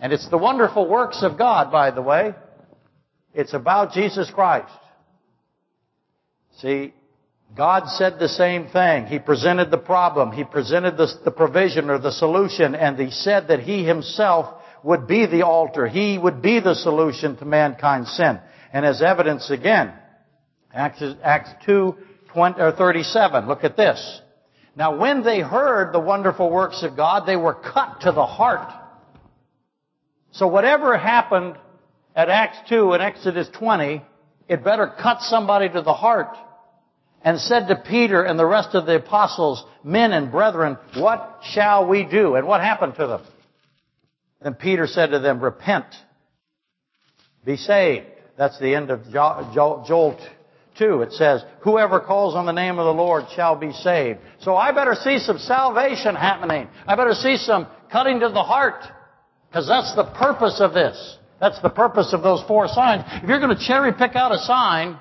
And 0.00 0.12
it's 0.12 0.28
the 0.30 0.38
wonderful 0.38 0.88
works 0.88 1.22
of 1.22 1.36
God, 1.36 1.72
by 1.72 1.90
the 1.90 2.02
way. 2.02 2.34
It's 3.34 3.54
about 3.54 3.92
Jesus 3.92 4.30
Christ. 4.30 4.72
See, 6.58 6.94
God 7.56 7.88
said 7.88 8.18
the 8.18 8.28
same 8.28 8.68
thing. 8.68 9.06
He 9.06 9.18
presented 9.18 9.70
the 9.70 9.78
problem. 9.78 10.32
He 10.32 10.44
presented 10.44 10.96
the, 10.96 11.08
the 11.24 11.30
provision 11.30 11.90
or 11.90 11.98
the 11.98 12.12
solution, 12.12 12.74
and 12.74 12.98
he 12.98 13.10
said 13.10 13.48
that 13.48 13.60
he 13.60 13.84
himself 13.84 14.62
would 14.82 15.06
be 15.06 15.26
the 15.26 15.42
altar. 15.42 15.86
He 15.86 16.18
would 16.18 16.42
be 16.42 16.60
the 16.60 16.74
solution 16.74 17.36
to 17.36 17.44
mankind's 17.44 18.10
sin. 18.12 18.40
And 18.72 18.86
as 18.86 19.02
evidence 19.02 19.50
again, 19.50 19.92
Acts, 20.72 21.02
Acts 21.22 21.50
2, 21.66 21.94
20, 22.32 22.60
or 22.60 22.72
37, 22.72 23.46
look 23.46 23.64
at 23.64 23.76
this. 23.76 24.20
Now 24.74 24.96
when 24.96 25.22
they 25.22 25.40
heard 25.40 25.92
the 25.92 26.00
wonderful 26.00 26.50
works 26.50 26.82
of 26.82 26.96
God, 26.96 27.26
they 27.26 27.36
were 27.36 27.54
cut 27.54 28.00
to 28.02 28.12
the 28.12 28.24
heart. 28.24 28.72
So 30.32 30.46
whatever 30.46 30.96
happened 30.96 31.56
at 32.16 32.30
Acts 32.30 32.56
2 32.70 32.92
and 32.92 33.02
Exodus 33.02 33.50
20, 33.52 34.02
it 34.48 34.64
better 34.64 34.86
cut 35.00 35.22
somebody 35.22 35.68
to 35.68 35.82
the 35.82 35.94
heart. 35.94 36.36
And 37.24 37.38
said 37.38 37.68
to 37.68 37.76
Peter 37.76 38.24
and 38.24 38.36
the 38.36 38.44
rest 38.44 38.74
of 38.74 38.84
the 38.84 38.96
apostles, 38.96 39.64
men 39.84 40.12
and 40.12 40.32
brethren, 40.32 40.76
what 40.96 41.38
shall 41.52 41.86
we 41.86 42.04
do? 42.04 42.34
And 42.34 42.48
what 42.48 42.60
happened 42.60 42.96
to 42.96 43.06
them? 43.06 43.22
Then 44.42 44.54
Peter 44.54 44.88
said 44.88 45.12
to 45.12 45.20
them, 45.20 45.38
repent, 45.40 45.86
be 47.44 47.56
saved. 47.56 48.06
That's 48.36 48.58
the 48.58 48.74
end 48.74 48.90
of 48.90 49.08
Joel 49.12 50.18
2. 50.78 51.02
It 51.02 51.12
says, 51.12 51.44
whoever 51.60 52.00
calls 52.00 52.34
on 52.34 52.44
the 52.44 52.52
name 52.52 52.80
of 52.80 52.86
the 52.86 52.92
Lord 52.92 53.26
shall 53.36 53.54
be 53.54 53.70
saved. 53.70 54.18
So 54.40 54.56
I 54.56 54.72
better 54.72 54.96
see 54.96 55.20
some 55.20 55.38
salvation 55.38 56.16
happening. 56.16 56.66
I 56.88 56.96
better 56.96 57.14
see 57.14 57.36
some 57.36 57.68
cutting 57.92 58.18
to 58.18 58.30
the 58.30 58.42
heart. 58.42 58.82
Because 59.48 59.68
that's 59.68 59.94
the 59.94 60.10
purpose 60.18 60.60
of 60.60 60.74
this. 60.74 61.18
That's 61.42 61.60
the 61.60 61.70
purpose 61.70 62.12
of 62.12 62.22
those 62.22 62.40
four 62.46 62.68
signs. 62.68 63.02
If 63.20 63.28
you're 63.28 63.40
going 63.40 63.54
to 63.54 63.66
cherry 63.66 63.92
pick 63.92 64.14
out 64.14 64.30
a 64.30 64.38
sign, 64.38 64.96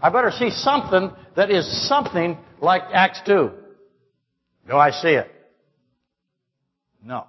I 0.00 0.08
better 0.08 0.30
see 0.30 0.50
something 0.50 1.10
that 1.34 1.50
is 1.50 1.88
something 1.88 2.38
like 2.60 2.82
Acts 2.92 3.20
2. 3.26 3.50
Do 4.68 4.76
I 4.76 4.92
see 4.92 5.08
it? 5.08 5.28
No. 7.04 7.24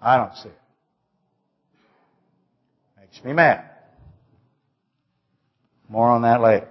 I 0.00 0.16
don't 0.16 0.34
see 0.36 0.48
it. 0.48 0.58
Makes 2.98 3.24
me 3.26 3.34
mad. 3.34 3.62
More 5.86 6.08
on 6.08 6.22
that 6.22 6.40
later. 6.40 6.68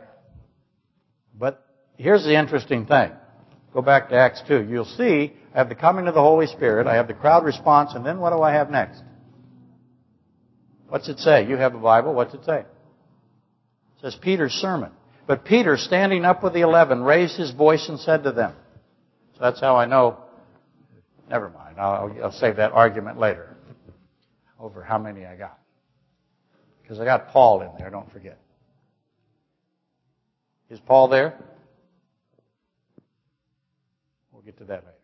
But 1.38 1.64
here's 1.98 2.24
the 2.24 2.36
interesting 2.36 2.88
thing. 2.88 3.12
Go 3.76 3.84
back 3.84 4.10
to 4.10 4.16
Acts 4.16 4.42
2. 4.48 4.64
You'll 4.64 4.86
see 4.86 5.34
I 5.54 5.60
have 5.60 5.70
the 5.70 5.76
coming 5.76 6.08
of 6.08 6.16
the 6.16 6.22
Holy 6.22 6.48
Spirit, 6.48 6.88
I 6.88 6.96
have 6.96 7.08
the 7.08 7.14
crowd 7.14 7.46
response, 7.46 7.94
and 7.94 8.04
then 8.04 8.20
what 8.20 8.32
do 8.32 8.42
I 8.42 8.54
have 8.54 8.72
next? 8.72 9.04
What's 10.90 11.08
it 11.08 11.20
say? 11.20 11.48
You 11.48 11.56
have 11.58 11.76
a 11.76 11.80
Bible. 11.80 12.14
What's 12.14 12.34
it 12.34 12.44
say? 12.46 12.60
It 12.60 12.66
says 14.02 14.18
Peter's 14.20 14.54
sermon. 14.54 14.92
But 15.28 15.46
Peter, 15.46 15.78
standing 15.78 16.26
up 16.26 16.44
with 16.44 16.54
the 16.54 16.62
eleven, 16.62 17.04
raised 17.04 17.38
his 17.38 17.52
voice 17.52 17.88
and 17.88 18.00
said 18.00 18.24
to 18.24 18.32
them. 18.32 18.56
So 19.36 19.42
that's 19.42 19.62
how 19.62 19.76
I 19.76 19.86
know. 19.86 20.18
Never 21.30 21.50
mind. 21.50 21.80
I'll, 21.80 22.16
I'll 22.24 22.32
save 22.32 22.56
that 22.56 22.72
argument 22.72 23.20
later 23.20 23.56
over 24.60 24.84
how 24.84 24.98
many 24.98 25.26
I 25.26 25.36
got. 25.36 25.60
Because 26.82 27.00
I 27.00 27.06
got 27.06 27.30
Paul 27.30 27.62
in 27.62 27.70
there, 27.78 27.92
don't 27.92 28.12
forget. 28.12 28.40
Is 30.72 30.80
Paul 30.80 31.08
there? 31.08 31.40
We'll 34.32 34.42
get 34.42 34.58
to 34.58 34.66
that 34.66 34.84
later. 34.84 34.96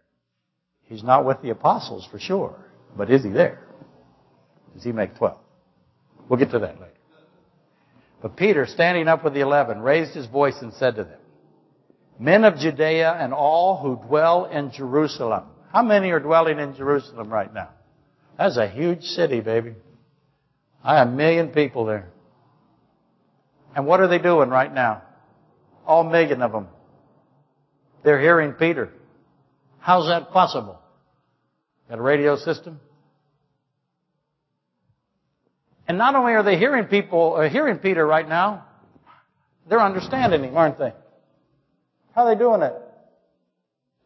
He's 0.83 1.03
not 1.03 1.25
with 1.25 1.41
the 1.43 1.51
apostles 1.51 2.07
for 2.09 2.19
sure, 2.19 2.55
but 2.97 3.11
is 3.11 3.23
he 3.23 3.29
there? 3.29 3.61
Does 4.73 4.83
he 4.83 4.91
make 4.91 5.15
12? 5.15 5.38
We'll 6.28 6.39
get 6.39 6.51
to 6.51 6.59
that 6.59 6.80
later. 6.80 6.91
But 8.21 8.38
Peter, 8.38 8.65
standing 8.65 9.07
up 9.07 9.23
with 9.23 9.34
the 9.34 9.41
eleven, 9.41 9.82
raised 9.82 10.13
his 10.13 10.26
voice 10.26 10.55
and 10.61 10.73
said 10.73 10.95
to 10.95 11.03
them, 11.03 11.19
Men 12.17 12.43
of 12.45 12.57
Judea 12.57 13.11
and 13.11 13.34
all 13.34 13.78
who 13.78 14.07
dwell 14.07 14.45
in 14.45 14.71
Jerusalem. 14.71 15.43
How 15.71 15.84
many 15.84 16.11
are 16.11 16.19
dwelling 16.19 16.59
in 16.59 16.76
Jerusalem 16.76 17.30
right 17.30 17.53
now? 17.53 17.69
That's 18.38 18.57
a 18.57 18.67
huge 18.67 19.03
city, 19.03 19.41
baby. 19.41 19.76
I 20.84 20.97
have 20.97 21.09
a 21.09 21.11
million 21.11 21.49
people 21.49 21.86
there. 21.86 22.09
And 23.76 23.86
what 23.86 23.99
are 23.99 24.07
they 24.07 24.19
doing 24.19 24.49
right 24.49 24.73
now? 24.73 25.03
All 25.86 26.03
million 26.03 26.41
of 26.41 26.51
them. 26.51 26.67
They're 28.03 28.21
hearing 28.21 28.53
Peter. 28.53 28.89
How's 29.80 30.07
that 30.07 30.32
possible? 30.32 30.80
Got 31.89 31.99
a 31.99 32.01
radio 32.01 32.38
system? 32.38 32.80
And 35.88 35.97
not 35.97 36.15
only 36.15 36.33
are 36.33 36.43
they 36.43 36.57
hearing 36.57 36.86
people, 36.86 37.36
uh, 37.36 37.49
hearing 37.49 37.77
Peter 37.77 38.05
right 38.05 38.27
now, 38.27 38.65
they're 39.69 39.81
understanding 39.81 40.43
him, 40.43 40.57
aren't 40.57 40.77
they? 40.77 40.93
How 42.13 42.25
are 42.25 42.33
they 42.33 42.39
doing 42.39 42.61
it? 42.61 42.73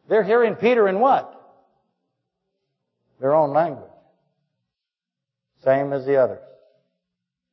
They're 0.08 0.24
hearing 0.24 0.56
Peter 0.56 0.88
in 0.88 1.00
what? 1.00 1.36
Their 3.20 3.34
own 3.34 3.52
language. 3.52 3.90
Same 5.64 5.92
as 5.92 6.04
the 6.04 6.16
others. 6.16 6.40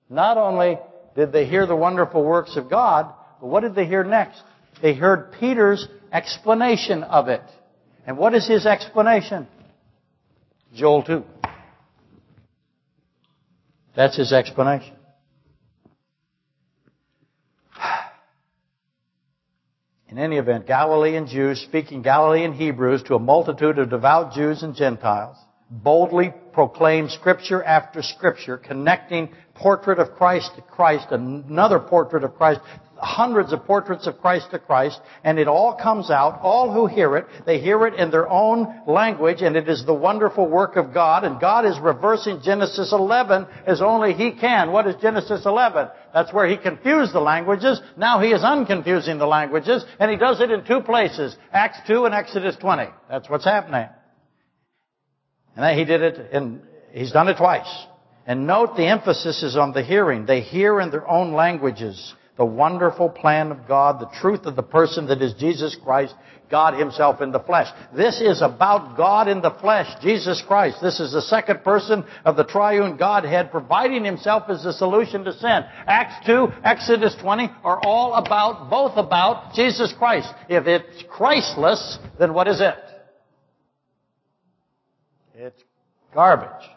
Not 0.10 0.38
only 0.38 0.80
did 1.16 1.32
they 1.32 1.46
hear 1.46 1.66
the 1.66 1.76
wonderful 1.76 2.24
works 2.24 2.56
of 2.56 2.70
God, 2.70 3.14
but 3.40 3.48
what 3.48 3.62
did 3.62 3.76
they 3.76 3.86
hear 3.86 4.04
next? 4.04 4.42
They 4.82 4.94
heard 4.94 5.34
Peter's 5.40 5.88
explanation 6.12 7.04
of 7.04 7.28
it. 7.28 7.44
And 8.06 8.18
what 8.18 8.34
is 8.34 8.48
his 8.48 8.66
explanation? 8.66 9.48
Joel 10.74 11.04
2. 11.04 11.24
That's 13.98 14.16
his 14.16 14.32
explanation. 14.32 14.96
In 20.08 20.20
any 20.20 20.38
event, 20.38 20.68
Galilean 20.68 21.26
Jews 21.26 21.60
speaking 21.62 22.04
Galilean 22.04 22.54
Hebrews 22.54 23.02
to 23.08 23.16
a 23.16 23.20
multitude 23.20 23.80
of 23.80 23.90
devout 23.90 24.34
Jews 24.34 24.62
and 24.62 24.76
Gentiles 24.76 25.36
boldly 25.70 26.32
proclaim 26.54 27.10
scripture 27.10 27.64
after 27.64 28.04
scripture, 28.04 28.58
connecting 28.58 29.30
portrait 29.56 29.98
of 30.00 30.12
Christ 30.12 30.52
to 30.56 30.62
Christ, 30.62 31.08
another 31.10 31.80
portrait 31.80 32.24
of 32.24 32.36
Christ, 32.36 32.62
hundreds 33.00 33.54
of 33.54 33.66
portraits 33.66 34.08
of 34.08 34.20
Christ 34.20 34.52
to 34.52 34.60
Christ, 34.60 35.00
and 35.24 35.40
it 35.40 35.48
all 35.48 35.76
comes 35.76 36.10
out. 36.10 36.40
All 36.42 36.74
who 36.74 36.88
hear 36.88 37.18
it, 37.18 37.26
they 37.46 37.60
hear 37.60 37.86
it 37.88 37.94
in 37.96 38.12
their 38.12 38.30
own 38.30 38.82
language, 38.88 39.42
and 39.42 39.56
it 39.56 39.70
is 39.70 39.86
the 39.86 39.94
wonderful 39.94 40.48
work 40.48 40.76
of 40.76 40.94
God, 40.94 41.24
and 41.24 41.40
God 41.40 41.66
is 41.66 41.80
reversing 41.80 42.42
Genesis 42.44 42.92
11 42.92 43.48
as 43.66 43.82
only 43.82 44.14
He 44.14 44.32
can. 44.32 44.72
What 44.72 44.88
is 44.88 44.96
Genesis 45.02 45.46
11? 45.46 45.88
That's 46.14 46.34
where 46.34 46.48
He 46.48 46.58
confused 46.58 47.14
the 47.14 47.20
languages. 47.20 47.80
Now 47.98 48.20
He 48.20 48.30
is 48.30 48.42
unconfusing 48.42 49.20
the 49.20 49.28
languages, 49.28 49.84
and 50.00 50.12
He 50.12 50.18
does 50.18 50.42
it 50.42 50.52
in 50.52 50.66
two 50.66 50.82
places, 50.82 51.36
Acts 51.52 51.80
2 51.88 52.06
and 52.06 52.16
Exodus 52.16 52.56
20. 52.58 52.86
That's 53.10 53.30
what's 53.30 53.46
happening. 53.46 53.88
And 55.56 55.78
He 55.78 55.86
did 55.86 56.02
it 56.02 56.32
in, 56.34 56.62
He's 56.92 57.12
done 57.12 57.28
it 57.28 57.38
twice. 57.38 57.86
And 58.26 58.46
note 58.46 58.76
the 58.76 58.86
emphasis 58.86 59.42
is 59.42 59.56
on 59.56 59.72
the 59.72 59.82
hearing. 59.82 60.26
They 60.26 60.42
hear 60.42 60.82
in 60.82 60.92
their 60.92 61.08
own 61.08 61.32
languages 61.32 62.14
the 62.38 62.46
wonderful 62.46 63.10
plan 63.10 63.52
of 63.52 63.68
God, 63.68 64.00
the 64.00 64.20
truth 64.20 64.46
of 64.46 64.56
the 64.56 64.64
person 64.64 65.08
that 65.08 65.22
is 65.22 65.34
Jesus 65.34 65.76
Christ, 65.84 66.14
God 66.50 66.76
Himself 66.80 67.20
in 67.22 67.32
the 67.32 67.40
flesh. 67.40 67.68
This 67.96 68.22
is 68.22 68.42
about 68.42 68.96
God 68.96 69.28
in 69.28 69.42
the 69.42 69.56
flesh, 69.60 69.88
Jesus 70.02 70.42
Christ. 70.48 70.78
This 70.82 71.00
is 71.00 71.12
the 71.12 71.22
second 71.22 71.64
person 71.64 72.06
of 72.24 72.38
the 72.38 72.44
triune 72.44 72.96
Godhead 72.96 73.52
providing 73.52 74.06
Himself 74.06 74.44
as 74.50 74.64
the 74.64 74.72
solution 74.72 75.24
to 75.26 75.34
sin. 75.34 75.62
Acts 75.88 76.26
2, 76.26 76.48
Exodus 76.64 77.16
20 77.22 77.50
are 77.64 77.80
all 77.84 78.14
about, 78.14 78.70
both 78.70 78.98
about 78.98 79.54
Jesus 79.54 79.94
Christ. 79.98 80.30
If 80.48 80.68
it's 80.68 81.04
Christless, 81.10 81.98
then 82.20 82.34
what 82.34 82.48
is 82.48 82.62
it? 82.62 82.76
It's 85.36 85.64
garbage. 86.14 86.77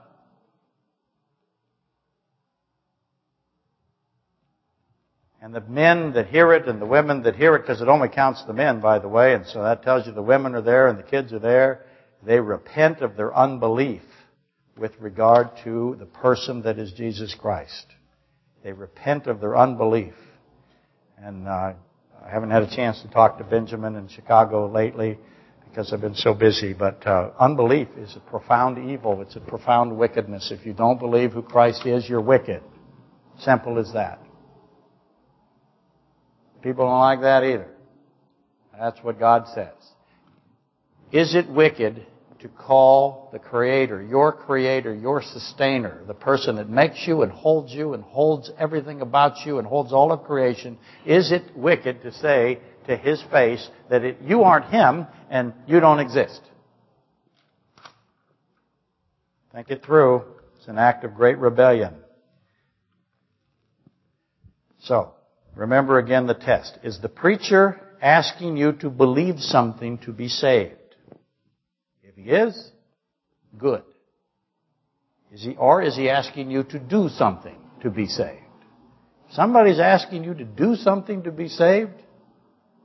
And 5.43 5.55
the 5.55 5.61
men 5.63 6.13
that 6.13 6.27
hear 6.27 6.53
it 6.53 6.69
and 6.69 6.81
the 6.81 6.87
women 6.87 7.23
that 7.23 7.35
hear 7.35 7.55
it, 7.57 7.63
because 7.63 7.81
it 7.81 7.89
only 7.89 8.09
counts 8.09 8.45
the 8.45 8.53
men, 8.53 8.81
by 8.81 8.99
the 8.99 9.09
way, 9.09 9.35
and 9.35 9.47
so 9.47 9.63
that 9.63 9.83
tells 9.83 10.07
you 10.07 10.13
the 10.13 10.21
women 10.23 10.55
are 10.55 10.61
there 10.61 10.89
and 10.89 10.99
the 10.99 11.03
kids 11.03 11.33
are 11.33 11.39
there, 11.39 11.87
they 12.23 12.39
repent 12.39 13.01
of 13.01 13.17
their 13.17 13.35
unbelief 13.35 14.03
with 14.77 14.93
regard 15.01 15.49
to 15.65 15.97
the 15.99 16.05
person 16.07 16.63
that 16.63 16.79
is 16.79 16.93
Jesus 16.93 17.35
Christ. 17.35 17.87
They 18.63 18.73
repent 18.73 19.27
of 19.27 19.41
their 19.41 19.57
unbelief. 19.57 20.13
And 21.17 21.49
uh, 21.49 21.73
I 22.23 22.31
haven't 22.31 22.51
had 22.51 22.63
a 22.63 22.77
chance 22.77 23.01
to 23.03 23.09
talk 23.09 23.39
to 23.39 23.45
Benjamin 23.45 23.97
in 23.97 24.09
Chicago 24.09 24.71
lately 24.71 25.19
because 25.65 25.93
I've 25.93 26.01
been 26.03 26.15
so 26.15 26.35
busy, 26.35 26.75
but 26.75 27.07
uh, 27.07 27.31
unbelief 27.39 27.89
is 27.97 28.15
a 28.17 28.21
profound 28.21 28.91
evil. 28.91 29.23
It's 29.23 29.37
a 29.37 29.41
profound 29.41 29.97
wickedness. 29.97 30.51
If 30.51 30.67
you 30.67 30.75
don't 30.75 30.99
believe 30.99 31.33
who 31.33 31.43
Christ 31.43 31.87
is, 31.87 32.09
you're 32.09 32.21
wicked. 32.21 32.63
Simple 33.39 33.79
as 33.79 33.93
that. 33.95 34.19
People 36.63 36.87
don't 36.87 37.01
like 37.01 37.23
that 37.23 37.43
either. 37.45 37.69
That's 38.79 39.03
what 39.03 39.19
God 39.19 39.47
says. 39.55 39.75
Is 41.13 41.35
it 41.35 41.51
wicked 41.51 42.07
to 42.41 42.49
call 42.49 43.29
the 43.33 43.39
Creator, 43.39 44.03
your 44.03 44.33
Creator, 44.33 44.95
your 44.95 45.23
Sustainer, 45.23 46.03
the 46.07 46.15
person 46.15 46.57
that 46.57 46.69
makes 46.69 47.07
you 47.07 47.23
and 47.23 47.31
holds 47.31 47.73
you 47.73 47.93
and 47.93 48.03
holds 48.03 48.51
everything 48.59 49.01
about 49.03 49.45
you 49.45 49.59
and 49.59 49.67
holds 49.67 49.93
all 49.93 50.13
of 50.13 50.25
creation, 50.25 50.79
is 51.05 51.33
it 51.33 51.43
wicked 51.55 52.03
to 52.03 52.13
say 52.13 52.59
to 52.87 52.97
His 52.97 53.23
face 53.31 53.69
that 53.91 54.05
it, 54.05 54.19
you 54.23 54.43
aren't 54.43 54.67
Him 54.67 55.07
and 55.29 55.53
you 55.67 55.81
don't 55.81 56.01
exist? 56.01 56.41
Think 59.53 59.71
it 59.71 59.85
through. 59.85 60.23
It's 60.59 60.69
an 60.69 60.79
act 60.79 61.05
of 61.05 61.15
great 61.15 61.39
rebellion. 61.39 61.95
So, 64.83 65.13
Remember 65.55 65.99
again 65.99 66.27
the 66.27 66.35
test. 66.35 66.79
Is 66.83 67.01
the 67.01 67.09
preacher 67.09 67.81
asking 68.01 68.57
you 68.57 68.73
to 68.75 68.91
believe 68.91 69.41
something 69.41 69.99
to 69.99 70.13
be 70.13 70.29
saved? 70.29 70.75
If 72.03 72.15
he 72.15 72.31
is, 72.31 72.71
good. 73.59 73.83
Is 75.33 75.43
he, 75.43 75.57
or 75.57 75.83
is 75.83 75.97
he 75.97 76.09
asking 76.09 76.51
you 76.51 76.65
to 76.65 76.79
do 76.79 77.09
something 77.09 77.57
to 77.83 77.91
be 77.91 78.07
saved? 78.07 78.39
If 79.29 79.35
somebody's 79.35 79.79
asking 79.79 80.25
you 80.25 80.35
to 80.35 80.45
do 80.45 80.75
something 80.77 81.23
to 81.25 81.31
be 81.31 81.49
saved, 81.49 82.03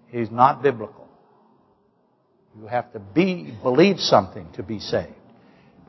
he's 0.10 0.30
not 0.30 0.62
biblical. 0.62 1.08
You 2.60 2.68
have 2.68 2.92
to 2.94 3.00
be, 3.00 3.54
believe 3.64 4.00
something 4.00 4.48
to 4.54 4.64
be 4.64 4.80
saved. 4.80 5.14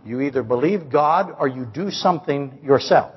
You 0.05 0.21
either 0.23 0.43
believe 0.43 0.91
God 0.91 1.35
or 1.39 1.47
you 1.49 1.67
do 1.67 1.91
something 1.91 2.61
yourself. 2.63 3.15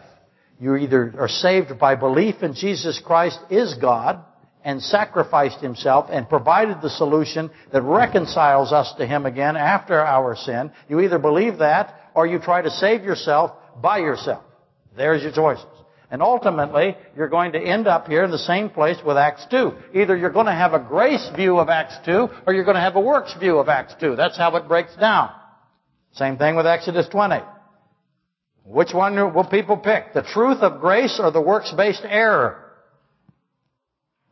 You 0.60 0.76
either 0.76 1.14
are 1.18 1.30
saved 1.30 1.80
by 1.80 1.95
belief 1.95 2.43
in 2.43 2.53
Jesus 2.53 3.01
Christ 3.03 3.39
is 3.49 3.76
God 3.76 4.24
and 4.64 4.82
sacrificed 4.82 5.62
himself 5.62 6.07
and 6.10 6.28
provided 6.28 6.82
the 6.82 6.89
solution 6.89 7.49
that 7.72 7.82
reconciles 7.82 8.74
us 8.74 8.93
to 8.97 9.07
him 9.07 9.26
again 9.26 9.55
after 9.55 9.97
our 9.99 10.36
sin. 10.36 10.72
You 10.89 10.99
either 10.99 11.18
believe 11.18 11.60
that 11.60 12.12
or 12.14 12.28
you 12.28 12.39
try 12.39 12.62
to 12.62 12.70
save 12.70 13.03
yourself 13.03 13.51
by 13.82 13.99
yourself. 13.99 14.43
There's 14.97 15.24
your 15.24 15.32
choices. 15.32 15.66
And 16.12 16.22
ultimately, 16.22 16.97
you're 17.16 17.30
going 17.30 17.53
to 17.53 17.60
end 17.60 17.88
up 17.88 18.07
here 18.07 18.24
in 18.24 18.32
the 18.32 18.39
same 18.39 18.70
place 18.70 18.97
with 19.05 19.16
Acts 19.16 19.45
2. 19.51 19.72
Either 19.93 20.18
you're 20.18 20.32
going 20.32 20.47
to 20.47 20.51
have 20.51 20.74
a 20.74 20.80
grace 20.80 21.30
view 21.36 21.60
of 21.60 21.70
Acts 21.70 21.95
2 22.05 22.28
or 22.47 22.53
you're 22.53 22.66
going 22.66 22.76
to 22.76 22.82
have 22.82 22.95
a 22.95 23.01
works 23.01 23.34
view 23.39 23.60
of 23.60 23.70
Acts 23.70 23.93
2. 24.01 24.16
That's 24.18 24.38
how 24.38 24.55
it 24.57 24.68
breaks 24.68 24.95
down. 24.97 25.30
Same 26.14 26.38
thing 26.38 26.55
with 26.55 26.66
Exodus 26.66 27.07
20. 27.07 27.41
Which 28.70 28.94
one 28.94 29.16
will 29.34 29.46
people 29.46 29.78
pick? 29.78 30.14
The 30.14 30.22
truth 30.22 30.60
of 30.60 30.80
grace 30.80 31.20
or 31.20 31.32
the 31.32 31.42
works-based 31.42 32.04
error? 32.08 32.66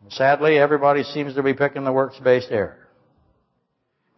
Sadly, 0.10 0.60
everybody 0.60 1.02
seems 1.02 1.34
to 1.34 1.44
be 1.44 1.56
picking 1.56 1.84
the 1.84 1.92
works-based 1.92 2.52
error. 2.52 2.88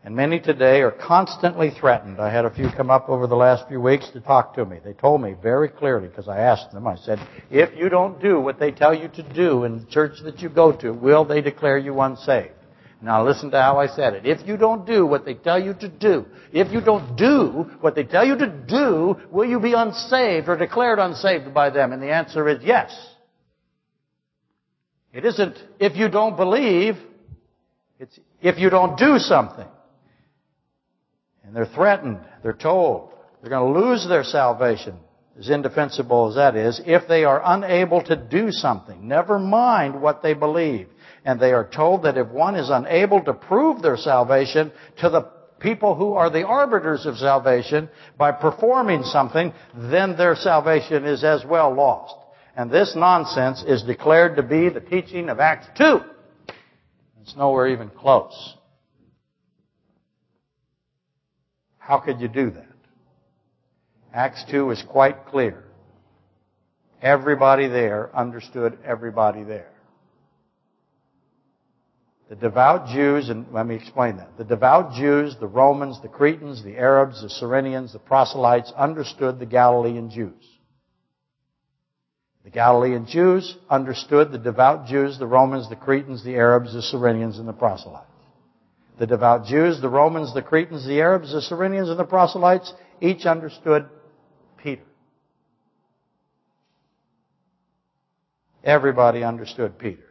And 0.04 0.18
many 0.18 0.42
today 0.42 0.82
are 0.82 0.92
constantly 0.92 1.70
threatened. 1.72 2.20
I 2.20 2.34
had 2.34 2.44
a 2.44 2.54
few 2.54 2.70
come 2.76 2.90
up 2.92 3.08
over 3.08 3.28
the 3.28 3.38
last 3.38 3.70
few 3.70 3.80
weeks 3.80 4.10
to 4.10 4.20
talk 4.20 4.56
to 4.56 4.66
me. 4.66 4.80
They 4.84 4.92
told 4.92 5.22
me 5.22 5.36
very 5.42 5.70
clearly, 5.70 6.10
because 6.10 6.28
I 6.28 6.40
asked 6.40 6.74
them, 6.74 6.86
I 6.86 6.98
said, 6.98 7.26
if 7.50 7.70
you 7.78 7.88
don't 7.88 8.22
do 8.22 8.42
what 8.42 8.60
they 8.60 8.72
tell 8.72 8.94
you 8.94 9.08
to 9.08 9.24
do 9.34 9.64
in 9.64 9.80
the 9.80 9.86
church 9.86 10.20
that 10.24 10.42
you 10.42 10.50
go 10.50 10.74
to, 10.74 10.92
will 10.92 11.24
they 11.24 11.42
declare 11.42 11.78
you 11.78 11.98
unsaved? 12.02 12.59
Now 13.02 13.26
listen 13.26 13.52
to 13.52 13.62
how 13.62 13.80
I 13.80 13.88
said 13.88 14.14
it. 14.14 14.26
If 14.26 14.46
you 14.46 14.58
don't 14.58 14.86
do 14.86 15.06
what 15.06 15.24
they 15.24 15.34
tell 15.34 15.62
you 15.62 15.74
to 15.76 15.88
do, 15.88 16.26
if 16.52 16.72
you 16.74 16.82
don't 16.82 17.16
do 17.16 17.66
what 17.80 17.96
they 17.96 18.04
tell 18.04 18.26
you 18.26 18.38
to 18.38 18.48
do, 18.48 19.16
will 19.32 19.46
you 19.48 19.60
be 19.60 19.74
unsaved 19.74 20.50
or 20.50 20.58
declared 20.58 21.00
unsaved 21.00 21.54
by 21.54 21.70
them? 21.70 21.94
And 21.94 22.04
the 22.04 22.12
answer 22.12 22.50
is 22.50 22.62
yes. 22.62 22.92
It 25.14 25.24
isn't 25.24 25.58
if 25.80 25.96
you 25.96 26.10
don't 26.10 26.36
believe, 26.36 26.98
it's 28.00 28.20
if 28.42 28.60
you 28.60 28.70
don't 28.70 28.98
do 28.98 29.18
something. 29.18 29.68
And 31.44 31.56
they're 31.56 31.66
threatened, 31.66 32.20
they're 32.44 32.54
told, 32.54 33.12
they're 33.42 33.50
going 33.50 33.74
to 33.74 33.80
lose 33.80 34.08
their 34.08 34.24
salvation, 34.24 34.98
as 35.38 35.50
indefensible 35.50 36.30
as 36.30 36.36
that 36.36 36.56
is, 36.56 36.82
if 36.86 37.08
they 37.08 37.24
are 37.24 37.42
unable 37.44 38.04
to 38.04 38.16
do 38.16 38.52
something. 38.52 39.08
Never 39.08 39.40
mind 39.40 40.02
what 40.02 40.22
they 40.22 40.34
believe 40.34 40.90
and 41.26 41.40
they 41.40 41.52
are 41.52 41.68
told 41.68 42.04
that 42.04 42.18
if 42.18 42.28
one 42.28 42.56
is 42.56 42.70
unable 42.70 43.22
to 43.24 43.34
prove 43.34 43.82
their 43.82 43.98
salvation 43.98 44.72
to 45.00 45.10
the 45.10 45.30
people 45.60 45.96
who 45.96 46.14
are 46.14 46.30
the 46.30 46.46
arbiters 46.46 47.06
of 47.06 47.18
salvation 47.18 47.90
by 48.18 48.32
performing 48.32 49.04
something, 49.04 49.54
then 49.76 50.18
their 50.18 50.36
salvation 50.36 51.06
is 51.06 51.24
as 51.24 51.44
well 51.46 51.74
lost. 51.74 52.16
And 52.56 52.72
this 52.72 52.94
nonsense 52.96 53.64
is 53.66 53.84
declared 53.84 54.36
to 54.38 54.44
be 54.44 54.70
the 54.70 54.82
teaching 54.82 55.30
of 55.30 55.40
Acts 55.40 55.68
2. 55.78 56.00
It's 57.22 57.36
nowhere 57.36 57.68
even 57.68 57.90
close. 57.90 58.56
How 61.78 62.00
could 62.00 62.20
you 62.20 62.28
do 62.28 62.52
that? 62.52 62.68
Acts 64.14 64.44
2 64.50 64.72
is 64.72 64.84
quite 64.88 65.26
clear. 65.28 65.64
Everybody 67.02 67.68
there 67.68 68.16
understood 68.16 68.78
everybody 68.84 69.44
there. 69.44 69.72
The 72.30 72.36
devout 72.36 72.90
Jews, 72.90 73.30
and 73.30 73.48
let 73.52 73.66
me 73.66 73.74
explain 73.74 74.18
that. 74.18 74.38
The 74.38 74.44
devout 74.44 74.94
Jews, 74.94 75.36
the 75.40 75.48
Romans, 75.48 76.00
the 76.00 76.08
Cretans, 76.08 76.64
the 76.64 76.78
Arabs, 76.78 77.24
the 77.24 77.28
Cyrenians, 77.28 77.92
the 77.92 78.00
proselytes 78.00 78.72
understood 78.78 79.40
the 79.40 79.48
Galilean 79.48 80.12
Jews. 80.12 80.46
The 82.44 82.52
Galilean 82.52 83.08
Jews 83.08 83.58
understood 83.68 84.32
the 84.32 84.38
devout 84.38 84.86
Jews, 84.86 85.18
the 85.18 85.26
Romans, 85.26 85.70
the 85.70 85.76
Cretans, 85.76 86.24
the 86.24 86.36
Arabs, 86.36 86.74
the 86.74 86.82
Cyrenians, 86.82 87.40
and 87.40 87.48
the 87.48 87.54
proselytes. 87.54 88.06
The 89.00 89.08
devout 89.08 89.46
Jews, 89.46 89.82
the 89.82 89.90
Romans, 89.90 90.32
the 90.32 90.44
Cretans, 90.44 90.86
the 90.86 91.02
Arabs, 91.02 91.32
the 91.32 91.42
Cyrenians, 91.42 91.90
and 91.90 91.98
the 91.98 92.06
proselytes 92.06 92.72
each 93.02 93.26
understood 93.26 93.90
Peter. 94.58 94.84
Everybody 98.64 99.24
understood 99.24 99.80
Peter. 99.80 100.09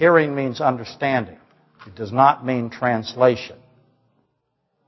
Hearing 0.00 0.34
means 0.34 0.62
understanding. 0.62 1.36
It 1.86 1.94
does 1.94 2.10
not 2.10 2.42
mean 2.42 2.70
translation. 2.70 3.58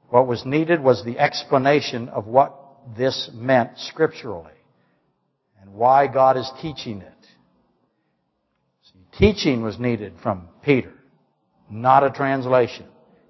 What 0.09 0.27
was 0.27 0.47
needed 0.47 0.81
was 0.83 1.05
the 1.05 1.19
explanation 1.19 2.09
of 2.09 2.27
what 2.27 2.57
this 2.97 3.29
meant 3.35 3.73
scripturally 3.77 4.55
and 5.61 5.75
why 5.75 6.07
God 6.07 6.39
is 6.39 6.51
teaching 6.63 7.03
it. 7.03 7.27
You 8.95 9.03
Teaching 9.19 9.63
was 9.63 9.79
needed 9.79 10.15
from 10.23 10.49
Peter, 10.63 10.95
not 11.71 12.05
a 12.05 12.11
translation. 12.11 12.87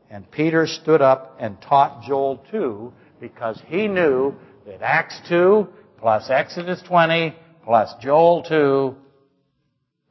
And 0.09 0.31
Peter 0.31 0.69
stood 0.69 1.03
up 1.03 1.37
and 1.41 1.61
taught 1.61 2.05
Joel 2.05 2.45
2 2.53 2.93
because 3.19 3.61
he 3.67 3.89
knew 3.89 4.37
that 4.67 4.83
Acts 4.83 5.21
2 5.29 5.67
plus 5.99 6.31
Exodus 6.31 6.81
20 6.87 7.35
plus 7.65 7.93
Joel 8.01 8.45
2 8.45 8.95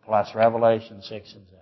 plus 0.03 0.35
Revelation 0.35 1.01
6 1.01 1.33
and 1.33 1.45
7. 1.47 1.60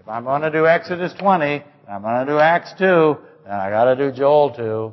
If 0.00 0.08
I'm 0.08 0.24
going 0.24 0.40
to 0.40 0.50
do 0.50 0.66
Exodus 0.66 1.12
20, 1.18 1.62
I'm 1.86 2.02
going 2.02 2.26
to 2.26 2.32
do 2.32 2.38
Acts 2.38 2.72
2, 2.78 3.18
then 3.44 3.52
I 3.52 3.68
got 3.68 3.84
to 3.84 3.96
do 3.96 4.10
Joel 4.16 4.50
2. 4.50 4.92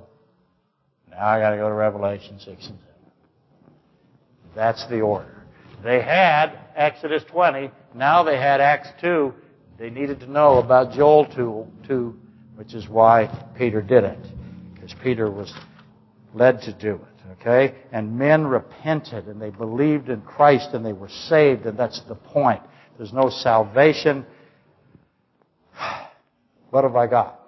Now 1.11 1.27
I 1.27 1.39
got 1.39 1.51
to 1.51 1.57
go 1.57 1.69
to 1.69 1.73
Revelation 1.73 2.37
6 2.39 2.47
and 2.47 2.59
7. 2.59 2.77
That's 4.53 4.85
the 4.89 4.99
order. 4.99 5.43
They 5.81 6.01
had 6.01 6.59
Exodus 6.75 7.23
20. 7.31 7.71
Now 7.95 8.23
they 8.23 8.35
had 8.35 8.59
Acts 8.59 8.89
2. 8.99 9.33
They 9.79 9.89
needed 9.89 10.19
to 10.21 10.29
know 10.29 10.57
about 10.57 10.91
Joel 10.91 11.25
2, 11.25 11.65
2 11.87 12.19
which 12.55 12.73
is 12.73 12.89
why 12.89 13.29
Peter 13.57 13.81
did 13.81 14.03
it. 14.03 14.19
Because 14.73 14.93
Peter 15.01 15.31
was 15.31 15.53
led 16.33 16.61
to 16.63 16.73
do 16.73 16.95
it. 16.95 17.31
Okay? 17.39 17.75
And 17.93 18.17
men 18.17 18.45
repented 18.45 19.27
and 19.27 19.41
they 19.41 19.51
believed 19.51 20.09
in 20.09 20.19
Christ 20.21 20.71
and 20.73 20.85
they 20.85 20.93
were 20.93 21.09
saved, 21.09 21.65
and 21.65 21.77
that's 21.77 22.01
the 22.09 22.15
point. 22.15 22.61
There's 22.97 23.13
no 23.13 23.29
salvation. 23.29 24.25
What 26.69 26.83
have 26.83 26.95
I 26.95 27.07
got? 27.07 27.39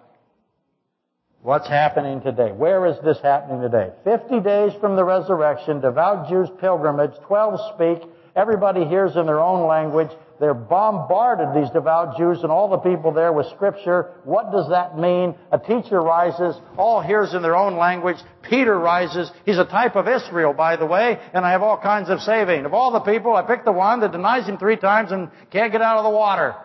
What's 1.41 1.67
happening 1.67 2.21
today? 2.21 2.51
Where 2.51 2.85
is 2.85 2.97
this 3.03 3.17
happening 3.23 3.61
today? 3.61 3.91
50 4.03 4.41
days 4.41 4.73
from 4.81 4.97
the 4.97 5.05
resurrection, 5.05 5.79
devout 5.79 6.29
Jews 6.29 6.49
pilgrimage, 6.59 7.11
12 7.27 7.59
speak, 7.75 8.09
everybody 8.35 8.83
hears 8.83 9.15
in 9.15 9.25
their 9.25 9.39
own 9.39 9.65
language. 9.65 10.09
They're 10.41 10.53
bombarded, 10.53 11.61
these 11.61 11.71
devout 11.71 12.17
Jews 12.17 12.39
and 12.43 12.51
all 12.51 12.69
the 12.69 12.77
people 12.77 13.13
there 13.13 13.31
with 13.31 13.47
scripture. 13.47 14.11
What 14.23 14.51
does 14.51 14.69
that 14.69 14.97
mean? 14.97 15.35
A 15.51 15.59
teacher 15.59 16.01
rises, 16.01 16.55
all 16.77 17.01
hears 17.01 17.33
in 17.33 17.41
their 17.41 17.55
own 17.55 17.77
language. 17.77 18.17
Peter 18.41 18.77
rises. 18.77 19.31
He's 19.45 19.57
a 19.57 19.65
type 19.65 19.95
of 19.95 20.07
Israel, 20.07 20.53
by 20.53 20.75
the 20.75 20.85
way, 20.85 21.19
and 21.33 21.45
I 21.45 21.51
have 21.51 21.63
all 21.63 21.77
kinds 21.77 22.09
of 22.09 22.19
saving. 22.21 22.65
Of 22.65 22.73
all 22.73 22.91
the 22.91 23.01
people, 23.01 23.35
I 23.35 23.43
picked 23.43 23.65
the 23.65 23.71
one 23.71 24.01
that 24.01 24.11
denies 24.11 24.47
him 24.47 24.57
three 24.57 24.77
times 24.77 25.11
and 25.11 25.29
can't 25.51 25.71
get 25.71 25.81
out 25.81 25.97
of 25.97 26.03
the 26.03 26.09
water. 26.09 26.55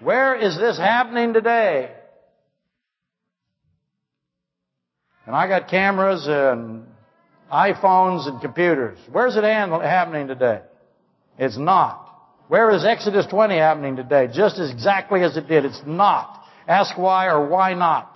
Where 0.00 0.34
is 0.34 0.56
this 0.58 0.76
happening 0.76 1.32
today? 1.32 1.90
And 5.26 5.34
I 5.34 5.48
got 5.48 5.68
cameras 5.68 6.26
and 6.28 6.84
iPhones 7.52 8.28
and 8.28 8.40
computers. 8.40 8.98
Where's 9.10 9.36
it 9.36 9.44
happening 9.44 10.28
today? 10.28 10.60
It's 11.38 11.58
not. 11.58 12.02
Where 12.48 12.70
is 12.70 12.84
Exodus 12.84 13.26
20 13.26 13.56
happening 13.56 13.96
today? 13.96 14.28
Just 14.32 14.58
as 14.58 14.70
exactly 14.70 15.22
as 15.22 15.36
it 15.36 15.48
did. 15.48 15.64
It's 15.64 15.82
not. 15.84 16.44
Ask 16.68 16.96
why 16.96 17.26
or 17.26 17.48
why 17.48 17.74
not. 17.74 18.12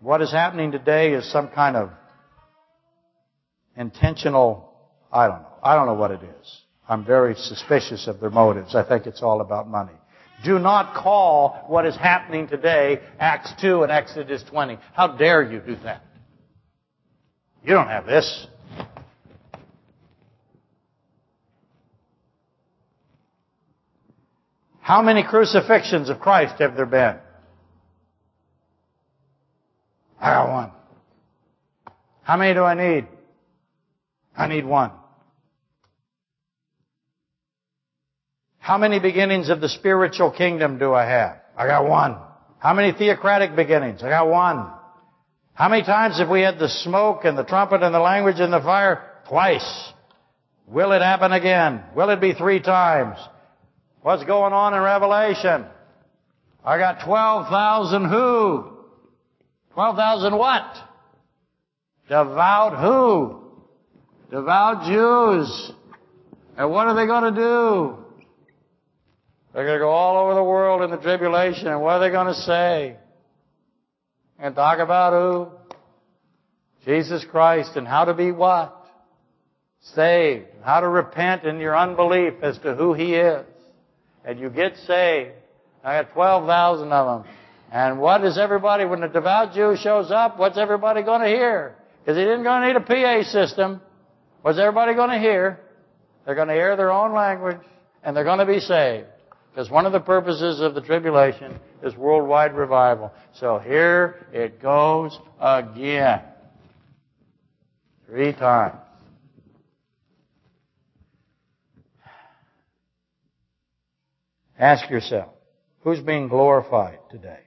What 0.00 0.20
is 0.20 0.30
happening 0.30 0.72
today 0.72 1.14
is 1.14 1.30
some 1.32 1.48
kind 1.48 1.76
of 1.76 1.90
intentional, 3.76 4.72
I 5.12 5.28
don't 5.28 5.42
know. 5.42 5.48
I 5.62 5.74
don't 5.76 5.86
know 5.86 5.94
what 5.94 6.10
it 6.10 6.20
is. 6.22 6.60
I'm 6.88 7.04
very 7.04 7.34
suspicious 7.34 8.06
of 8.06 8.18
their 8.18 8.30
motives. 8.30 8.74
I 8.74 8.82
think 8.82 9.06
it's 9.06 9.22
all 9.22 9.40
about 9.42 9.68
money. 9.68 9.92
Do 10.44 10.58
not 10.58 10.94
call 10.94 11.64
what 11.66 11.84
is 11.84 11.96
happening 11.96 12.48
today 12.48 13.00
Acts 13.18 13.52
2 13.60 13.82
and 13.82 13.92
Exodus 13.92 14.42
20. 14.44 14.78
How 14.94 15.08
dare 15.08 15.42
you 15.42 15.60
do 15.60 15.76
that? 15.84 16.02
You 17.64 17.74
don't 17.74 17.88
have 17.88 18.06
this. 18.06 18.46
How 24.80 25.02
many 25.02 25.22
crucifixions 25.22 26.08
of 26.08 26.18
Christ 26.18 26.54
have 26.60 26.74
there 26.74 26.86
been? 26.86 27.16
I 30.18 30.30
got 30.30 30.50
one. 30.50 30.72
How 32.22 32.38
many 32.38 32.54
do 32.54 32.62
I 32.62 32.74
need? 32.74 33.06
I 34.34 34.46
need 34.46 34.64
one. 34.64 34.92
How 38.68 38.76
many 38.76 39.00
beginnings 39.00 39.48
of 39.48 39.62
the 39.62 39.68
spiritual 39.70 40.30
kingdom 40.30 40.78
do 40.78 40.92
I 40.92 41.06
have? 41.06 41.38
I 41.56 41.66
got 41.66 41.88
one. 41.88 42.18
How 42.58 42.74
many 42.74 42.92
theocratic 42.92 43.56
beginnings? 43.56 44.02
I 44.02 44.10
got 44.10 44.28
one. 44.28 44.70
How 45.54 45.70
many 45.70 45.84
times 45.84 46.18
have 46.18 46.28
we 46.28 46.42
had 46.42 46.58
the 46.58 46.68
smoke 46.68 47.24
and 47.24 47.38
the 47.38 47.44
trumpet 47.44 47.82
and 47.82 47.94
the 47.94 47.98
language 47.98 48.40
and 48.40 48.52
the 48.52 48.60
fire? 48.60 49.22
Twice. 49.26 49.90
Will 50.66 50.92
it 50.92 51.00
happen 51.00 51.32
again? 51.32 51.82
Will 51.96 52.10
it 52.10 52.20
be 52.20 52.34
three 52.34 52.60
times? 52.60 53.16
What's 54.02 54.24
going 54.24 54.52
on 54.52 54.74
in 54.74 54.82
Revelation? 54.82 55.64
I 56.62 56.76
got 56.76 57.06
12,000 57.06 58.04
who? 58.10 58.70
12,000 59.72 60.36
what? 60.36 60.74
Devout 62.06 62.78
who? 62.78 63.40
Devout 64.30 64.84
Jews. 64.84 65.72
And 66.58 66.70
what 66.70 66.86
are 66.86 66.94
they 66.94 67.06
going 67.06 67.34
to 67.34 67.40
do? 67.40 68.04
They're 69.52 69.64
going 69.64 69.78
to 69.78 69.84
go 69.84 69.90
all 69.90 70.24
over 70.24 70.34
the 70.34 70.44
world 70.44 70.82
in 70.82 70.90
the 70.90 70.96
tribulation, 70.98 71.68
and 71.68 71.80
what 71.80 71.94
are 71.94 72.00
they 72.00 72.10
going 72.10 72.26
to 72.26 72.40
say? 72.40 72.96
And 74.38 74.54
talk 74.54 74.78
about 74.78 75.12
who? 75.12 75.48
Jesus 76.84 77.24
Christ, 77.30 77.72
and 77.76 77.86
how 77.86 78.04
to 78.04 78.14
be 78.14 78.30
what? 78.30 78.74
Saved. 79.94 80.46
How 80.62 80.80
to 80.80 80.88
repent 80.88 81.44
in 81.44 81.58
your 81.58 81.76
unbelief 81.76 82.34
as 82.42 82.58
to 82.58 82.74
who 82.74 82.92
He 82.92 83.14
is. 83.14 83.46
And 84.24 84.38
you 84.38 84.50
get 84.50 84.76
saved. 84.86 85.32
I 85.82 86.02
got 86.02 86.12
12,000 86.12 86.92
of 86.92 87.24
them. 87.24 87.32
And 87.70 88.00
what 88.00 88.24
is 88.24 88.38
everybody, 88.38 88.84
when 88.84 89.00
the 89.00 89.08
devout 89.08 89.54
Jew 89.54 89.76
shows 89.80 90.10
up, 90.10 90.38
what's 90.38 90.58
everybody 90.58 91.02
going 91.02 91.20
to 91.22 91.28
hear? 91.28 91.76
Because 92.00 92.16
he 92.16 92.24
didn't 92.24 92.42
going 92.42 92.62
to 92.62 92.66
need 92.68 92.76
a 92.76 92.80
PA 92.80 93.28
system. 93.30 93.80
What's 94.42 94.58
everybody 94.58 94.94
going 94.94 95.10
to 95.10 95.18
hear? 95.18 95.60
They're 96.24 96.34
going 96.34 96.48
to 96.48 96.54
hear 96.54 96.76
their 96.76 96.90
own 96.90 97.12
language, 97.12 97.58
and 98.02 98.16
they're 98.16 98.24
going 98.24 98.38
to 98.38 98.46
be 98.46 98.60
saved. 98.60 99.06
Because 99.50 99.70
one 99.70 99.86
of 99.86 99.92
the 99.92 100.00
purposes 100.00 100.60
of 100.60 100.74
the 100.74 100.80
tribulation 100.80 101.58
is 101.82 101.96
worldwide 101.96 102.54
revival. 102.54 103.12
So 103.34 103.58
here 103.58 104.26
it 104.32 104.62
goes 104.62 105.18
again. 105.40 106.22
Three 108.06 108.32
times. 108.32 108.76
Ask 114.58 114.90
yourself, 114.90 115.28
who's 115.80 116.00
being 116.00 116.28
glorified 116.28 116.98
today? 117.10 117.40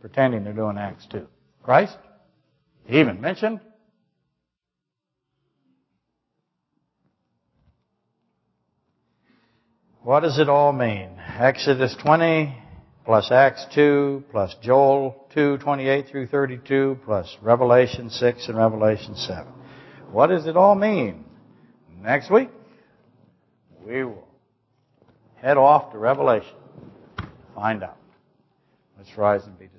Pretending 0.00 0.44
they're 0.44 0.52
doing 0.52 0.76
Acts 0.76 1.06
2. 1.10 1.26
Christ? 1.62 1.96
He 2.84 3.00
even 3.00 3.20
mentioned 3.20 3.60
What 10.04 10.20
does 10.20 10.38
it 10.38 10.50
all 10.50 10.70
mean? 10.74 11.18
Exodus 11.38 11.96
20 12.02 12.54
plus 13.06 13.30
Acts 13.32 13.64
2 13.74 14.24
plus 14.30 14.54
Joel 14.62 15.26
2, 15.32 15.56
28 15.56 16.08
through 16.08 16.26
32 16.26 16.98
plus 17.06 17.34
Revelation 17.40 18.10
6 18.10 18.48
and 18.48 18.58
Revelation 18.58 19.16
7. 19.16 19.46
What 20.12 20.26
does 20.26 20.46
it 20.46 20.58
all 20.58 20.74
mean? 20.74 21.24
Next 22.02 22.30
week, 22.30 22.50
we 23.82 24.04
will 24.04 24.28
head 25.36 25.56
off 25.56 25.92
to 25.92 25.98
Revelation. 25.98 26.52
Find 27.54 27.82
out. 27.82 27.96
Let's 28.98 29.16
rise 29.16 29.46
and 29.46 29.58
be. 29.58 29.70